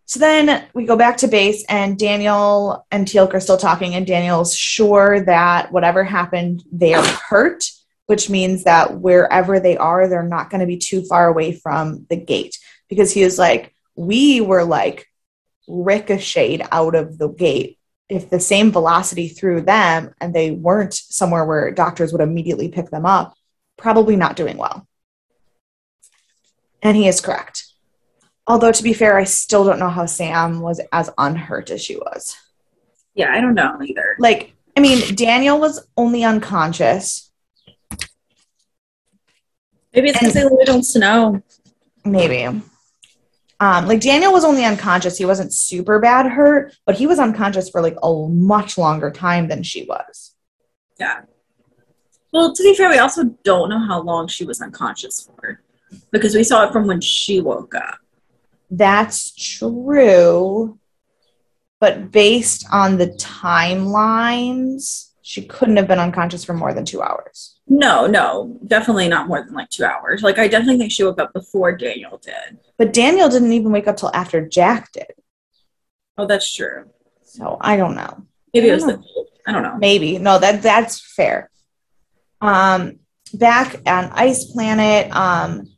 So 0.05 0.19
then 0.19 0.65
we 0.73 0.85
go 0.85 0.97
back 0.97 1.17
to 1.17 1.27
base, 1.27 1.63
and 1.69 1.97
Daniel 1.97 2.85
and 2.91 3.07
Teal'c 3.07 3.33
are 3.33 3.39
still 3.39 3.57
talking, 3.57 3.95
and 3.95 4.05
Daniel's 4.05 4.55
sure 4.55 5.21
that 5.25 5.71
whatever 5.71 6.03
happened, 6.03 6.63
they 6.71 6.93
are 6.93 7.05
hurt, 7.05 7.63
which 8.07 8.29
means 8.29 8.65
that 8.65 8.99
wherever 8.99 9.59
they 9.59 9.77
are, 9.77 10.07
they're 10.07 10.21
not 10.21 10.49
going 10.49 10.61
to 10.61 10.67
be 10.67 10.77
too 10.77 11.03
far 11.03 11.27
away 11.27 11.53
from 11.53 12.05
the 12.09 12.17
gate. 12.17 12.59
Because 12.89 13.11
he 13.11 13.21
is 13.21 13.39
like, 13.39 13.73
we 13.95 14.41
were 14.41 14.65
like 14.65 15.07
ricocheted 15.67 16.67
out 16.71 16.95
of 16.95 17.17
the 17.17 17.29
gate. 17.29 17.79
If 18.09 18.29
the 18.29 18.39
same 18.39 18.71
velocity 18.71 19.29
threw 19.29 19.61
them 19.61 20.13
and 20.19 20.35
they 20.35 20.51
weren't 20.51 20.93
somewhere 20.93 21.45
where 21.45 21.71
doctors 21.71 22.11
would 22.11 22.21
immediately 22.21 22.67
pick 22.67 22.91
them 22.91 23.05
up, 23.05 23.35
probably 23.77 24.17
not 24.17 24.35
doing 24.35 24.57
well. 24.57 24.85
And 26.83 26.97
he 26.97 27.07
is 27.07 27.21
correct. 27.21 27.62
Although, 28.45 28.71
to 28.71 28.83
be 28.83 28.93
fair, 28.93 29.17
I 29.17 29.23
still 29.23 29.63
don't 29.63 29.79
know 29.79 29.89
how 29.89 30.05
Sam 30.05 30.59
was 30.59 30.81
as 30.91 31.09
unhurt 31.17 31.69
as 31.69 31.81
she 31.81 31.95
was. 31.95 32.35
Yeah, 33.15 33.31
I 33.31 33.39
don't 33.39 33.53
know 33.53 33.79
either. 33.81 34.15
Like, 34.19 34.53
I 34.75 34.81
mean, 34.81 35.15
Daniel 35.15 35.59
was 35.59 35.87
only 35.95 36.23
unconscious. 36.23 37.31
Maybe 39.93 40.09
it's 40.09 40.19
because 40.19 40.33
they 40.33 40.43
lived 40.43 40.69
on 40.69 40.83
snow. 40.83 41.41
Maybe. 42.03 42.61
Um, 43.59 43.87
like 43.87 44.01
Daniel 44.01 44.33
was 44.33 44.43
only 44.43 44.65
unconscious. 44.65 45.17
He 45.17 45.25
wasn't 45.25 45.53
super 45.53 45.99
bad 45.99 46.25
hurt, 46.25 46.75
but 46.85 46.95
he 46.95 47.07
was 47.07 47.19
unconscious 47.19 47.69
for 47.69 47.81
like 47.81 47.95
a 48.03 48.27
much 48.27 48.77
longer 48.77 49.09
time 49.11 49.47
than 49.47 49.63
she 49.63 49.85
was. 49.85 50.35
Yeah. 50.99 51.21
Well, 52.33 52.53
to 52.53 52.63
be 52.63 52.73
fair, 52.75 52.89
we 52.89 52.97
also 52.97 53.23
don't 53.43 53.69
know 53.69 53.79
how 53.79 54.01
long 54.01 54.27
she 54.27 54.43
was 54.43 54.59
unconscious 54.59 55.25
for 55.25 55.61
because 56.11 56.35
we 56.35 56.43
saw 56.43 56.67
it 56.67 56.73
from 56.73 56.87
when 56.87 56.99
she 56.99 57.39
woke 57.39 57.75
up. 57.75 57.99
That's 58.77 59.33
true. 59.35 60.79
But 61.79 62.11
based 62.11 62.65
on 62.71 62.97
the 62.97 63.07
timelines, 63.07 65.11
she 65.21 65.45
couldn't 65.45 65.77
have 65.77 65.87
been 65.87 65.99
unconscious 65.99 66.43
for 66.43 66.53
more 66.53 66.73
than 66.73 66.85
two 66.85 67.01
hours. 67.01 67.59
No, 67.67 68.07
no, 68.07 68.57
definitely 68.65 69.07
not 69.07 69.27
more 69.27 69.43
than 69.43 69.53
like 69.53 69.69
two 69.69 69.85
hours. 69.85 70.23
Like, 70.23 70.39
I 70.39 70.47
definitely 70.47 70.77
think 70.77 70.91
she 70.91 71.03
woke 71.03 71.19
up 71.19 71.33
before 71.33 71.71
Daniel 71.71 72.17
did. 72.17 72.59
But 72.77 72.93
Daniel 72.93 73.29
didn't 73.29 73.51
even 73.51 73.71
wake 73.71 73.87
up 73.87 73.97
till 73.97 74.11
after 74.13 74.45
Jack 74.45 74.91
did. 74.91 75.13
Oh, 76.17 76.25
that's 76.25 76.53
true. 76.53 76.89
So 77.23 77.57
I 77.61 77.77
don't 77.77 77.95
know. 77.95 78.25
Maybe 78.53 78.69
it 78.69 78.73
was 78.73 78.85
don't 78.85 79.01
the. 79.01 79.25
I 79.47 79.51
don't 79.51 79.63
know. 79.63 79.77
Maybe. 79.77 80.17
No, 80.17 80.39
that 80.39 80.61
that's 80.61 80.99
fair. 81.15 81.49
Um 82.41 82.99
back 83.33 83.75
on 83.87 84.11
Ice 84.13 84.45
Planet, 84.45 85.15
um 85.15 85.72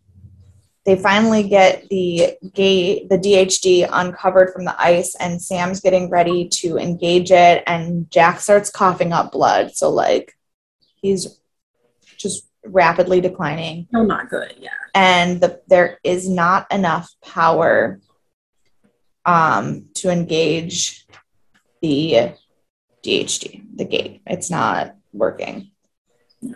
they 0.85 0.95
finally 0.95 1.47
get 1.47 1.87
the 1.89 2.37
gate 2.53 3.09
the 3.09 3.17
DHD 3.17 3.87
uncovered 3.91 4.53
from 4.53 4.65
the 4.65 4.79
ice 4.79 5.15
and 5.19 5.41
Sam's 5.41 5.79
getting 5.79 6.09
ready 6.09 6.47
to 6.49 6.77
engage 6.77 7.31
it 7.31 7.63
and 7.65 8.09
Jack 8.11 8.39
starts 8.39 8.69
coughing 8.69 9.11
up 9.11 9.31
blood. 9.31 9.75
So 9.75 9.89
like 9.89 10.33
he's 11.01 11.39
just 12.17 12.47
rapidly 12.63 13.21
declining 13.21 13.87
No, 13.91 14.03
not 14.03 14.29
good. 14.29 14.53
Yeah. 14.59 14.69
and 14.93 15.41
the, 15.41 15.61
there 15.67 15.99
is 16.03 16.29
not 16.29 16.71
enough 16.71 17.09
power 17.23 17.99
um, 19.25 19.85
to 19.95 20.09
engage 20.11 21.05
the 21.81 22.31
DHD, 23.03 23.63
the 23.75 23.85
gate. 23.85 24.21
It's 24.25 24.49
not 24.49 24.95
working. 25.13 25.71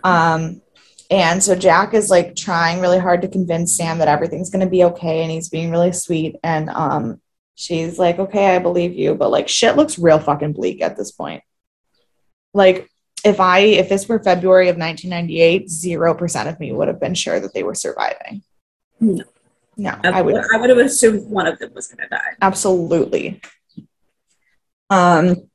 Um, 0.04 0.62
and 1.10 1.42
so 1.42 1.56
Jack 1.56 1.92
is 1.92 2.08
like 2.08 2.36
trying 2.36 2.80
really 2.80 2.98
hard 2.98 3.22
to 3.22 3.28
convince 3.28 3.76
Sam 3.76 3.98
that 3.98 4.06
everything's 4.06 4.50
going 4.50 4.64
to 4.64 4.70
be 4.70 4.84
okay 4.84 5.22
and 5.22 5.30
he's 5.30 5.48
being 5.48 5.72
really 5.72 5.90
sweet. 5.90 6.36
And 6.44 6.70
um, 6.70 7.20
she's 7.56 7.98
like, 7.98 8.20
okay, 8.20 8.54
I 8.54 8.60
believe 8.60 8.94
you. 8.94 9.16
But 9.16 9.32
like 9.32 9.48
shit 9.48 9.76
looks 9.76 9.98
real 9.98 10.20
fucking 10.20 10.52
bleak 10.52 10.80
at 10.80 10.96
this 10.96 11.10
point. 11.10 11.42
Like, 12.54 12.88
if 13.24 13.40
I 13.40 13.58
if 13.58 13.88
this 13.88 14.08
were 14.08 14.22
February 14.22 14.68
of 14.68 14.76
1998, 14.76 15.68
zero 15.68 16.14
percent 16.14 16.48
of 16.48 16.58
me 16.60 16.72
would 16.72 16.88
have 16.88 17.00
been 17.00 17.14
sure 17.14 17.40
that 17.40 17.52
they 17.52 17.64
were 17.64 17.74
surviving. 17.74 18.42
No. 19.00 19.24
No, 19.76 19.98
I 20.04 20.20
would 20.20 20.36
I 20.36 20.58
would 20.58 20.70
have 20.70 20.78
assumed 20.78 21.28
one 21.28 21.46
of 21.46 21.58
them 21.58 21.72
was 21.74 21.88
going 21.88 22.06
to 22.06 22.08
die. 22.08 22.36
absolutely. 22.40 23.40
Um. 24.90 25.49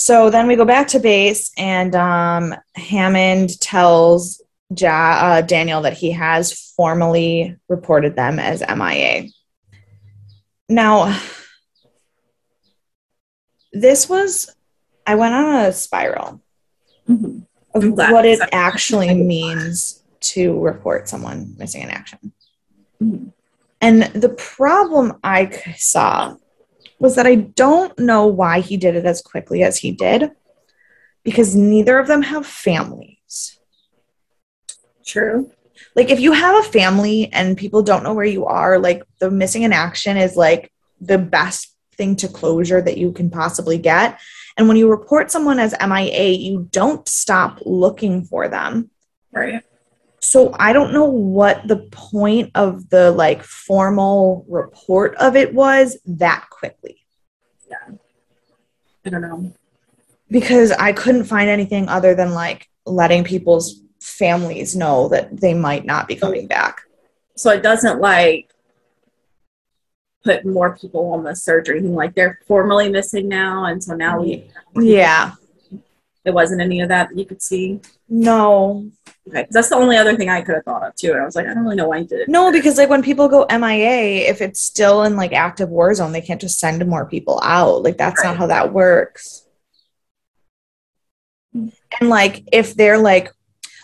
So 0.00 0.30
then 0.30 0.46
we 0.46 0.54
go 0.54 0.64
back 0.64 0.86
to 0.88 1.00
base, 1.00 1.50
and 1.58 1.92
um, 1.96 2.54
Hammond 2.76 3.58
tells 3.58 4.40
ja- 4.78 5.18
uh, 5.20 5.40
Daniel 5.40 5.82
that 5.82 5.94
he 5.94 6.12
has 6.12 6.52
formally 6.76 7.56
reported 7.68 8.14
them 8.14 8.38
as 8.38 8.62
MIA. 8.62 9.28
Now, 10.68 11.18
this 13.72 14.08
was, 14.08 14.54
I 15.04 15.16
went 15.16 15.34
on 15.34 15.64
a 15.64 15.72
spiral 15.72 16.42
Mhm. 17.08 17.46
of 17.74 17.90
what 17.90 18.24
it 18.24 18.38
actually 18.52 19.12
means 19.14 20.04
to 20.20 20.60
report 20.60 21.08
someone 21.08 21.56
missing 21.58 21.82
in 21.82 21.90
action. 21.90 22.32
Mhm. 23.02 23.32
And 23.80 24.02
the 24.14 24.28
problem 24.28 25.18
I 25.24 25.50
saw 25.76 26.36
was 26.98 27.14
that 27.16 27.26
I 27.26 27.36
don't 27.36 27.98
know 27.98 28.26
why 28.26 28.60
he 28.60 28.76
did 28.76 28.96
it 28.96 29.04
as 29.04 29.22
quickly 29.22 29.62
as 29.62 29.78
he 29.78 29.92
did 29.92 30.30
because 31.22 31.54
neither 31.54 31.98
of 31.98 32.06
them 32.06 32.22
have 32.22 32.46
families. 32.46 33.58
True. 35.04 35.50
Like, 35.94 36.10
if 36.10 36.20
you 36.20 36.32
have 36.32 36.64
a 36.64 36.68
family 36.68 37.32
and 37.32 37.56
people 37.56 37.82
don't 37.82 38.02
know 38.02 38.14
where 38.14 38.24
you 38.24 38.46
are, 38.46 38.78
like, 38.78 39.02
the 39.20 39.30
missing 39.30 39.62
in 39.62 39.72
action 39.72 40.16
is 40.16 40.36
like 40.36 40.72
the 41.00 41.18
best 41.18 41.74
thing 41.96 42.16
to 42.16 42.28
closure 42.28 42.80
that 42.80 42.98
you 42.98 43.12
can 43.12 43.30
possibly 43.30 43.78
get. 43.78 44.20
And 44.56 44.68
when 44.68 44.76
you 44.76 44.90
report 44.90 45.30
someone 45.30 45.58
as 45.58 45.74
MIA, 45.80 46.30
you 46.30 46.68
don't 46.70 47.06
stop 47.06 47.60
looking 47.64 48.24
for 48.24 48.48
them. 48.48 48.90
Right. 49.32 49.62
So 50.28 50.54
I 50.58 50.74
don't 50.74 50.92
know 50.92 51.06
what 51.06 51.66
the 51.66 51.78
point 51.90 52.50
of 52.54 52.90
the 52.90 53.10
like 53.12 53.42
formal 53.42 54.44
report 54.46 55.14
of 55.14 55.36
it 55.36 55.54
was 55.54 55.96
that 56.04 56.50
quickly 56.50 56.98
Yeah. 57.70 57.94
I 59.06 59.08
don't 59.08 59.22
know. 59.22 59.54
because 60.30 60.70
I 60.72 60.92
couldn't 60.92 61.24
find 61.24 61.48
anything 61.48 61.88
other 61.88 62.14
than 62.14 62.34
like 62.34 62.68
letting 62.84 63.24
people's 63.24 63.80
families 64.00 64.76
know 64.76 65.08
that 65.08 65.40
they 65.40 65.54
might 65.54 65.86
not 65.86 66.06
be 66.06 66.14
coming 66.14 66.46
back. 66.46 66.82
So 67.34 67.50
it 67.50 67.62
doesn't 67.62 67.98
like 67.98 68.50
put 70.24 70.44
more 70.44 70.76
people 70.76 71.10
on 71.14 71.24
the 71.24 71.34
surgery. 71.34 71.80
Like 71.80 72.14
they're 72.14 72.38
formally 72.46 72.90
missing 72.90 73.28
now, 73.28 73.64
and 73.64 73.82
so 73.82 73.94
now 73.94 74.20
we. 74.20 74.50
Yeah. 74.76 75.32
It 76.26 76.34
wasn't 76.34 76.60
any 76.60 76.82
of 76.82 76.90
that 76.90 77.08
that 77.08 77.18
you 77.18 77.24
could 77.24 77.40
see. 77.40 77.80
No. 78.08 78.90
Okay, 79.28 79.46
that's 79.50 79.68
the 79.68 79.76
only 79.76 79.96
other 79.96 80.16
thing 80.16 80.30
I 80.30 80.40
could 80.40 80.54
have 80.54 80.64
thought 80.64 80.86
of 80.86 80.94
too. 80.94 81.12
And 81.12 81.20
I 81.20 81.24
was 81.24 81.36
like, 81.36 81.46
I 81.46 81.52
don't 81.52 81.64
really 81.64 81.76
know 81.76 81.88
why 81.88 82.00
he 82.00 82.06
did 82.06 82.20
it. 82.20 82.28
No, 82.28 82.50
because 82.50 82.78
like 82.78 82.88
when 82.88 83.02
people 83.02 83.28
go 83.28 83.46
MIA, 83.50 84.28
if 84.28 84.40
it's 84.40 84.60
still 84.60 85.02
in 85.02 85.16
like 85.16 85.32
active 85.32 85.68
war 85.68 85.92
zone, 85.94 86.12
they 86.12 86.22
can't 86.22 86.40
just 86.40 86.58
send 86.58 86.84
more 86.86 87.04
people 87.04 87.38
out. 87.42 87.82
Like 87.82 87.98
that's 87.98 88.24
not 88.24 88.36
how 88.36 88.46
that 88.46 88.72
works. 88.72 89.46
And 91.52 92.08
like 92.08 92.44
if 92.52 92.74
they're 92.74 92.98
like 92.98 93.32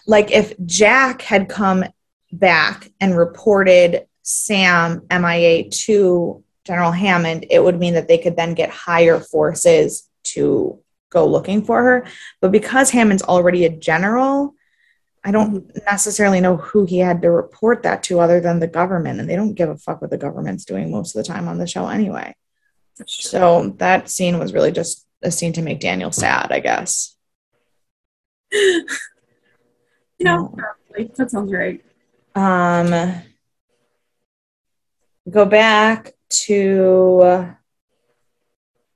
like 0.07 0.31
if 0.31 0.55
Jack 0.65 1.23
had 1.23 1.49
come 1.49 1.85
back 2.33 2.91
and 3.01 3.17
reported 3.17 4.07
Sam 4.23 5.03
MIA 5.11 5.69
to 5.71 6.43
General 6.65 6.93
Hammond, 6.93 7.47
it 7.51 7.63
would 7.63 7.79
mean 7.79 7.95
that 7.95 8.09
they 8.09 8.19
could 8.19 8.37
then 8.37 8.55
get 8.55 8.71
higher 8.71 9.21
forces 9.21 10.09
to 10.25 10.81
go 11.15 11.27
looking 11.27 11.65
for 11.65 11.83
her. 11.83 12.07
But 12.43 12.53
because 12.53 12.91
Hammond's 12.91 13.23
already 13.23 13.65
a 13.65 13.71
general, 13.71 14.55
I 15.25 15.31
don't 15.31 15.75
necessarily 15.87 16.41
know 16.41 16.59
who 16.59 16.85
he 16.85 16.99
had 16.99 17.23
to 17.23 17.31
report 17.31 17.85
that 17.85 18.03
to 18.05 18.21
other 18.21 18.41
than 18.41 18.61
the 18.61 18.67
government. 18.67 19.21
And 19.21 19.31
they 19.31 19.37
don't 19.37 19.55
give 19.55 19.71
a 19.71 19.79
fuck 19.79 20.03
what 20.03 20.11
the 20.11 20.19
government's 20.19 20.67
doing 20.67 20.91
most 20.91 21.17
of 21.17 21.25
the 21.25 21.33
time 21.33 21.49
on 21.49 21.57
the 21.57 21.67
show 21.67 21.89
anyway. 21.89 22.35
So 23.07 23.75
that 23.79 24.11
scene 24.11 24.39
was 24.39 24.53
really 24.53 24.73
just 24.73 25.07
a 25.23 25.31
scene 25.31 25.55
to 25.55 25.63
make 25.63 25.81
Daniel 25.81 26.13
sad, 26.13 26.53
I 26.53 26.61
guess. 26.61 27.17
you 28.53 28.87
know, 30.21 30.55
probably. 30.55 31.11
that 31.17 31.31
sounds 31.31 31.53
right. 31.53 31.83
Um, 32.35 33.23
go 35.31 35.47
back 35.47 36.13
to 36.29 37.55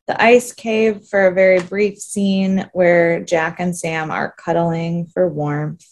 the 0.08 0.20
ice 0.20 0.54
cave 0.54 1.06
for 1.08 1.26
a 1.26 1.34
very 1.34 1.60
brief 1.60 1.98
scene 1.98 2.68
where 2.72 3.22
Jack 3.22 3.60
and 3.60 3.76
Sam 3.76 4.10
are 4.10 4.34
cuddling 4.38 5.06
for 5.06 5.28
warmth, 5.28 5.86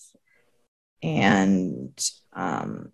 and 1.02 1.92
um, 2.32 2.92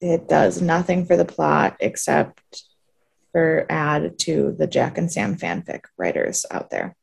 it 0.00 0.28
does 0.28 0.62
nothing 0.62 1.04
for 1.04 1.16
the 1.16 1.24
plot 1.24 1.76
except 1.80 2.62
for 3.32 3.66
add 3.68 4.20
to 4.20 4.54
the 4.56 4.68
Jack 4.68 4.98
and 4.98 5.10
Sam 5.10 5.36
fanfic 5.36 5.86
writers 5.98 6.46
out 6.48 6.70
there. 6.70 6.94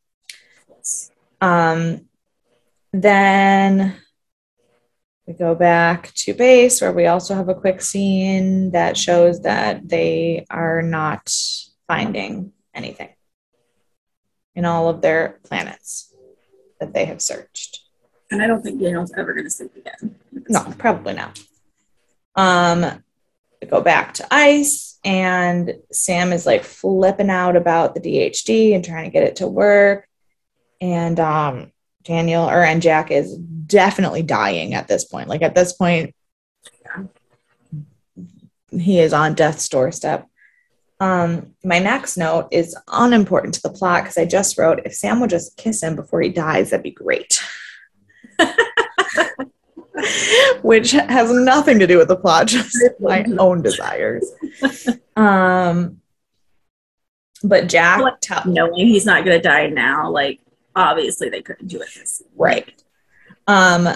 Um, 1.42 2.06
then 2.94 3.98
we 5.28 5.34
go 5.34 5.54
back 5.54 6.14
to 6.14 6.34
base 6.34 6.80
where 6.80 6.94
we 6.94 7.08
also 7.08 7.36
have 7.36 7.50
a 7.50 7.56
quick 7.56 7.82
scene 7.82 8.72
that 8.72 8.96
shows 8.96 9.42
that 9.42 9.88
they 9.88 10.46
are 10.50 10.82
not 10.82 11.30
finding 11.88 12.54
anything 12.74 13.10
in 14.56 14.66
all 14.66 14.90
of 14.90 15.02
their 15.02 15.40
planets 15.44 16.14
that 16.80 16.94
they 16.94 17.06
have 17.06 17.22
searched. 17.22 17.82
And 18.32 18.42
I 18.42 18.48
don't 18.48 18.62
think 18.62 18.82
Daniel's 18.82 19.14
ever 19.18 19.34
going 19.34 19.46
to 19.46 19.50
sleep 19.50 19.76
again. 19.76 20.16
No, 20.50 20.74
probably 20.78 21.14
not. 21.14 21.40
Um, 22.36 23.04
go 23.68 23.82
back 23.82 24.14
to 24.16 24.28
ice, 24.32 25.00
and 25.04 25.76
Sam 25.92 26.32
is 26.32 26.46
like 26.46 26.64
flipping 26.64 27.30
out 27.30 27.56
about 27.56 27.96
the 27.96 28.02
DHD 28.02 28.76
and 28.76 28.86
trying 28.86 29.06
to 29.06 29.12
get 29.12 29.24
it 29.24 29.38
to 29.38 29.48
work. 29.48 30.08
And 30.80 31.20
um, 31.20 31.72
Daniel 32.04 32.50
or 32.50 32.64
and 32.64 32.82
Jack 32.82 33.12
is 33.12 33.36
definitely 33.36 34.24
dying 34.24 34.74
at 34.74 34.88
this 34.88 35.06
point. 35.06 35.28
Like 35.28 35.42
at 35.42 35.56
this 35.56 35.74
point, 35.74 36.16
he 38.72 39.00
is 39.00 39.14
on 39.14 39.34
death's 39.34 39.68
doorstep. 39.70 40.28
Um, 41.00 41.56
my 41.64 41.80
next 41.80 42.18
note 42.18 42.50
is 42.52 42.76
unimportant 42.90 43.54
to 43.56 43.62
the 43.62 43.70
plot 43.70 44.04
because 44.04 44.18
I 44.18 44.26
just 44.26 44.58
wrote 44.58 44.82
if 44.86 44.94
Sam 44.94 45.22
would 45.22 45.30
just 45.30 45.56
kiss 45.56 45.82
him 45.82 45.96
before 45.96 46.22
he 46.22 46.30
dies, 46.30 46.72
that'd 46.72 46.84
be 46.84 46.92
great. 46.92 47.42
Which 50.62 50.92
has 50.92 51.32
nothing 51.32 51.80
to 51.80 51.88
do 51.88 51.98
with 51.98 52.10
the 52.10 52.16
plot, 52.16 52.48
just 52.48 52.78
my 53.00 53.26
own 53.38 53.62
desires. 53.62 54.26
Um, 55.16 56.02
but 57.44 57.68
Jack, 57.68 58.02
Like, 58.02 58.46
Knowing 58.46 58.88
he's 58.88 59.06
not 59.06 59.26
going 59.26 59.38
to 59.38 59.48
die 59.48 59.68
now, 59.68 60.10
like 60.10 60.40
obviously 60.76 61.30
they 61.30 61.42
couldn't 61.42 61.68
do 61.68 61.82
it. 61.82 61.90
This 61.96 62.22
Right. 62.36 62.82
Um, 63.48 63.90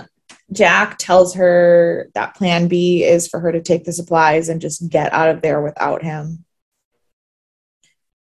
Jack 0.52 0.98
tells 0.98 1.36
her 1.36 2.10
that 2.14 2.36
plan 2.36 2.68
B 2.68 3.04
is 3.04 3.28
for 3.28 3.40
her 3.40 3.52
to 3.52 3.62
take 3.62 3.86
the 3.86 3.94
supplies 3.94 4.50
and 4.50 4.62
just 4.62 4.90
get 4.90 5.14
out 5.14 5.30
of 5.30 5.42
there 5.42 5.62
without 5.62 6.04
him. 6.04 6.43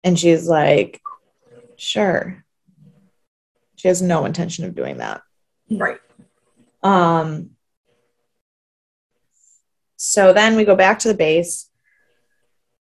And 0.03 0.18
she's 0.18 0.48
like, 0.48 1.01
sure. 1.76 2.44
She 3.76 3.88
has 3.88 4.03
no 4.03 4.24
intention 4.24 4.64
of 4.64 4.74
doing 4.74 4.98
that. 4.98 5.22
right. 5.70 5.98
Um, 6.82 7.51
so 9.96 10.32
then 10.32 10.57
we 10.57 10.64
go 10.64 10.76
back 10.76 10.98
to 11.01 11.09
the 11.09 11.14
base. 11.14 11.68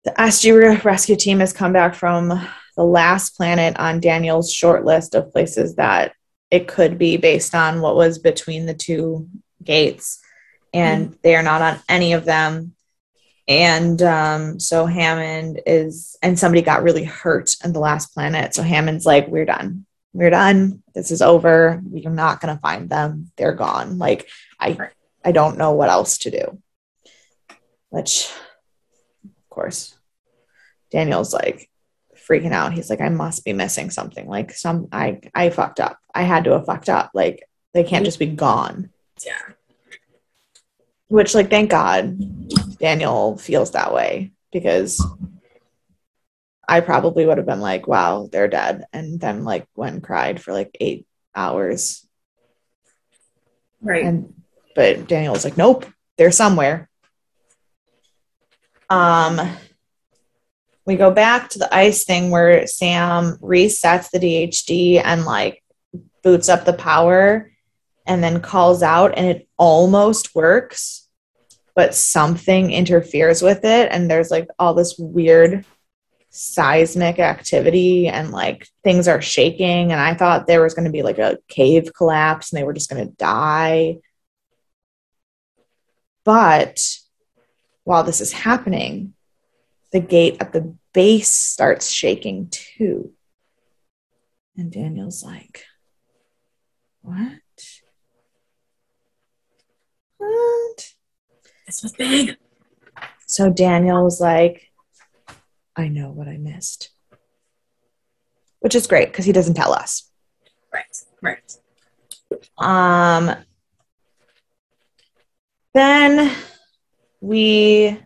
The 0.06 0.12
SG 0.12 0.84
rescue 0.84 1.18
team 1.18 1.40
has 1.40 1.52
come 1.52 1.74
back 1.74 1.94
from 1.94 2.30
the 2.78 2.84
last 2.84 3.36
planet 3.36 3.78
on 3.78 4.00
Daniel's 4.00 4.54
short 4.54 4.86
list 4.86 5.16
of 5.16 5.32
places 5.32 5.76
that 5.76 6.14
it 6.50 6.68
could 6.68 6.98
be 6.98 7.18
based 7.18 7.54
on 7.54 7.82
what 7.82 7.96
was 7.98 8.20
between 8.20 8.66
the 8.66 8.74
two 8.74 9.28
gates. 9.64 10.22
And 10.74 11.18
they 11.22 11.36
are 11.36 11.44
not 11.44 11.62
on 11.62 11.80
any 11.90 12.14
of 12.14 12.24
them. 12.26 12.74
And 13.50 14.00
um, 14.04 14.60
so 14.60 14.86
Hammond 14.86 15.62
is, 15.66 16.16
and 16.22 16.38
somebody 16.38 16.62
got 16.62 16.84
really 16.84 17.04
hurt 17.04 17.56
on 17.64 17.74
the 17.74 17.80
last 17.80 18.14
planet. 18.14 18.54
So 18.54 18.62
Hammond's 18.62 19.08
like, 19.08 19.28
we're 19.28 19.46
done. 19.46 19.88
We're 20.14 20.30
done. 20.30 20.84
This 20.94 21.10
is 21.10 21.24
over. 21.24 21.82
We're 21.84 22.12
not 22.12 22.42
going 22.42 22.56
to 22.56 22.62
find 22.62 22.90
them. 22.90 23.32
They're 23.38 23.54
gone. 23.54 23.98
Like, 23.98 24.30
I, 24.60 24.78
I 25.26 25.32
don't 25.32 25.58
know 25.58 25.72
what 25.72 25.90
else 25.90 26.20
to 26.20 26.32
do. 26.32 26.62
Which, 27.90 28.32
of 29.26 29.50
course, 29.50 29.98
Daniel's 30.92 31.34
like 31.34 31.72
freaking 32.30 32.54
out. 32.54 32.74
He's 32.74 32.92
like, 32.92 33.02
I 33.02 33.10
must 33.10 33.44
be 33.44 33.54
missing 33.54 33.90
something. 33.90 34.28
Like, 34.28 34.52
some, 34.52 34.90
I, 34.92 35.22
I 35.34 35.50
fucked 35.50 35.80
up. 35.80 35.98
I 36.14 36.22
had 36.22 36.44
to 36.44 36.52
have 36.52 36.68
fucked 36.68 36.90
up. 36.90 37.10
Like, 37.16 37.50
they 37.74 37.84
can't 37.84 38.06
just 38.06 38.20
be 38.20 38.28
gone 38.28 38.92
Yeah. 39.26 39.54
Which 41.10 41.36
like 41.36 41.50
thank 41.50 41.70
god 41.70 42.18
daniel 42.80 43.38
feels 43.38 43.72
that 43.72 43.94
way 43.94 44.32
because 44.54 45.06
i 46.68 46.80
probably 46.80 47.26
would 47.26 47.38
have 47.38 47.48
been 47.48 47.60
like 47.60 47.88
wow 47.88 48.30
they're 48.32 48.48
dead. 48.48 48.86
And 48.94 49.20
then 49.20 49.44
like 49.44 49.68
went 49.76 49.96
and 49.96 50.04
cried 50.04 50.42
for 50.42 50.54
like 50.54 50.76
eight 50.80 51.06
hours. 51.36 52.08
Right. 53.82 54.04
and 54.04 54.34
but 54.76 55.08
daniel 55.08 55.34
was 55.34 55.44
like 55.44 55.58
nope 55.58 55.86
they're 56.18 56.32
somewhere. 56.32 56.90
Um 58.90 59.40
we 60.86 60.96
go 60.96 61.12
back 61.12 61.50
to 61.50 61.60
the 61.60 61.74
ice 61.74 62.04
thing 62.04 62.30
where 62.30 62.68
sam 62.68 63.38
resets 63.38 64.10
the 64.10 64.20
dhd 64.20 65.02
and 65.04 65.24
like 65.24 65.64
boots 66.24 66.50
up 66.50 66.66
the 66.66 66.74
power 66.74 67.52
and 68.10 68.22
then 68.22 68.42
calls 68.42 68.84
out 68.84 69.14
and 69.18 69.26
it 69.26 69.48
almost 69.58 70.36
works 70.36 71.10
but 71.80 71.96
something 71.96 72.72
interferes 72.72 73.42
with 73.42 73.64
it. 73.64 73.88
And 73.90 74.12
there's 74.12 74.30
like 74.30 74.50
all 74.60 74.74
this 74.74 74.98
weird 75.00 75.64
seismic 76.30 77.20
activity 77.20 78.10
and 78.10 78.32
like 78.32 78.68
things 78.84 79.08
are 79.08 79.22
shaking. 79.22 79.94
And 79.94 80.02
i 80.02 80.14
thought 80.14 80.46
there 80.46 80.62
was 80.62 80.74
going 80.74 80.88
to 80.88 80.92
be 80.92 81.04
like 81.04 81.20
a 81.20 81.38
cave 81.48 81.92
collapse 81.96 82.52
and 82.52 82.60
they 82.60 82.66
were 82.66 82.74
just 82.74 82.90
going 82.90 83.08
to 83.08 83.16
die. 83.16 84.00
But 86.26 86.82
while 87.86 88.04
this 88.04 88.20
is 88.20 88.34
happening 88.34 89.14
the 89.94 90.02
gate 90.02 90.36
at 90.42 90.52
the 90.52 90.76
base 90.94 91.34
starts 91.34 91.90
shaking 91.90 92.50
too. 92.50 93.14
And 94.58 94.70
daniel's 94.70 95.24
like 95.24 95.64
what 97.02 97.40
what 100.20 100.94
this 101.66 101.84
was 101.84 101.94
big. 101.94 102.38
so 103.26 103.50
Daniel 103.50 104.04
was 104.04 104.20
like, 104.20 104.72
I 105.76 105.88
know 105.88 106.10
what 106.10 106.28
I 106.28 106.38
missed. 106.38 106.90
Which 108.60 108.76
is 108.76 108.88
great 108.88 109.10
because 109.10 109.26
he 109.26 109.32
doesn't 109.32 109.54
tell 109.54 109.74
us. 109.74 110.10
Right. 110.74 110.98
Right. 111.22 111.56
Um, 112.58 113.36
then 115.74 116.36
we 117.22 117.98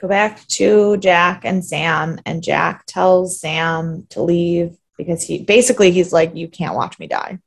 go 0.00 0.08
back 0.08 0.46
to 0.48 0.96
Jack 0.96 1.44
and 1.44 1.64
Sam, 1.64 2.18
and 2.24 2.42
Jack 2.42 2.84
tells 2.86 3.40
Sam 3.40 4.06
to 4.10 4.22
leave 4.22 4.76
because 4.96 5.22
he 5.22 5.42
basically 5.42 5.90
he's 5.90 6.12
like, 6.12 6.34
You 6.34 6.48
can't 6.48 6.74
watch 6.74 6.98
me 6.98 7.06
die. 7.06 7.38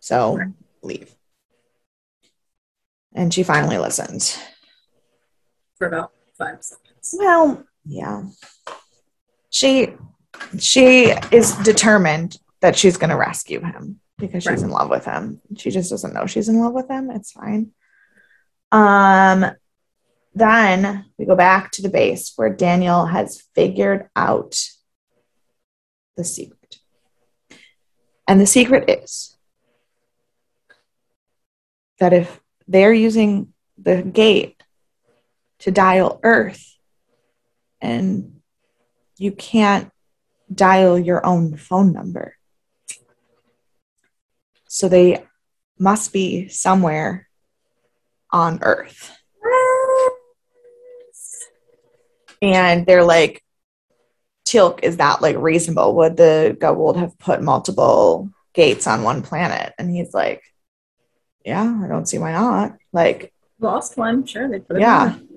So 0.00 0.36
Right. 0.36 0.48
leave. 0.82 1.13
And 3.14 3.32
she 3.32 3.42
finally 3.42 3.78
listens. 3.78 4.38
For 5.78 5.86
about 5.86 6.12
five 6.36 6.62
seconds. 6.62 7.14
Well, 7.18 7.64
yeah. 7.84 8.24
She 9.50 9.94
she 10.58 11.10
is 11.30 11.54
determined 11.58 12.38
that 12.60 12.76
she's 12.76 12.96
going 12.96 13.10
to 13.10 13.16
rescue 13.16 13.60
him 13.60 14.00
because 14.18 14.42
she's 14.42 14.50
Right. 14.50 14.62
in 14.62 14.70
love 14.70 14.90
with 14.90 15.04
him. 15.04 15.40
She 15.56 15.70
just 15.70 15.90
doesn't 15.90 16.12
know 16.12 16.26
she's 16.26 16.48
in 16.48 16.58
love 16.58 16.72
with 16.72 16.88
him. 16.88 17.10
It's 17.10 17.30
fine. 17.32 17.70
Um 18.72 19.46
then 20.36 21.04
we 21.16 21.24
go 21.26 21.36
back 21.36 21.70
to 21.72 21.82
the 21.82 21.88
base 21.88 22.32
where 22.34 22.50
Daniel 22.50 23.06
has 23.06 23.40
figured 23.54 24.08
out 24.16 24.60
the 26.16 26.24
secret. 26.24 26.78
And 28.26 28.40
the 28.40 28.46
secret 28.46 28.90
is 28.90 29.36
that 32.00 32.12
if 32.12 32.40
they're 32.66 32.92
using 32.92 33.52
the 33.78 34.02
gate 34.02 34.62
to 35.60 35.70
dial 35.70 36.20
Earth, 36.22 36.76
and 37.80 38.40
you 39.16 39.32
can't 39.32 39.90
dial 40.52 40.98
your 40.98 41.24
own 41.24 41.56
phone 41.56 41.92
number. 41.92 42.36
So 44.68 44.88
they 44.88 45.24
must 45.78 46.12
be 46.12 46.48
somewhere 46.48 47.28
on 48.30 48.58
Earth. 48.62 49.16
And 52.42 52.84
they're 52.84 53.04
like, 53.04 53.42
Teal'c, 54.46 54.80
is 54.82 54.98
that 54.98 55.22
like 55.22 55.36
reasonable? 55.38 55.94
Would 55.96 56.16
the 56.16 56.56
Goa'uld 56.60 56.96
have 56.96 57.18
put 57.18 57.40
multiple 57.40 58.28
gates 58.52 58.86
on 58.86 59.02
one 59.02 59.22
planet? 59.22 59.72
And 59.78 59.90
he's 59.90 60.12
like, 60.12 60.42
Yeah, 61.44 61.80
I 61.84 61.88
don't 61.88 62.06
see 62.06 62.18
why 62.18 62.32
not. 62.32 62.76
Like, 62.92 63.32
Lost 63.60 63.96
one. 63.96 64.26
Sure. 64.26 64.48
They 64.48 64.60
put 64.60 64.76
it 64.76 64.80
yeah. 64.80 65.14
on. 65.14 65.28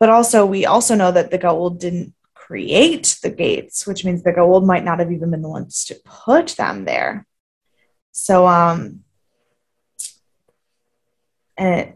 But 0.00 0.08
also, 0.08 0.44
we 0.44 0.66
also 0.66 0.94
know 0.94 1.12
that 1.12 1.30
the 1.30 1.38
Goa'uld 1.38 1.78
didn't 1.78 2.14
create 2.34 3.18
the 3.22 3.30
gates, 3.30 3.86
which 3.86 4.04
means 4.04 4.22
the 4.22 4.32
Goa'uld 4.32 4.66
might 4.66 4.84
not 4.84 4.98
have 4.98 5.12
even 5.12 5.30
been 5.30 5.42
the 5.42 5.48
ones 5.48 5.84
to 5.86 5.96
put 6.04 6.48
them 6.48 6.84
there. 6.84 7.26
So, 8.10 8.46
um, 8.46 9.04
and 11.56 11.94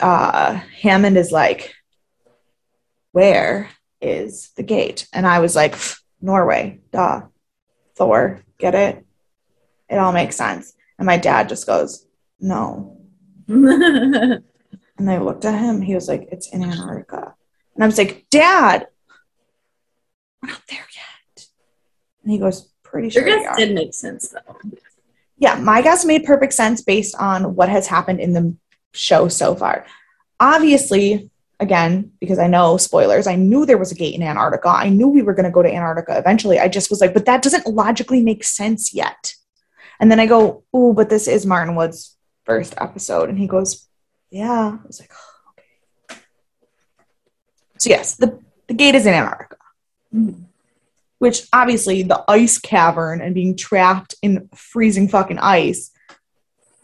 uh, 0.00 0.54
Hammond 0.82 1.16
is 1.16 1.30
like, 1.30 1.74
"Where 3.12 3.70
is 4.00 4.50
the 4.56 4.62
gate?" 4.62 5.06
And 5.12 5.26
I 5.26 5.38
was 5.38 5.54
like, 5.54 5.76
"Norway, 6.20 6.80
duh, 6.92 7.22
Thor, 7.94 8.42
get 8.58 8.74
it? 8.74 9.06
It 9.88 9.96
all 9.96 10.12
makes 10.12 10.36
sense." 10.36 10.74
And 10.98 11.06
my 11.06 11.16
dad 11.16 11.48
just 11.48 11.66
goes, 11.66 12.04
"No, 12.40 12.98
And 14.96 15.10
I 15.10 15.18
looked 15.18 15.44
at 15.44 15.58
him. 15.58 15.82
He 15.82 15.94
was 15.94 16.08
like, 16.08 16.28
It's 16.30 16.48
in 16.48 16.62
Antarctica. 16.62 17.34
And 17.74 17.82
I 17.82 17.86
was 17.86 17.98
like, 17.98 18.26
Dad, 18.30 18.86
we're 20.42 20.50
not 20.50 20.62
there 20.68 20.86
yet. 20.94 21.46
And 22.22 22.32
he 22.32 22.38
goes, 22.38 22.70
Pretty 22.82 23.10
sure 23.10 23.24
we 23.24 23.30
guess 23.30 23.56
did 23.56 23.74
make 23.74 23.92
sense 23.92 24.28
though. 24.28 24.56
Yeah, 25.36 25.56
my 25.56 25.82
guess 25.82 26.04
made 26.04 26.24
perfect 26.24 26.52
sense 26.52 26.80
based 26.80 27.16
on 27.16 27.56
what 27.56 27.68
has 27.68 27.88
happened 27.88 28.20
in 28.20 28.32
the 28.32 28.56
show 28.92 29.26
so 29.26 29.56
far. 29.56 29.84
Obviously, 30.38 31.30
again, 31.58 32.12
because 32.20 32.38
I 32.38 32.46
know 32.46 32.76
spoilers, 32.76 33.26
I 33.26 33.34
knew 33.34 33.66
there 33.66 33.78
was 33.78 33.90
a 33.90 33.96
gate 33.96 34.14
in 34.14 34.22
Antarctica. 34.22 34.68
I 34.68 34.90
knew 34.90 35.08
we 35.08 35.22
were 35.22 35.34
going 35.34 35.44
to 35.44 35.50
go 35.50 35.62
to 35.62 35.72
Antarctica 35.72 36.16
eventually. 36.16 36.60
I 36.60 36.68
just 36.68 36.88
was 36.88 37.00
like, 37.00 37.14
but 37.14 37.26
that 37.26 37.42
doesn't 37.42 37.66
logically 37.66 38.22
make 38.22 38.44
sense 38.44 38.94
yet. 38.94 39.34
And 39.98 40.10
then 40.10 40.20
I 40.20 40.26
go, 40.26 40.62
ooh, 40.74 40.92
but 40.94 41.10
this 41.10 41.26
is 41.26 41.46
Martin 41.46 41.74
Wood's 41.74 42.13
first 42.44 42.74
episode. 42.78 43.28
And 43.28 43.38
he 43.38 43.46
goes, 43.46 43.86
yeah. 44.30 44.78
I 44.82 44.86
was 44.86 45.00
like, 45.00 45.12
oh, 45.12 45.50
okay. 46.10 46.20
So, 47.78 47.90
yes, 47.90 48.16
the, 48.16 48.40
the 48.66 48.74
gate 48.74 48.94
is 48.94 49.06
in 49.06 49.14
Antarctica 49.14 49.56
which 51.24 51.48
obviously 51.54 52.02
the 52.02 52.22
ice 52.28 52.58
cavern 52.58 53.22
and 53.22 53.34
being 53.34 53.56
trapped 53.56 54.14
in 54.20 54.46
freezing 54.54 55.08
fucking 55.08 55.38
ice 55.38 55.90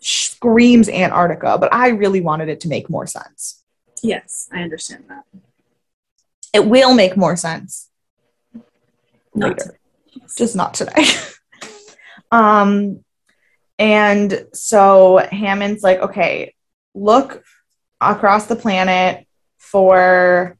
screams 0.00 0.88
Antarctica, 0.88 1.58
but 1.58 1.72
I 1.74 1.88
really 1.88 2.22
wanted 2.22 2.48
it 2.48 2.60
to 2.60 2.68
make 2.68 2.88
more 2.88 3.06
sense. 3.06 3.62
Yes, 4.02 4.48
I 4.50 4.62
understand 4.62 5.04
that. 5.08 5.24
It 6.54 6.64
will 6.64 6.94
make 6.94 7.18
more 7.18 7.36
sense 7.36 7.90
Not 9.34 9.58
later, 9.58 9.78
just 10.38 10.56
not 10.56 10.72
today. 10.72 11.04
um, 12.32 13.04
and 13.80 14.46
so 14.52 15.26
Hammond's 15.32 15.82
like, 15.82 16.00
okay, 16.00 16.54
look 16.94 17.42
across 17.98 18.46
the 18.46 18.54
planet 18.54 19.26
for 19.56 20.58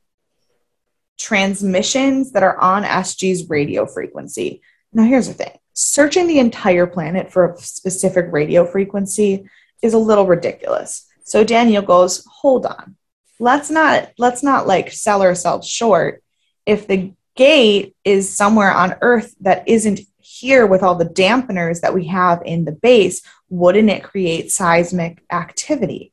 transmissions 1.18 2.32
that 2.32 2.42
are 2.42 2.58
on 2.58 2.82
SG's 2.82 3.50
radio 3.50 3.84
frequency. 3.84 4.62
Now, 4.94 5.04
here's 5.04 5.28
the 5.28 5.34
thing 5.34 5.52
searching 5.74 6.26
the 6.26 6.38
entire 6.38 6.86
planet 6.86 7.30
for 7.30 7.52
a 7.52 7.58
specific 7.58 8.26
radio 8.30 8.66
frequency 8.66 9.44
is 9.82 9.92
a 9.92 9.98
little 9.98 10.26
ridiculous. 10.26 11.06
So 11.22 11.44
Daniel 11.44 11.82
goes, 11.82 12.24
hold 12.26 12.64
on. 12.64 12.96
Let's 13.38 13.70
not 13.70 14.12
let's 14.18 14.42
not 14.42 14.66
like 14.66 14.92
sell 14.92 15.22
ourselves 15.22 15.68
short. 15.68 16.22
If 16.64 16.86
the 16.86 17.12
gate 17.36 17.94
is 18.02 18.34
somewhere 18.34 18.72
on 18.72 18.96
Earth 19.02 19.34
that 19.40 19.68
isn't 19.68 20.00
here 20.30 20.64
with 20.64 20.82
all 20.82 20.94
the 20.94 21.04
dampeners 21.04 21.80
that 21.80 21.92
we 21.92 22.06
have 22.06 22.40
in 22.44 22.64
the 22.64 22.72
base, 22.72 23.22
wouldn't 23.48 23.90
it 23.90 24.04
create 24.04 24.52
seismic 24.52 25.22
activity? 25.30 26.12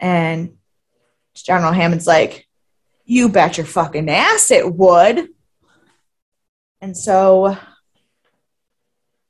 And 0.00 0.56
General 1.34 1.72
Hammond's 1.72 2.06
like, 2.06 2.48
you 3.04 3.28
bet 3.28 3.58
your 3.58 3.66
fucking 3.66 4.08
ass 4.08 4.50
it 4.50 4.74
would. 4.74 5.28
And 6.80 6.96
so 6.96 7.56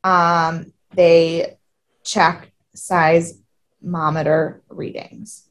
um, 0.05 0.73
they 0.95 1.59
check 2.05 2.53
seismometer 2.77 4.61
readings. 4.69 5.49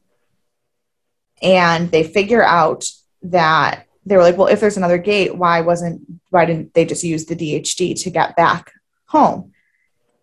And 1.42 1.90
they 1.90 2.04
figure 2.04 2.42
out 2.42 2.84
that 3.22 3.87
they 4.08 4.16
were 4.16 4.22
like, 4.22 4.38
well, 4.38 4.48
if 4.48 4.60
there's 4.60 4.76
another 4.76 4.98
gate, 4.98 5.36
why 5.36 5.60
wasn't 5.60 6.00
why 6.30 6.44
didn't 6.44 6.74
they 6.74 6.84
just 6.84 7.04
use 7.04 7.26
the 7.26 7.36
DHD 7.36 8.00
to 8.02 8.10
get 8.10 8.36
back 8.36 8.72
home? 9.06 9.52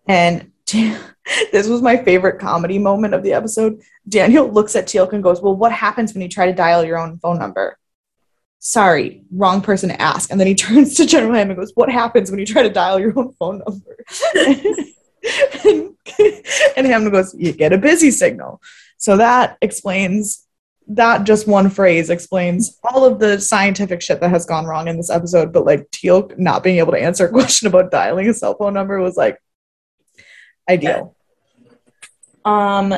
And 0.06 0.50
this 0.66 1.68
was 1.68 1.82
my 1.82 1.96
favorite 1.96 2.40
comedy 2.40 2.78
moment 2.78 3.14
of 3.14 3.22
the 3.22 3.32
episode. 3.32 3.80
Daniel 4.08 4.48
looks 4.48 4.74
at 4.76 4.86
Teal'c 4.86 5.12
and 5.12 5.22
goes, 5.22 5.40
Well, 5.40 5.56
what 5.56 5.72
happens 5.72 6.12
when 6.12 6.22
you 6.22 6.28
try 6.28 6.46
to 6.46 6.52
dial 6.52 6.84
your 6.84 6.98
own 6.98 7.18
phone 7.18 7.38
number? 7.38 7.78
Sorry, 8.58 9.22
wrong 9.30 9.60
person 9.60 9.90
to 9.90 10.00
ask. 10.02 10.30
And 10.30 10.40
then 10.40 10.46
he 10.46 10.54
turns 10.56 10.94
to 10.96 11.06
General 11.06 11.34
Hammond 11.34 11.52
and 11.52 11.60
goes, 11.60 11.72
What 11.74 11.90
happens 11.90 12.30
when 12.30 12.40
you 12.40 12.46
try 12.46 12.62
to 12.62 12.70
dial 12.70 12.98
your 12.98 13.16
own 13.16 13.32
phone 13.34 13.62
number? 13.64 13.96
and, 15.64 15.94
and 16.76 16.86
Hammond 16.86 17.12
goes, 17.12 17.34
You 17.38 17.52
get 17.52 17.72
a 17.72 17.78
busy 17.78 18.10
signal. 18.10 18.60
So 18.98 19.16
that 19.18 19.58
explains 19.62 20.45
that 20.88 21.24
just 21.24 21.48
one 21.48 21.68
phrase 21.68 22.10
explains 22.10 22.78
all 22.84 23.04
of 23.04 23.18
the 23.18 23.40
scientific 23.40 24.00
shit 24.00 24.20
that 24.20 24.30
has 24.30 24.46
gone 24.46 24.66
wrong 24.66 24.88
in 24.88 24.96
this 24.96 25.10
episode. 25.10 25.52
But 25.52 25.66
like 25.66 25.90
Teal'c 25.90 26.38
not 26.38 26.62
being 26.62 26.78
able 26.78 26.92
to 26.92 27.02
answer 27.02 27.26
a 27.26 27.30
question 27.32 27.68
about 27.68 27.90
dialing 27.90 28.28
a 28.28 28.34
cell 28.34 28.56
phone 28.56 28.74
number 28.74 29.00
was 29.00 29.16
like 29.16 29.38
ideal. 30.68 31.16
Um, 32.44 32.94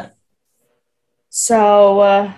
so 1.30 2.00
uh, 2.00 2.32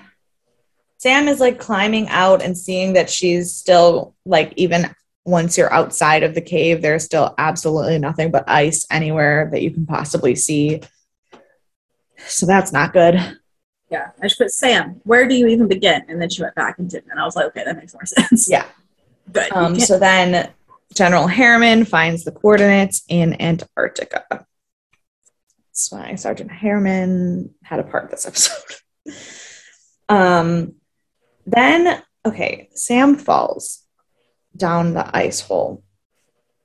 Sam 0.99 1.29
is 1.29 1.41
like 1.41 1.59
climbing 1.59 2.09
out 2.09 2.43
and 2.43 2.57
seeing 2.57 2.93
that 2.93 3.11
she's 3.11 3.55
still 3.55 4.15
like 4.25 4.53
even 4.57 4.95
once 5.25 5.59
you're 5.59 5.73
outside 5.73 6.23
of 6.23 6.35
the 6.35 6.41
cave, 6.41 6.83
there's 6.83 7.05
still 7.05 7.35
absolutely 7.39 7.99
nothing 7.99 8.31
but 8.31 8.49
ice 8.49 8.87
anywhere 8.91 9.49
that 9.53 9.63
you 9.63 9.71
can 9.71 9.87
possibly 9.87 10.35
see. 10.35 10.81
So 12.19 12.47
that's 12.47 12.73
not 12.73 12.93
good. 12.93 13.39
Yeah, 13.91 14.11
I 14.21 14.27
just 14.27 14.39
put 14.39 14.53
Sam. 14.53 15.01
Where 15.05 15.27
do 15.27 15.35
you 15.35 15.49
even 15.49 15.67
begin? 15.67 16.05
And 16.09 16.23
then 16.23 16.31
she 16.31 16.43
went 16.43 16.55
back 16.55 16.79
and 16.79 16.89
didn't, 16.89 17.11
and 17.11 17.19
I 17.19 17.25
was 17.25 17.35
like, 17.35 17.47
okay, 17.47 17.65
that 17.65 17.77
makes 17.77 17.93
more 17.93 18.07
sense. 18.07 18.49
Yeah. 18.49 18.67
Good. 19.33 19.53
Um, 19.53 19.79
so 19.79 19.99
then 19.99 20.51
General 20.95 21.27
Harriman 21.27 21.85
finds 21.85 22.25
the 22.25 22.33
coordinates 22.33 23.03
in 23.09 23.41
Antarctica. 23.41 24.25
That's 24.29 25.93
why 25.93 26.15
Sergeant 26.17 26.51
Harriman 26.51 27.55
had 27.63 27.81
a 27.81 27.85
part 27.85 28.05
of 28.05 28.11
this 28.11 28.27
episode. 28.27 28.77
um, 30.09 30.75
then, 31.47 32.03
okay, 32.25 32.69
Sam 32.75 33.17
falls 33.17 33.85
down 34.57 34.95
the 34.95 35.17
ice 35.17 35.41
hole. 35.41 35.83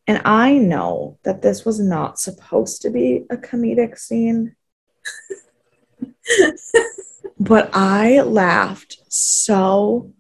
And 0.08 0.22
I 0.26 0.54
know 0.54 1.18
that 1.24 1.42
this 1.42 1.66
was 1.66 1.80
not 1.80 2.20
supposed 2.20 2.84
to 2.84 2.92
be 2.92 3.26
a 3.32 3.38
comedic 3.38 3.98
scene, 3.98 4.56
but 7.40 7.70
I 7.74 8.22
laughed 8.22 8.98
so 9.10 10.14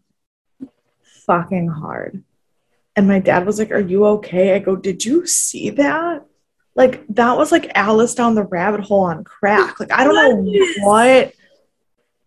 fucking 1.25 1.67
hard. 1.67 2.23
And 2.95 3.07
my 3.07 3.19
dad 3.19 3.45
was 3.45 3.59
like, 3.59 3.71
Are 3.71 3.79
you 3.79 4.05
okay? 4.05 4.55
I 4.55 4.59
go, 4.59 4.75
Did 4.75 5.03
you 5.03 5.25
see 5.25 5.69
that? 5.71 6.25
Like, 6.75 7.05
that 7.07 7.37
was 7.37 7.51
like 7.51 7.71
Alice 7.73 8.15
down 8.15 8.35
the 8.35 8.43
rabbit 8.43 8.81
hole 8.81 9.05
on 9.05 9.23
crack. 9.23 9.79
Like, 9.79 9.93
I 9.93 10.03
don't 10.03 10.15
know 10.45 10.65
what, 10.79 11.33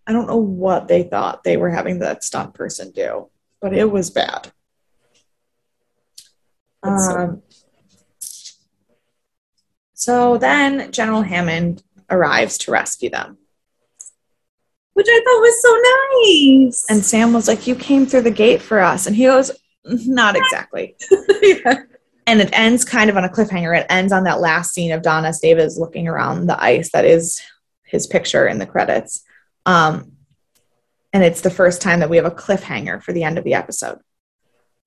I 0.06 0.12
don't 0.12 0.26
know 0.26 0.36
what 0.36 0.88
they 0.88 1.02
thought 1.02 1.44
they 1.44 1.58
were 1.58 1.70
having 1.70 1.98
that 1.98 2.24
stunt 2.24 2.54
person 2.54 2.90
do, 2.90 3.28
but 3.60 3.74
it 3.74 3.90
was 3.90 4.10
bad. 4.10 4.50
Um, 6.82 7.42
so 9.92 10.38
then 10.38 10.92
General 10.92 11.22
Hammond 11.22 11.82
arrives 12.08 12.56
to 12.58 12.70
rescue 12.70 13.10
them. 13.10 13.36
Which 14.98 15.06
I 15.08 15.20
thought 15.24 15.40
was 15.40 15.62
so 15.62 16.66
nice. 16.66 16.84
And 16.90 17.06
Sam 17.06 17.32
was 17.32 17.46
like, 17.46 17.68
You 17.68 17.76
came 17.76 18.04
through 18.04 18.22
the 18.22 18.32
gate 18.32 18.60
for 18.60 18.80
us. 18.80 19.06
And 19.06 19.14
he 19.14 19.26
goes, 19.26 19.52
Not 19.84 20.34
exactly. 20.34 20.96
yeah. 21.40 21.82
and 22.26 22.40
it 22.40 22.50
ends 22.52 22.84
kind 22.84 23.08
of 23.08 23.16
on 23.16 23.22
a 23.22 23.28
cliffhanger. 23.28 23.78
It 23.78 23.86
ends 23.90 24.12
on 24.12 24.24
that 24.24 24.40
last 24.40 24.74
scene 24.74 24.90
of 24.90 25.02
Don 25.02 25.24
S. 25.24 25.38
Davis 25.38 25.78
looking 25.78 26.08
around 26.08 26.48
the 26.48 26.60
ice 26.60 26.90
that 26.90 27.04
is 27.04 27.40
his 27.84 28.08
picture 28.08 28.48
in 28.48 28.58
the 28.58 28.66
credits. 28.66 29.22
Um, 29.66 30.14
and 31.12 31.22
it's 31.22 31.42
the 31.42 31.48
first 31.48 31.80
time 31.80 32.00
that 32.00 32.10
we 32.10 32.16
have 32.16 32.26
a 32.26 32.32
cliffhanger 32.32 33.00
for 33.00 33.12
the 33.12 33.22
end 33.22 33.38
of 33.38 33.44
the 33.44 33.54
episode. 33.54 34.00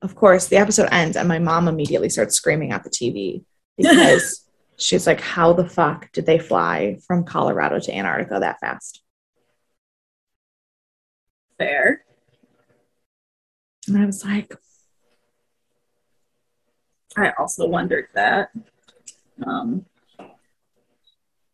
Of 0.01 0.15
course, 0.15 0.47
the 0.47 0.57
episode 0.57 0.89
ends, 0.91 1.15
and 1.15 1.29
my 1.29 1.39
mom 1.39 1.69
immediately 1.69 2.09
starts 2.09 2.35
screaming 2.35 2.73
at 2.73 2.83
the 2.83 2.89
TV 2.89 3.45
because 3.77 4.45
she's 4.77 5.07
like, 5.07 5.21
How 5.21 5.53
the 5.53 5.69
fuck 5.69 6.11
did 6.11 6.25
they 6.25 6.37
fly 6.37 6.97
from 7.07 7.23
Colorado 7.23 7.79
to 7.79 7.95
Antarctica 7.95 8.41
that 8.41 8.59
fast? 8.59 9.01
Fair. 11.61 12.03
And 13.87 14.01
I 14.01 14.05
was 14.07 14.25
like, 14.25 14.51
I 17.15 17.33
also 17.37 17.67
wondered 17.67 18.07
that. 18.15 18.49
Um, 19.45 19.85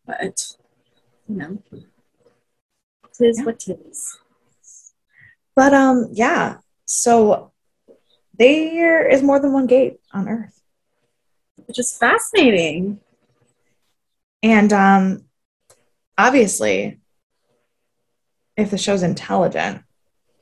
but, 0.06 0.56
you 1.28 1.36
know, 1.36 1.62
tis 3.12 3.38
Yeah. 3.38 3.44
what 3.44 3.60
tis. 3.60 4.18
But 5.54 5.74
um, 5.74 6.08
yeah. 6.12 6.58
So 6.86 7.52
there 8.38 9.06
is 9.06 9.22
more 9.22 9.38
than 9.40 9.52
one 9.52 9.66
gate 9.66 10.00
on 10.10 10.26
Earth. 10.26 10.58
Which 11.66 11.78
is 11.78 11.94
fascinating. 11.94 13.00
And 14.42 14.72
um, 14.72 15.24
obviously, 16.16 16.98
if 18.56 18.70
the 18.70 18.78
show's 18.78 19.02
intelligent, 19.02 19.82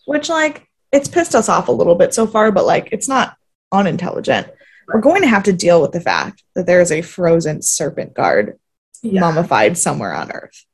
which 0.07 0.28
like 0.28 0.66
it's 0.92 1.09
pissed 1.09 1.34
us 1.34 1.48
off 1.48 1.68
a 1.68 1.72
little 1.72 1.94
bit 1.94 2.14
so 2.14 2.26
far, 2.26 2.50
but 2.50 2.64
like 2.64 2.88
it's 2.92 3.09
not 3.09 3.36
unintelligent, 3.72 4.48
we're 4.88 5.00
going 5.00 5.20
to 5.22 5.28
have 5.28 5.42
to 5.44 5.52
deal 5.52 5.82
with 5.82 5.92
the 5.92 6.00
fact 6.00 6.42
that 6.54 6.66
there 6.66 6.80
is 6.80 6.92
a 6.92 7.02
frozen 7.02 7.61
serpent 7.61 8.14
guard 8.14 8.59
Yeah. 9.02 9.20
mummified 9.20 9.76
somewhere 9.76 10.14
on 10.14 10.30
Earth. 10.32 10.64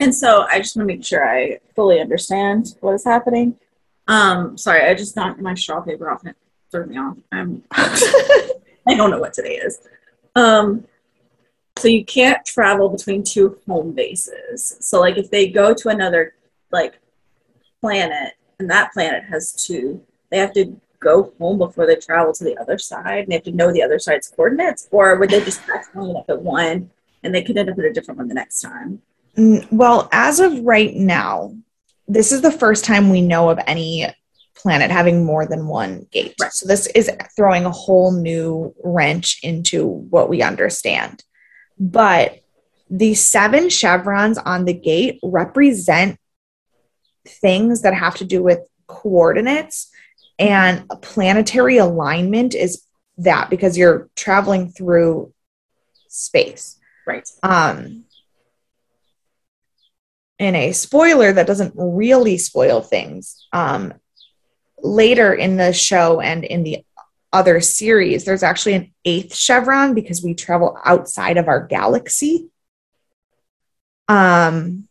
And 0.00 0.14
so 0.14 0.42
I 0.42 0.58
just 0.58 0.76
want 0.76 0.88
to 0.88 0.94
make 0.94 1.04
sure 1.04 1.26
I 1.28 1.58
fully 1.74 2.00
understand 2.00 2.76
what 2.80 2.92
is 2.94 3.04
happening. 3.04 3.56
Um, 4.06 4.58
sorry, 4.58 4.82
I 4.88 4.94
just 4.94 5.16
knocked 5.16 5.40
my 5.40 5.54
straw 5.54 5.80
paper 5.80 6.10
off 6.10 6.20
and 6.20 6.30
it 6.30 6.36
threw 6.70 6.86
me 6.86 6.98
off. 6.98 7.16
I'm 7.32 7.62
I 7.72 8.94
don't 8.96 9.10
know 9.10 9.18
what 9.18 9.32
today 9.32 9.56
is. 9.56 9.78
Um, 10.36 10.84
so 11.78 11.88
you 11.88 12.04
can't 12.04 12.44
travel 12.44 12.88
between 12.90 13.22
two 13.22 13.58
home 13.66 13.92
bases. 13.92 14.76
So 14.80 15.00
like 15.00 15.16
if 15.16 15.30
they 15.30 15.48
go 15.48 15.72
to 15.72 15.88
another 15.88 16.34
like 16.70 16.98
planet 17.80 18.34
and 18.58 18.70
that 18.70 18.92
planet 18.92 19.24
has 19.24 19.52
two, 19.52 20.02
they 20.30 20.38
have 20.38 20.52
to 20.54 20.80
go 21.00 21.32
home 21.38 21.58
before 21.58 21.86
they 21.86 21.96
travel 21.96 22.32
to 22.32 22.44
the 22.44 22.56
other 22.58 22.78
side 22.78 23.24
and 23.24 23.28
they 23.28 23.36
have 23.36 23.44
to 23.44 23.52
know 23.52 23.72
the 23.72 23.82
other 23.82 23.98
side's 23.98 24.28
coordinates, 24.28 24.88
or 24.90 25.16
would 25.16 25.30
they 25.30 25.44
just 25.44 25.60
end 25.94 26.16
up 26.16 26.24
at 26.28 26.40
one 26.42 26.90
and 27.22 27.34
they 27.34 27.42
could 27.42 27.56
end 27.56 27.70
up 27.70 27.78
at 27.78 27.84
a 27.84 27.92
different 27.92 28.18
one 28.18 28.28
the 28.28 28.34
next 28.34 28.60
time? 28.60 29.02
Mm, 29.36 29.66
Well, 29.70 30.08
as 30.12 30.40
of 30.40 30.60
right 30.60 30.94
now, 30.94 31.54
this 32.08 32.32
is 32.32 32.42
the 32.42 32.52
first 32.52 32.84
time 32.84 33.10
we 33.10 33.22
know 33.22 33.50
of 33.50 33.58
any 33.66 34.06
planet 34.56 34.90
having 34.90 35.24
more 35.24 35.46
than 35.46 35.66
one 35.66 36.06
gate. 36.10 36.34
Right. 36.40 36.52
So 36.52 36.66
this 36.66 36.86
is 36.88 37.10
throwing 37.36 37.64
a 37.64 37.70
whole 37.70 38.12
new 38.12 38.74
wrench 38.82 39.40
into 39.42 39.86
what 39.86 40.28
we 40.28 40.42
understand. 40.42 41.22
But 41.78 42.40
the 42.88 43.14
seven 43.14 43.68
chevrons 43.68 44.38
on 44.38 44.64
the 44.64 44.74
gate 44.74 45.18
represent 45.22 46.18
things 47.26 47.82
that 47.82 47.94
have 47.94 48.14
to 48.16 48.24
do 48.24 48.42
with 48.42 48.60
coordinates 48.86 49.90
and 50.38 50.88
planetary 51.00 51.78
alignment 51.78 52.54
is 52.54 52.82
that 53.18 53.48
because 53.50 53.78
you're 53.78 54.08
traveling 54.16 54.68
through 54.70 55.32
space 56.08 56.78
Right. 57.06 57.28
um 57.42 58.04
in 60.38 60.54
a 60.54 60.72
spoiler 60.72 61.32
that 61.32 61.46
doesn't 61.46 61.74
really 61.76 62.36
spoil 62.38 62.80
things 62.80 63.46
um 63.52 63.94
later 64.82 65.32
in 65.32 65.56
the 65.56 65.72
show 65.72 66.20
and 66.20 66.44
in 66.44 66.62
the 66.64 66.84
other 67.32 67.60
series 67.60 68.24
there's 68.24 68.42
actually 68.42 68.74
an 68.74 68.92
eighth 69.04 69.34
chevron 69.34 69.94
because 69.94 70.22
we 70.22 70.34
travel 70.34 70.78
outside 70.84 71.36
of 71.36 71.48
our 71.48 71.66
galaxy 71.66 72.48
um 74.08 74.86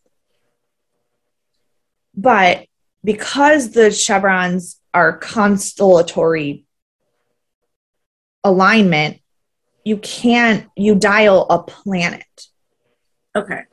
but 2.16 2.66
because 3.04 3.72
the 3.72 3.92
chevrons 3.92 4.80
are 4.94 5.20
constellatory 5.20 6.64
alignment 8.44 9.20
you 9.86 9.98
can't 9.98 10.68
you 10.76 10.96
dial 10.96 11.46
a 11.50 11.62
planet 11.64 12.26
Okay. 13.36 13.64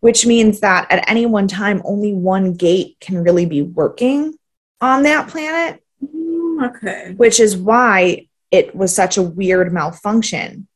which 0.00 0.26
means 0.26 0.60
that 0.60 0.90
at 0.90 1.08
any 1.08 1.26
one 1.26 1.46
time, 1.48 1.80
only 1.84 2.12
one 2.12 2.54
gate 2.54 2.96
can 3.00 3.22
really 3.22 3.46
be 3.46 3.62
working 3.62 4.34
on 4.80 5.04
that 5.04 5.28
planet, 5.28 5.80
Mm, 6.04 6.68
Okay. 6.68 7.14
which 7.16 7.38
is 7.40 7.56
why 7.56 8.26
it 8.50 8.74
was 8.74 8.92
such 8.94 9.16
a 9.16 9.22
weird 9.22 9.72
malfunction 9.72 10.66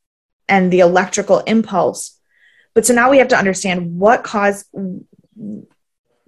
and 0.47 0.71
the 0.71 0.79
electrical 0.79 1.39
impulse. 1.39 2.17
But 2.73 2.85
so 2.85 2.93
now 2.93 3.11
we 3.11 3.17
have 3.19 3.27
to 3.27 3.37
understand 3.37 3.99
what 3.99 4.23
caused, 4.23 4.65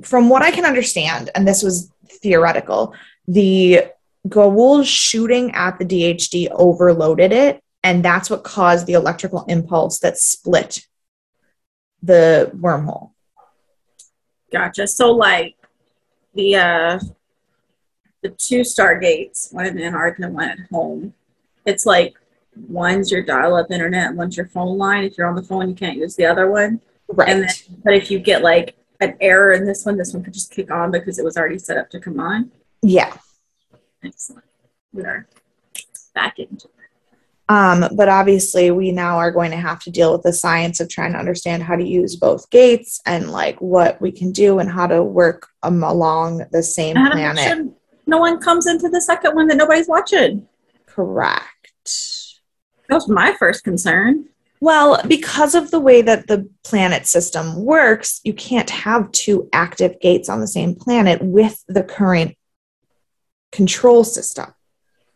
from 0.04 0.30
what 0.30 0.42
I 0.42 0.52
can 0.52 0.66
understand, 0.66 1.30
and 1.36 1.48
this 1.48 1.64
was 1.64 1.92
theoretical, 2.22 2.94
the 3.28 3.86
Goa'uld 4.28 4.86
shooting 4.86 5.52
at 5.54 5.80
the 5.80 5.86
DHD 5.86 6.50
overloaded 6.52 7.32
it, 7.32 7.64
and 7.84 8.06
that's 8.06 8.30
what 8.30 8.44
caused 8.44 8.86
the 8.86 8.94
electrical 8.94 9.46
impulse 9.48 10.00
that 10.00 10.18
split 10.18 10.86
the 12.04 12.52
wormhole. 12.56 13.12
Gotcha. 14.52 14.88
So 14.88 15.12
like 15.12 15.56
the 16.34 16.56
uh 16.56 17.00
the 18.22 18.30
two 18.30 18.62
stargates, 18.62 19.52
one 19.54 19.66
in 19.66 19.82
Antarctica 19.82 20.28
and 20.28 20.36
one 20.36 20.50
at 20.50 20.60
home, 20.72 21.14
it's 21.66 21.86
like 21.86 22.14
one's 22.68 23.12
your 23.12 23.24
dial 23.24 23.56
up 23.56 23.72
internet 23.72 24.14
one's 24.14 24.38
your 24.38 24.48
phone 24.48 24.78
line. 24.78 25.04
If 25.04 25.18
you're 25.18 25.28
on 25.28 25.36
the 25.36 25.44
phone 25.44 25.70
you 25.70 25.76
can't 25.76 25.98
use 25.98 26.16
the 26.16 26.26
other 26.26 26.50
one. 26.50 26.82
Right. 27.08 27.30
And 27.30 27.44
then 27.44 27.50
but 27.84 27.94
if 27.94 28.12
you 28.12 28.20
get 28.20 28.44
like 28.44 28.76
an 29.02 29.18
error 29.20 29.52
in 29.52 29.66
this 29.66 29.86
one, 29.86 29.98
this 29.98 30.14
one 30.14 30.24
could 30.24 30.34
just 30.34 30.52
kick 30.52 30.72
on 30.72 30.92
because 30.92 31.20
it 31.20 31.26
was 31.26 31.36
already 31.36 31.58
set 31.60 31.78
up 31.78 31.90
to 31.90 32.00
come 32.00 32.20
on. 32.20 32.52
yeah. 32.82 33.14
Excellent. 34.04 34.46
We 34.94 35.04
are 35.04 35.28
back 36.16 36.40
into 36.40 36.68
it. 36.68 36.74
Um, 37.50 37.84
but 37.96 38.08
obviously, 38.10 38.72
we 38.72 38.92
now 38.92 39.18
are 39.18 39.30
going 39.32 39.52
to 39.52 39.58
have 39.58 39.80
to 39.82 39.92
deal 39.92 40.14
with 40.14 40.24
the 40.24 40.32
science 40.34 40.80
of 40.80 40.90
trying 40.90 41.12
to 41.14 41.20
understand 41.20 41.62
how 41.64 41.76
to 41.76 41.84
use 41.86 42.16
both 42.16 42.50
gates 42.50 43.02
and 43.06 43.30
like 43.30 43.60
what 43.62 44.02
we 44.02 44.12
can 44.12 44.32
do 44.32 44.60
and 44.60 44.72
how 44.72 44.88
to 44.88 45.04
work 45.04 45.48
um, 45.62 45.84
along 45.84 46.46
the 46.52 46.64
same 46.64 46.96
And 46.96 47.06
how 47.06 47.10
to 47.12 47.16
make 47.18 47.34
planet. 47.36 47.58
sure 47.58 47.74
no 48.08 48.18
one 48.20 48.40
comes 48.40 48.66
into 48.68 48.90
the 48.90 49.02
second 49.02 49.36
one 49.36 49.48
that 49.48 49.58
nobody's 49.58 49.88
watching. 49.88 50.48
Correct. 50.88 51.46
That 52.90 52.96
was 52.96 53.08
my 53.10 53.34
first 53.38 53.64
concern. 53.64 54.30
Well, 54.62 55.02
because 55.08 55.56
of 55.56 55.72
the 55.72 55.80
way 55.80 56.04
that 56.04 56.28
the 56.28 56.48
planet 56.64 57.08
system 57.08 57.66
works, 57.66 58.22
you 58.24 58.34
can't 58.34 58.70
have 58.70 59.12
two 59.12 59.50
active 59.52 60.00
gates 60.00 60.30
on 60.30 60.40
the 60.40 60.48
same 60.48 60.76
planet 60.76 61.20
with 61.20 61.64
the 61.68 61.82
current 61.84 62.38
control 63.52 64.04
system. 64.04 64.54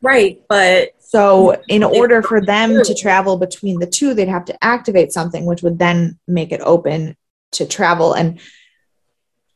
Right, 0.02 0.42
but 0.50 0.90
So, 1.00 1.62
in 1.70 1.84
order 1.84 2.24
for 2.24 2.42
them 2.42 2.82
to 2.84 2.96
travel 2.96 3.38
between 3.38 3.80
the 3.80 3.86
two, 3.86 4.16
they'd 4.16 4.28
have 4.28 4.46
to 4.46 4.64
activate 4.64 5.14
something, 5.14 5.46
which 5.46 5.62
would 5.62 5.78
then 5.78 6.18
make 6.28 6.52
it 6.52 6.62
open 6.62 7.16
to 7.52 7.68
travel. 7.68 8.14
And 8.14 8.40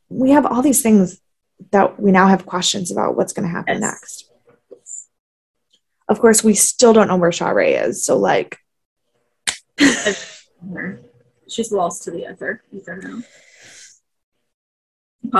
we 0.08 0.30
have 0.30 0.46
all 0.46 0.62
these 0.62 0.82
things 0.82 1.20
that 1.72 2.00
we 2.00 2.12
now 2.12 2.28
have 2.28 2.46
questions 2.46 2.92
about 2.92 3.16
what's 3.16 3.32
going 3.32 3.46
to 3.46 3.52
happen 3.52 3.80
Yes. 3.80 3.82
next. 3.82 4.30
Of 6.08 6.20
course, 6.20 6.44
we 6.44 6.54
still 6.54 6.92
don't 6.92 7.08
know 7.08 7.16
where 7.16 7.32
Sha're 7.32 7.60
is. 7.60 8.04
So, 8.04 8.16
like, 8.16 8.56
she's 11.48 11.72
lost 11.72 12.04
to 12.04 12.10
the 12.10 12.30
ether. 12.30 12.62
Ether 12.72 13.00
now. 13.02 13.22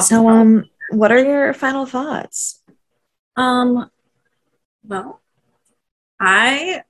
so, 0.00 0.28
um, 0.28 0.64
what 0.90 1.12
are 1.12 1.18
your 1.18 1.52
final 1.54 1.86
thoughts? 1.86 2.62
Um, 3.36 3.90
well, 4.84 5.20
I 6.18 6.82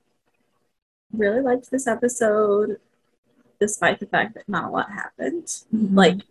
really 1.11 1.41
liked 1.41 1.71
this 1.71 1.87
episode, 1.87 2.77
despite 3.59 3.99
the 3.99 4.05
fact 4.05 4.33
that 4.35 4.49
not 4.49 4.65
a 4.65 4.69
lot 4.69 4.91
happened. 4.91 5.47
Like, 5.71 6.21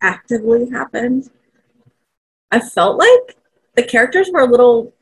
actively 0.00 0.70
happened. 0.70 1.30
I 2.50 2.60
felt 2.60 2.98
like 2.98 3.36
the 3.74 3.82
characters 3.82 4.30
were 4.32 4.40
a 4.40 4.50
little 4.50 4.92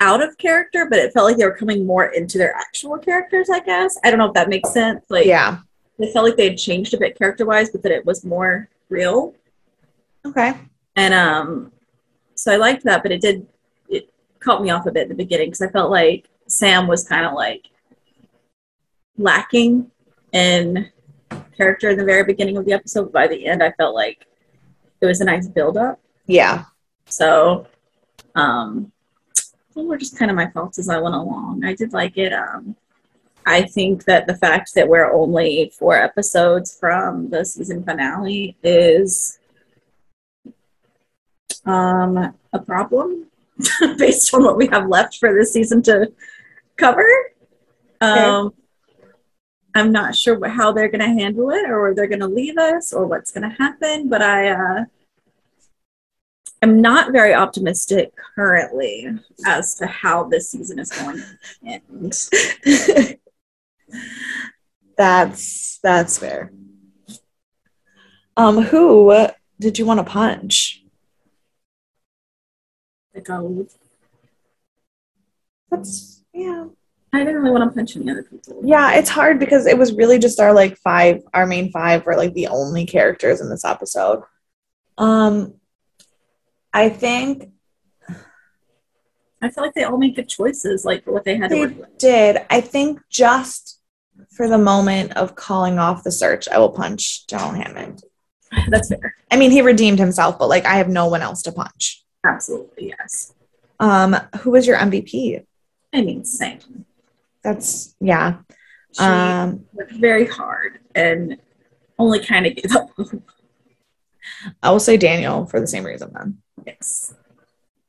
out 0.00 0.22
of 0.22 0.38
character, 0.38 0.86
but 0.88 0.98
it 0.98 1.12
felt 1.12 1.26
like 1.26 1.36
they 1.36 1.44
were 1.44 1.56
coming 1.56 1.86
more 1.86 2.06
into 2.06 2.38
their 2.38 2.54
actual 2.54 2.98
characters, 2.98 3.50
I 3.50 3.60
guess. 3.60 3.98
I 4.04 4.10
don't 4.10 4.18
know 4.18 4.28
if 4.28 4.34
that 4.34 4.48
makes 4.48 4.72
sense. 4.72 5.04
Like, 5.08 5.26
yeah. 5.26 5.58
It 5.98 6.12
felt 6.12 6.26
like 6.26 6.36
they 6.36 6.50
had 6.50 6.58
changed 6.58 6.94
a 6.94 6.98
bit 6.98 7.18
character 7.18 7.44
wise, 7.44 7.70
but 7.70 7.82
that 7.82 7.90
it 7.90 8.06
was 8.06 8.24
more 8.24 8.68
real. 8.88 9.34
Okay. 10.24 10.54
And 10.94 11.12
um, 11.12 11.72
so 12.34 12.52
I 12.52 12.56
liked 12.56 12.84
that, 12.84 13.02
but 13.02 13.10
it 13.10 13.20
did 13.20 13.46
it 13.88 14.12
caught 14.38 14.62
me 14.62 14.70
off 14.70 14.86
a 14.86 14.92
bit 14.92 15.04
in 15.04 15.08
the 15.08 15.14
beginning 15.14 15.48
because 15.48 15.62
I 15.62 15.68
felt 15.68 15.90
like 15.90 16.28
Sam 16.46 16.86
was 16.86 17.06
kind 17.06 17.26
of 17.26 17.32
like 17.32 17.66
lacking 19.16 19.90
in 20.32 20.88
character 21.56 21.90
in 21.90 21.98
the 21.98 22.04
very 22.04 22.24
beginning 22.24 22.56
of 22.56 22.64
the 22.64 22.72
episode. 22.72 23.04
But 23.06 23.12
by 23.12 23.26
the 23.26 23.46
end, 23.46 23.62
I 23.62 23.72
felt 23.72 23.94
like 23.94 24.24
it 25.00 25.06
was 25.06 25.20
a 25.20 25.24
nice 25.24 25.48
build 25.48 25.76
up. 25.76 26.00
Yeah. 26.26 26.64
So, 27.06 27.66
um, 28.34 28.92
were 29.86 29.98
just 29.98 30.18
kind 30.18 30.30
of 30.30 30.36
my 30.36 30.46
thoughts 30.46 30.78
as 30.78 30.88
I 30.88 30.98
went 30.98 31.14
along. 31.14 31.64
I 31.64 31.74
did 31.74 31.92
like 31.92 32.16
it. 32.16 32.32
Um, 32.32 32.76
I 33.46 33.62
think 33.62 34.04
that 34.04 34.26
the 34.26 34.36
fact 34.36 34.74
that 34.74 34.88
we're 34.88 35.12
only 35.12 35.72
four 35.78 35.94
episodes 35.94 36.76
from 36.78 37.30
the 37.30 37.44
season 37.44 37.82
finale 37.82 38.56
is 38.62 39.38
um, 41.64 42.34
a 42.52 42.58
problem 42.58 43.26
based 43.98 44.34
on 44.34 44.44
what 44.44 44.56
we 44.56 44.66
have 44.66 44.88
left 44.88 45.18
for 45.18 45.32
this 45.32 45.52
season 45.52 45.82
to 45.82 46.12
cover. 46.76 47.08
Um, 48.00 48.52
I'm 49.74 49.92
not 49.92 50.14
sure 50.14 50.46
how 50.48 50.72
they're 50.72 50.88
going 50.88 51.00
to 51.00 51.06
handle 51.06 51.50
it 51.50 51.68
or 51.68 51.80
where 51.80 51.94
they're 51.94 52.06
going 52.06 52.20
to 52.20 52.26
leave 52.26 52.58
us 52.58 52.92
or 52.92 53.06
what's 53.06 53.30
going 53.30 53.48
to 53.48 53.56
happen, 53.56 54.08
but 54.08 54.22
I 54.22 54.50
uh, 54.50 54.84
am 56.62 56.80
not 56.80 57.12
very 57.12 57.34
optimistic 57.34 58.12
currently 58.34 59.08
as 59.46 59.74
to 59.76 59.86
how 59.86 60.24
this 60.24 60.50
season 60.50 60.78
is 60.78 60.90
going 60.90 61.18
to 61.18 61.38
end. 61.64 63.18
that's 64.96 65.78
that's 65.82 66.18
fair. 66.18 66.52
Um, 68.36 68.62
who 68.62 69.26
did 69.58 69.78
you 69.78 69.86
want 69.86 69.98
to 69.98 70.04
punch? 70.04 70.84
Like, 73.14 73.28
um, 73.30 73.66
That's 75.70 76.22
yeah. 76.32 76.66
I 77.12 77.18
didn't 77.18 77.36
really 77.36 77.50
want 77.50 77.68
to 77.68 77.74
punch 77.74 77.96
any 77.96 78.10
other 78.10 78.22
people. 78.22 78.60
Yeah, 78.62 78.92
it's 78.92 79.08
hard 79.08 79.40
because 79.40 79.66
it 79.66 79.76
was 79.76 79.94
really 79.94 80.18
just 80.18 80.38
our 80.38 80.52
like 80.52 80.76
five, 80.76 81.22
our 81.34 81.46
main 81.46 81.72
five 81.72 82.04
were 82.06 82.16
like 82.16 82.34
the 82.34 82.48
only 82.48 82.86
characters 82.86 83.40
in 83.40 83.48
this 83.48 83.64
episode. 83.64 84.22
Um, 84.98 85.54
I 86.78 86.88
think 86.88 87.50
I 89.42 89.48
feel 89.50 89.64
like 89.64 89.74
they 89.74 89.84
all 89.84 89.98
made 89.98 90.14
good 90.16 90.28
choices, 90.28 90.84
like 90.84 91.04
what 91.06 91.24
they 91.24 91.36
had 91.36 91.50
to 91.50 91.54
they 91.56 91.60
work 91.66 91.76
with. 91.78 91.98
did. 91.98 92.38
I 92.50 92.60
think 92.60 93.00
just 93.10 93.80
for 94.36 94.48
the 94.48 94.58
moment 94.58 95.16
of 95.16 95.34
calling 95.34 95.78
off 95.78 96.04
the 96.04 96.10
search, 96.12 96.48
I 96.48 96.58
will 96.58 96.70
punch 96.70 97.26
General 97.26 97.52
Hammond. 97.52 98.02
That's 98.68 98.88
fair. 98.88 99.14
I 99.30 99.36
mean, 99.36 99.50
he 99.50 99.60
redeemed 99.62 99.98
himself, 99.98 100.38
but 100.38 100.48
like 100.48 100.66
I 100.66 100.74
have 100.74 100.88
no 100.88 101.06
one 101.08 101.22
else 101.22 101.42
to 101.42 101.52
punch. 101.52 102.04
Absolutely, 102.24 102.88
yes. 102.98 103.32
Um, 103.80 104.14
who 104.40 104.50
was 104.50 104.66
your 104.66 104.76
MVP? 104.76 105.44
I 105.92 106.02
mean, 106.02 106.24
same. 106.24 106.58
That's 107.42 107.94
yeah. 108.00 108.38
She 108.92 109.02
Um, 109.04 109.64
worked 109.72 109.92
very 109.92 110.26
hard 110.26 110.78
and 110.94 111.38
only 111.98 112.20
kind 112.24 112.46
of 112.46 112.54
gave 112.56 112.74
up. 112.74 112.90
I 114.62 114.70
will 114.70 114.80
say 114.80 114.96
Daniel 114.96 115.46
for 115.46 115.60
the 115.60 115.66
same 115.66 115.84
reason 115.84 116.10
then. 116.12 116.38
Yes. 116.66 117.14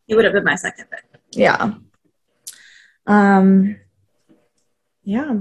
He 0.07 0.15
would 0.15 0.25
have 0.25 0.33
been 0.33 0.43
my 0.43 0.55
second 0.55 0.85
pick. 0.89 1.03
Yeah. 1.31 1.73
Um 3.05 3.77
yeah. 5.03 5.35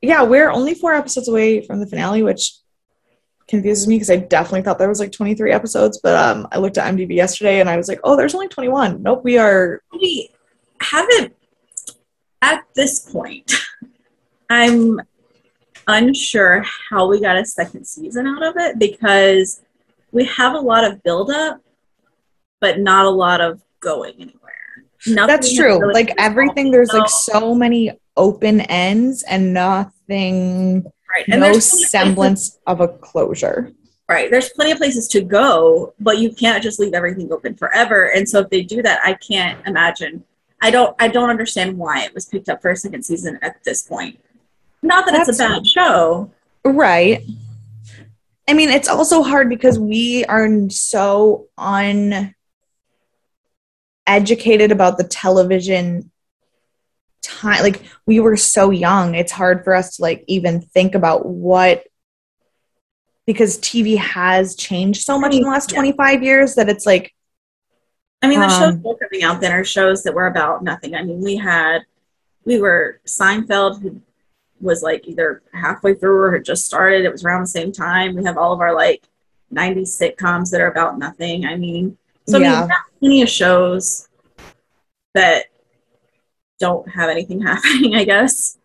Yeah, 0.00 0.22
we're 0.22 0.50
only 0.50 0.74
four 0.74 0.92
episodes 0.92 1.28
away 1.28 1.62
from 1.62 1.80
the 1.80 1.86
finale, 1.86 2.22
which 2.22 2.52
confuses 3.48 3.86
me 3.86 3.96
because 3.96 4.10
I 4.10 4.16
definitely 4.16 4.62
thought 4.62 4.78
there 4.78 4.88
was 4.88 5.00
like 5.00 5.12
23 5.12 5.52
episodes, 5.52 6.00
but 6.02 6.14
um 6.16 6.48
I 6.52 6.58
looked 6.58 6.78
at 6.78 6.92
IMDb 6.92 7.14
yesterday 7.14 7.60
and 7.60 7.68
I 7.68 7.76
was 7.76 7.88
like, 7.88 8.00
oh, 8.04 8.16
there's 8.16 8.34
only 8.34 8.48
21. 8.48 9.02
Nope, 9.02 9.22
we 9.24 9.38
are 9.38 9.82
We 9.92 10.30
haven't, 10.80 11.34
at 12.42 12.64
this 12.74 13.00
point, 13.00 13.52
I'm 14.50 15.00
unsure 15.86 16.64
how 16.90 17.08
we 17.08 17.20
got 17.20 17.36
a 17.36 17.44
second 17.44 17.86
season 17.86 18.26
out 18.26 18.42
of 18.42 18.54
it 18.56 18.78
because 18.78 19.62
we 20.12 20.24
have 20.26 20.54
a 20.54 20.60
lot 20.60 20.84
of 20.84 21.02
buildup, 21.02 21.60
but 22.64 22.78
not 22.80 23.04
a 23.04 23.10
lot 23.10 23.42
of 23.42 23.60
going 23.80 24.14
anywhere. 24.14 24.40
Nothing 25.06 25.26
that's 25.26 25.54
true. 25.54 25.78
really 25.78 25.92
Like 25.92 26.14
everything, 26.16 26.70
there's 26.70 26.92
like 26.94 27.10
So- 27.10 27.54
many 27.54 27.92
open 28.16 28.62
ends 28.62 29.22
and 29.24 29.52
nothing 29.52 30.82
right. 31.14 31.24
And 31.28 31.40
no 31.42 31.50
of 31.50 31.62
semblance 31.62 32.58
of 32.66 32.80
a 32.80 32.88
closure. 32.88 33.70
Right. 34.08 34.30
There's 34.30 34.48
plenty 34.50 34.70
of 34.72 34.78
places 34.78 35.08
to 35.08 35.20
go, 35.20 35.92
but 36.00 36.18
you 36.18 36.32
can't 36.32 36.62
just 36.62 36.78
leave 36.80 36.94
everything 36.94 37.30
open 37.32 37.54
forever. 37.54 38.04
And 38.14 38.26
so 38.26 38.38
if 38.40 38.48
they 38.50 38.62
do 38.62 38.80
that, 38.82 39.00
I 39.04 39.12
can't 39.14 39.58
imagine. 39.66 40.24
I 40.62 40.70
don't 40.70 40.96
I 40.98 41.08
don't 41.08 41.28
understand 41.28 41.76
why 41.76 42.04
it 42.04 42.14
was 42.14 42.24
picked 42.24 42.48
up 42.48 42.62
for 42.62 42.70
a 42.70 42.76
second 42.76 43.02
season 43.04 43.38
at 43.42 43.62
this 43.64 43.82
point. 43.82 44.18
Not 44.82 45.04
that 45.06 45.14
it's 45.16 45.28
a 45.28 45.32
That's- 45.32 45.56
bad 45.58 45.66
show. 45.66 46.30
Right. 46.64 47.22
I 48.48 48.52
mean, 48.52 48.68
it's 48.70 48.88
also 48.88 49.22
hard 49.22 49.48
because 49.48 49.78
we 49.78 50.24
are 50.26 50.48
so 50.70 51.48
uneducated 54.06 54.72
about 54.72 54.98
the 54.98 55.04
television 55.04 56.10
time. 57.22 57.62
Like, 57.62 57.82
we 58.06 58.20
were 58.20 58.36
so 58.36 58.70
young. 58.70 59.14
It's 59.14 59.32
hard 59.32 59.64
for 59.64 59.74
us 59.74 59.96
to, 59.96 60.02
like, 60.02 60.24
even 60.26 60.60
think 60.60 60.94
about 60.94 61.26
what, 61.26 61.84
because 63.26 63.58
TV 63.58 63.96
has 63.96 64.54
changed 64.56 65.02
so 65.02 65.18
much 65.18 65.34
in 65.34 65.42
the 65.42 65.48
last 65.48 65.72
Yeah. 65.72 65.76
25 65.76 66.22
years 66.22 66.54
that 66.56 66.68
it's 66.68 66.86
like, 66.86 67.14
I 68.22 68.28
mean, 68.28 68.40
the 68.40 68.48
shows 68.48 68.62
Um, 68.74 68.82
that 68.82 68.88
were 68.88 68.96
coming 68.96 69.22
out 69.22 69.40
then 69.40 69.52
are 69.52 69.64
shows 69.64 70.02
that 70.04 70.14
were 70.14 70.26
about 70.26 70.62
nothing. 70.62 70.94
I 70.94 71.02
mean, 71.02 71.20
we 71.20 71.36
had 71.36 71.82
we 72.46 72.58
were 72.58 73.00
Seinfeld 73.06 73.80
who 73.80 74.00
was 74.60 74.82
like 74.82 75.06
either 75.06 75.42
halfway 75.52 75.94
through 75.94 76.18
or 76.22 76.32
had 76.32 76.44
just 76.44 76.64
started. 76.64 77.04
It 77.04 77.12
was 77.12 77.24
around 77.24 77.42
the 77.42 77.48
same 77.48 77.70
time. 77.72 78.14
We 78.14 78.24
have 78.24 78.38
all 78.38 78.52
of 78.52 78.60
our 78.60 78.74
like 78.74 79.06
90s 79.52 79.98
sitcoms 80.00 80.50
that 80.50 80.60
are 80.60 80.70
about 80.70 80.98
nothing. 80.98 81.44
I 81.44 81.56
mean, 81.56 81.98
so 82.26 82.38
I 82.38 82.40
Yeah. 82.42 82.50
mean, 82.52 82.60
we've 82.68 82.70
plenty 83.00 83.22
of 83.22 83.28
shows 83.28 84.08
that 85.14 85.46
don't 86.60 86.88
have 86.88 87.10
anything 87.10 87.40
happening, 87.46 87.94
I 87.94 88.04
guess. 88.04 88.58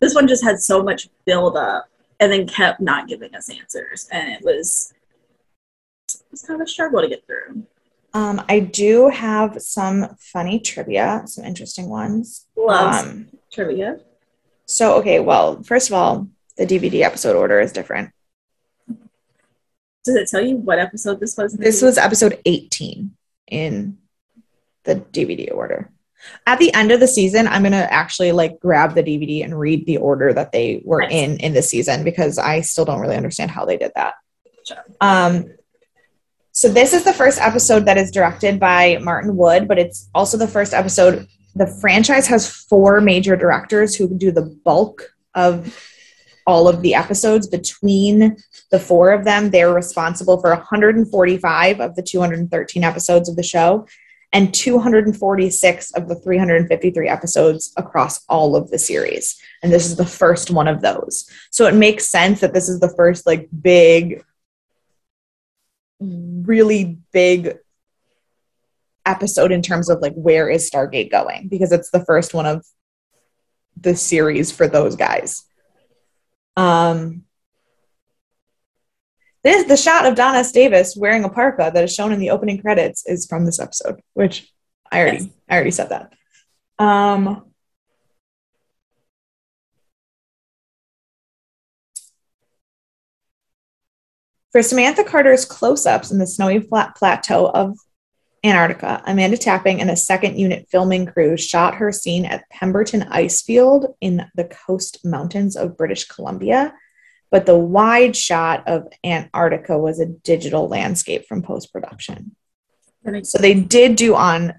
This 0.00 0.14
one 0.14 0.28
just 0.28 0.44
had 0.44 0.60
so 0.60 0.82
much 0.82 1.08
build 1.24 1.56
up 1.56 1.88
and 2.20 2.30
then 2.32 2.46
kept 2.46 2.80
not 2.80 3.08
giving 3.08 3.34
us 3.34 3.48
answers. 3.50 4.08
And 4.12 4.30
it 4.32 4.42
was 4.42 4.92
it 6.08 6.22
was 6.30 6.42
kind 6.42 6.60
of 6.60 6.64
a 6.66 6.68
struggle 6.68 7.00
to 7.00 7.08
get 7.08 7.26
through. 7.26 7.64
um, 8.14 8.42
I 8.48 8.60
do 8.60 9.08
have 9.08 9.60
some 9.60 10.16
funny 10.18 10.60
trivia, 10.60 11.22
some 11.26 11.44
interesting 11.44 11.88
ones. 11.88 12.46
Loves 12.56 13.02
Um, 13.06 13.28
trivia. 13.52 14.00
so, 14.66 14.94
okay, 14.98 15.20
well, 15.20 15.62
first 15.62 15.88
of 15.88 15.94
all, 15.94 16.28
the 16.56 16.66
DVD 16.66 17.02
episode 17.02 17.36
order 17.36 17.60
is 17.60 17.72
different. 17.72 18.10
Does 20.06 20.14
it 20.14 20.28
tell 20.28 20.44
you 20.44 20.56
what 20.56 20.78
episode 20.78 21.20
this 21.20 21.36
was? 21.36 21.52
This 21.54 21.82
was 21.82 21.98
episode 21.98 22.40
18 22.46 23.10
in 23.48 23.98
the 24.84 24.96
DVD 24.96 25.52
order. 25.54 25.90
At 26.46 26.58
the 26.58 26.72
end 26.74 26.90
of 26.92 27.00
the 27.00 27.06
season, 27.06 27.46
I'm 27.46 27.62
gonna 27.62 27.86
actually 27.90 28.32
like 28.32 28.58
grab 28.60 28.94
the 28.94 29.02
DVD 29.02 29.44
and 29.44 29.58
read 29.58 29.84
the 29.86 29.98
order 29.98 30.32
that 30.32 30.52
they 30.52 30.80
were 30.84 31.02
Nice. 31.02 31.12
in 31.12 31.36
in 31.38 31.52
the 31.52 31.62
season 31.62 32.04
because 32.04 32.38
I 32.38 32.62
still 32.62 32.84
don't 32.84 33.00
really 33.00 33.16
understand 33.16 33.50
how 33.50 33.64
they 33.64 33.76
did 33.76 33.92
that. 33.94 34.14
Sure. 34.66 34.84
Um, 35.00 35.44
so 36.52 36.68
this 36.68 36.94
is 36.94 37.04
the 37.04 37.12
first 37.12 37.40
episode 37.40 37.84
that 37.84 37.98
is 37.98 38.10
directed 38.10 38.58
by 38.58 38.98
Martin 39.02 39.36
Wood, 39.36 39.68
but 39.68 39.78
it's 39.78 40.08
also 40.14 40.36
the 40.38 40.48
first 40.48 40.72
episode. 40.72 41.26
The 41.54 41.66
franchise 41.66 42.26
has 42.28 42.48
four 42.50 43.00
major 43.00 43.36
directors 43.36 43.94
who 43.94 44.08
do 44.08 44.30
the 44.32 44.56
bulk 44.64 45.14
of 45.34 45.76
all 46.46 46.68
of 46.68 46.82
the 46.82 46.94
episodes. 46.94 47.46
Between 47.46 48.36
the 48.70 48.80
four 48.80 49.10
of 49.10 49.24
them, 49.24 49.50
they're 49.50 49.72
responsible 49.72 50.40
for 50.40 50.50
145 50.50 51.80
of 51.80 51.96
the 51.96 52.02
213 52.02 52.84
episodes 52.84 53.28
of 53.28 53.36
the 53.36 53.42
show 53.42 53.86
and 54.32 54.52
246 54.52 55.92
of 55.92 56.08
the 56.08 56.14
353 56.14 57.08
episodes 57.08 57.72
across 57.76 58.24
all 58.28 58.56
of 58.56 58.70
the 58.70 58.78
series. 58.78 59.40
And 59.62 59.72
this 59.72 59.86
is 59.86 59.96
the 59.96 60.06
first 60.06 60.50
one 60.50 60.68
of 60.68 60.82
those. 60.82 61.28
So 61.50 61.66
it 61.66 61.74
makes 61.74 62.08
sense 62.08 62.40
that 62.40 62.52
this 62.52 62.68
is 62.68 62.80
the 62.80 62.94
first 62.96 63.26
like 63.26 63.48
big 63.62 64.22
really 66.00 66.98
big 67.12 67.56
episode 69.06 69.52
in 69.52 69.62
terms 69.62 69.88
of 69.88 70.00
like 70.00 70.14
where 70.14 70.48
is 70.48 70.70
Stargate 70.70 71.10
going 71.10 71.48
because 71.48 71.72
it's 71.72 71.90
the 71.90 72.04
first 72.04 72.34
one 72.34 72.44
of 72.44 72.66
the 73.80 73.96
series 73.96 74.52
for 74.52 74.68
those 74.68 74.96
guys. 74.96 75.44
Um 76.56 77.22
this 79.42 79.66
the 79.66 79.76
shot 79.76 80.06
of 80.06 80.16
Don 80.16 80.34
S. 80.34 80.50
Davis 80.52 80.96
wearing 80.96 81.24
a 81.24 81.28
parka 81.28 81.70
that 81.72 81.84
is 81.84 81.94
shown 81.94 82.12
in 82.12 82.18
the 82.18 82.30
opening 82.30 82.60
credits 82.60 83.06
is 83.06 83.26
from 83.26 83.46
this 83.46 83.60
episode, 83.60 84.00
which 84.14 84.52
I 84.90 85.00
already 85.00 85.18
Yes. 85.18 85.28
I 85.48 85.54
already 85.54 85.70
said 85.70 85.90
that. 85.90 86.12
Um 86.82 87.42
For 94.52 94.62
Samantha 94.62 95.04
Carter's 95.04 95.44
close 95.44 95.84
ups 95.84 96.10
in 96.10 96.18
the 96.18 96.26
snowy 96.26 96.60
flat 96.60 96.96
plateau 96.96 97.50
of 97.50 97.76
Antarctica, 98.46 99.02
Amanda 99.06 99.36
Tapping 99.36 99.80
and 99.80 99.90
a 99.90 99.96
second 99.96 100.38
unit 100.38 100.68
filming 100.70 101.06
crew 101.06 101.36
shot 101.36 101.74
her 101.76 101.90
scene 101.90 102.24
at 102.24 102.48
Pemberton 102.50 103.02
Ice 103.10 103.42
Field 103.42 103.94
in 104.00 104.26
the 104.34 104.44
coast 104.44 105.04
mountains 105.04 105.56
of 105.56 105.76
British 105.76 106.06
Columbia. 106.06 106.74
But 107.30 107.46
the 107.46 107.58
wide 107.58 108.14
shot 108.14 108.66
of 108.68 108.88
Antarctica 109.04 109.76
was 109.76 110.00
a 110.00 110.06
digital 110.06 110.68
landscape 110.68 111.26
from 111.26 111.42
post 111.42 111.72
production. 111.72 112.36
So 113.22 113.38
they 113.38 113.54
did 113.54 113.96
do 113.96 114.14
on 114.14 114.54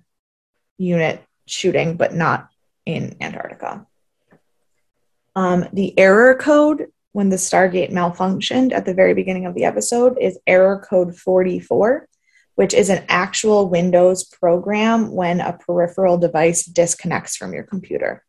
unit 0.78 1.24
shooting, 1.46 1.98
but 1.98 2.14
not 2.14 2.50
in 2.86 3.16
Antarctica. 3.22 3.86
Um, 5.36 5.68
the 5.74 5.98
error 5.98 6.36
code 6.36 6.88
when 7.12 7.30
the 7.30 7.36
Stargate 7.36 7.92
malfunctioned 7.92 8.72
at 8.74 8.86
the 8.86 8.94
very 8.94 9.14
beginning 9.14 9.46
of 9.46 9.56
the 9.56 9.66
episode 9.66 10.18
is 10.20 10.40
error 10.46 10.84
code 10.88 11.16
44, 11.16 12.08
which 12.58 12.74
is 12.74 12.90
an 12.90 13.06
actual 13.08 13.70
Windows 13.70 14.24
program 14.24 15.12
when 15.12 15.42
a 15.42 15.54
peripheral 15.54 16.18
device 16.18 16.66
disconnects 16.66 17.38
from 17.38 17.54
your 17.54 17.62
computer. 17.62 18.24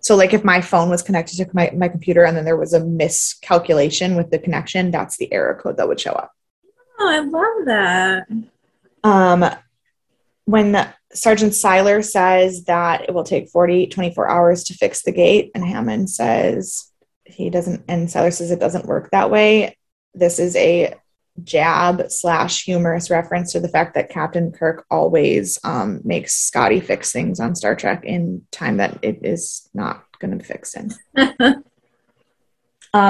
So, 0.00 0.16
like 0.16 0.34
if 0.34 0.42
my 0.42 0.60
phone 0.60 0.90
was 0.90 1.02
connected 1.02 1.36
to 1.36 1.48
my, 1.52 1.70
my 1.76 1.86
computer 1.86 2.24
and 2.24 2.36
then 2.36 2.44
there 2.44 2.56
was 2.56 2.72
a 2.72 2.84
miscalculation 2.84 4.16
with 4.16 4.32
the 4.32 4.40
connection, 4.40 4.90
that's 4.90 5.18
the 5.18 5.32
error 5.32 5.54
code 5.54 5.76
that 5.76 5.86
would 5.86 6.00
show 6.00 6.10
up. 6.10 6.32
Oh, 6.98 7.08
I 7.08 7.20
love 7.20 7.66
that. 7.66 8.26
Um, 9.04 9.44
when 10.44 10.72
the, 10.72 10.92
Sergeant 11.12 11.52
Siler 11.52 12.04
says 12.04 12.64
that 12.64 13.02
it 13.02 13.14
will 13.14 13.22
take 13.22 13.50
48, 13.50 13.92
24 13.92 14.28
hours 14.28 14.64
to 14.64 14.74
fix 14.74 15.02
the 15.02 15.12
gate, 15.12 15.52
and 15.54 15.64
Hammond 15.64 16.10
says 16.10 16.90
he 17.24 17.50
doesn't, 17.50 17.84
and 17.86 18.08
Siler 18.08 18.32
says 18.32 18.50
it 18.50 18.58
doesn't 18.58 18.86
work 18.86 19.10
that 19.12 19.30
way. 19.30 19.78
This 20.12 20.40
is 20.40 20.56
a 20.56 20.94
jab 21.44 22.10
slash 22.10 22.64
humorous 22.64 23.10
reference 23.10 23.52
to 23.52 23.60
the 23.60 23.68
fact 23.68 23.94
that 23.94 24.10
Captain 24.10 24.52
Kirk 24.52 24.84
always 24.90 25.58
um, 25.64 26.00
makes 26.04 26.34
Scotty 26.34 26.80
fix 26.80 27.12
things 27.12 27.40
on 27.40 27.54
Star 27.54 27.74
Trek 27.74 28.04
in 28.04 28.46
time 28.50 28.78
that 28.78 28.98
it 29.02 29.20
is 29.22 29.68
not 29.74 30.04
going 30.18 30.38
to 30.38 30.44
fix 30.44 30.74
in. 30.74 30.92
um, 31.40 31.64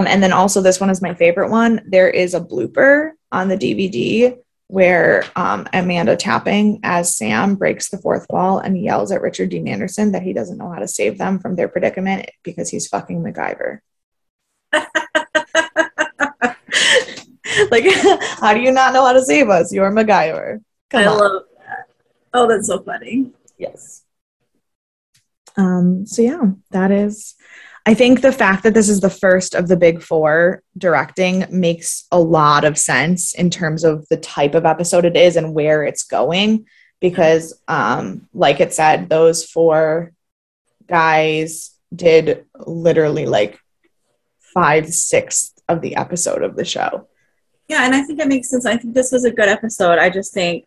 and 0.06 0.22
then 0.22 0.32
also, 0.32 0.60
this 0.60 0.80
one 0.80 0.90
is 0.90 1.02
my 1.02 1.14
favorite 1.14 1.50
one. 1.50 1.82
There 1.86 2.10
is 2.10 2.34
a 2.34 2.40
blooper 2.40 3.12
on 3.32 3.48
the 3.48 3.56
DVD 3.56 4.36
where 4.68 5.24
um, 5.34 5.66
Amanda 5.72 6.14
Tapping 6.14 6.80
as 6.82 7.16
Sam 7.16 7.54
breaks 7.54 7.88
the 7.88 7.98
fourth 7.98 8.26
wall 8.28 8.58
and 8.58 8.80
yells 8.80 9.10
at 9.10 9.22
Richard 9.22 9.48
Dean 9.48 9.66
Anderson 9.66 10.12
that 10.12 10.22
he 10.22 10.34
doesn't 10.34 10.58
know 10.58 10.70
how 10.70 10.78
to 10.78 10.88
save 10.88 11.16
them 11.16 11.38
from 11.38 11.56
their 11.56 11.68
predicament 11.68 12.30
because 12.42 12.68
he's 12.68 12.86
fucking 12.86 13.22
MacGyver. 13.22 13.78
like, 17.70 17.84
how 18.40 18.54
do 18.54 18.60
you 18.60 18.72
not 18.72 18.92
know 18.92 19.04
how 19.04 19.12
to 19.12 19.22
save 19.22 19.48
us? 19.48 19.72
You're 19.72 19.90
MacGyver. 19.90 20.60
Come 20.90 21.00
I 21.00 21.06
on. 21.06 21.18
love 21.18 21.42
that. 21.58 21.88
Oh, 22.32 22.48
that's 22.48 22.66
so 22.66 22.82
funny. 22.82 23.32
Yes. 23.56 24.02
Um, 25.56 26.06
so 26.06 26.22
yeah, 26.22 26.42
that 26.70 26.92
is 26.92 27.34
I 27.88 27.94
think 27.94 28.20
the 28.20 28.32
fact 28.32 28.64
that 28.64 28.74
this 28.74 28.90
is 28.90 29.00
the 29.00 29.08
first 29.08 29.54
of 29.54 29.66
the 29.66 29.76
big 29.76 30.02
four 30.02 30.62
directing 30.76 31.46
makes 31.50 32.06
a 32.12 32.20
lot 32.20 32.66
of 32.66 32.76
sense 32.76 33.32
in 33.32 33.48
terms 33.48 33.82
of 33.82 34.06
the 34.10 34.18
type 34.18 34.54
of 34.54 34.66
episode 34.66 35.06
it 35.06 35.16
is 35.16 35.36
and 35.36 35.54
where 35.54 35.82
it's 35.84 36.04
going. 36.04 36.66
Because, 37.00 37.58
um, 37.66 38.28
like 38.34 38.60
it 38.60 38.74
said, 38.74 39.08
those 39.08 39.46
four 39.46 40.12
guys 40.86 41.70
did 41.94 42.44
literally 42.58 43.24
like 43.24 43.58
five 44.52 44.92
sixths 44.92 45.54
of 45.66 45.80
the 45.80 45.96
episode 45.96 46.42
of 46.42 46.56
the 46.56 46.66
show. 46.66 47.08
Yeah, 47.68 47.84
and 47.84 47.94
I 47.94 48.02
think 48.02 48.18
it 48.18 48.28
makes 48.28 48.48
sense. 48.48 48.64
I 48.66 48.76
think 48.76 48.94
this 48.94 49.12
was 49.12 49.24
a 49.24 49.30
good 49.30 49.48
episode. 49.48 49.98
I 49.98 50.08
just 50.10 50.32
think 50.32 50.66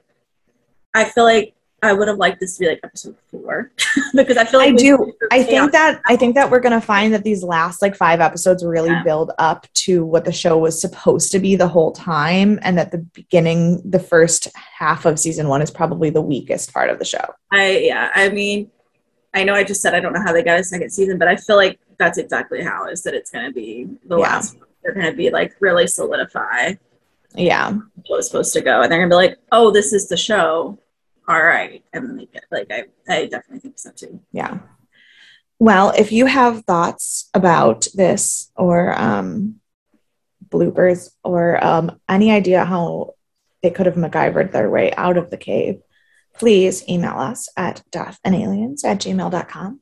I 0.93 1.03
feel 1.05 1.23
like 1.23 1.55
I 1.83 1.93
would 1.93 2.07
have 2.07 2.17
liked 2.17 2.39
this 2.39 2.57
to 2.57 2.59
be 2.59 2.67
like 2.67 2.79
episode 2.83 3.15
four 3.31 3.71
because 4.13 4.37
I 4.37 4.45
feel 4.45 4.59
like 4.59 4.73
I 4.73 4.75
do. 4.75 5.13
I 5.31 5.41
think 5.41 5.71
that 5.71 5.99
I 6.05 6.15
think 6.15 6.35
that 6.35 6.51
we're 6.51 6.59
gonna 6.59 6.81
find 6.81 7.11
that 7.13 7.23
these 7.23 7.43
last 7.43 7.81
like 7.81 7.95
five 7.95 8.19
episodes 8.19 8.63
really 8.63 8.89
yeah. 8.89 9.01
build 9.03 9.31
up 9.39 9.65
to 9.73 10.05
what 10.05 10.25
the 10.25 10.31
show 10.31 10.59
was 10.59 10.79
supposed 10.79 11.31
to 11.31 11.39
be 11.39 11.55
the 11.55 11.67
whole 11.67 11.91
time, 11.91 12.59
and 12.61 12.77
that 12.77 12.91
the 12.91 12.99
beginning, 12.99 13.81
the 13.83 13.99
first 13.99 14.47
half 14.55 15.05
of 15.05 15.17
season 15.17 15.47
one 15.47 15.61
is 15.61 15.71
probably 15.71 16.11
the 16.11 16.21
weakest 16.21 16.71
part 16.71 16.91
of 16.91 16.99
the 16.99 17.05
show. 17.05 17.33
I 17.51 17.79
yeah. 17.79 18.11
I 18.13 18.29
mean, 18.29 18.69
I 19.33 19.43
know 19.43 19.55
I 19.55 19.63
just 19.63 19.81
said 19.81 19.95
I 19.95 19.99
don't 19.99 20.13
know 20.13 20.21
how 20.23 20.33
they 20.33 20.43
got 20.43 20.59
a 20.59 20.63
second 20.63 20.91
season, 20.91 21.17
but 21.17 21.27
I 21.27 21.35
feel 21.35 21.55
like 21.55 21.79
that's 21.97 22.19
exactly 22.19 22.61
how 22.61 22.87
is 22.89 23.01
that 23.03 23.15
it's 23.15 23.31
gonna 23.31 23.51
be 23.51 23.87
the 24.05 24.17
yeah. 24.17 24.23
last. 24.23 24.55
They're 24.83 24.93
gonna 24.93 25.13
be 25.13 25.31
like 25.31 25.55
really 25.59 25.87
solidify. 25.87 26.73
Yeah, 27.35 27.71
what 28.07 28.17
was 28.17 28.27
supposed 28.27 28.53
to 28.53 28.61
go, 28.61 28.81
and 28.81 28.91
they're 28.91 28.99
gonna 28.99 29.09
be 29.09 29.15
like, 29.15 29.37
"Oh, 29.51 29.71
this 29.71 29.93
is 29.93 30.07
the 30.07 30.17
show." 30.17 30.79
all 31.31 31.43
right. 31.43 31.83
And 31.93 32.15
make 32.15 32.33
it 32.33 32.43
like 32.51 32.71
I, 32.71 32.85
I 33.07 33.25
definitely 33.25 33.59
think 33.59 33.79
so 33.79 33.91
too. 33.91 34.21
Yeah. 34.31 34.59
Well 35.59 35.93
if 35.97 36.11
you 36.11 36.25
have 36.25 36.65
thoughts 36.65 37.29
about 37.33 37.87
this 37.93 38.51
or 38.55 38.99
um, 38.99 39.55
bloopers 40.47 41.11
or 41.23 41.63
um, 41.63 41.99
any 42.09 42.31
idea 42.31 42.65
how 42.65 43.15
they 43.61 43.69
could 43.69 43.85
have 43.85 43.95
MacGyvered 43.95 44.51
their 44.51 44.69
way 44.69 44.91
out 44.93 45.17
of 45.17 45.29
the 45.29 45.37
cave 45.37 45.81
please 46.33 46.87
email 46.87 47.17
us 47.19 47.49
at 47.55 47.83
deathandaliens 47.91 48.83
at 48.83 48.99
gmail.com 48.99 49.79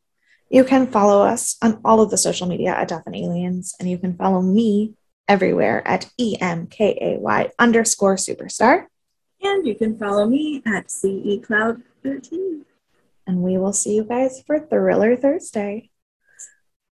you 0.50 0.64
can 0.64 0.88
follow 0.88 1.24
us 1.24 1.56
on 1.62 1.80
all 1.86 2.02
of 2.02 2.10
the 2.10 2.18
social 2.18 2.47
media 2.47 2.72
at 2.72 2.88
Death 2.88 3.04
and 3.06 3.16
Aliens, 3.16 3.76
and 3.80 3.88
you 3.88 4.00
can 4.00 4.16
follow 4.18 4.41
me 4.41 4.95
everywhere 5.30 5.88
at 5.88 6.10
EMKAY 6.20 7.52
underscore 7.58 8.16
superstar. 8.16 8.88
And 9.42 9.66
you 9.66 9.76
can 9.76 9.98
follow 9.98 10.26
me 10.26 10.62
at 10.66 10.92
CE 10.92 11.40
Cloud 11.42 11.82
13. 12.04 12.66
And 13.26 13.42
we 13.42 13.58
will 13.58 13.74
see 13.74 13.96
you 13.96 14.04
guys 14.04 14.44
for 14.46 14.60
Thriller 14.60 15.16
Thursday. 15.16 15.92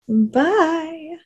Bye. 0.07 1.17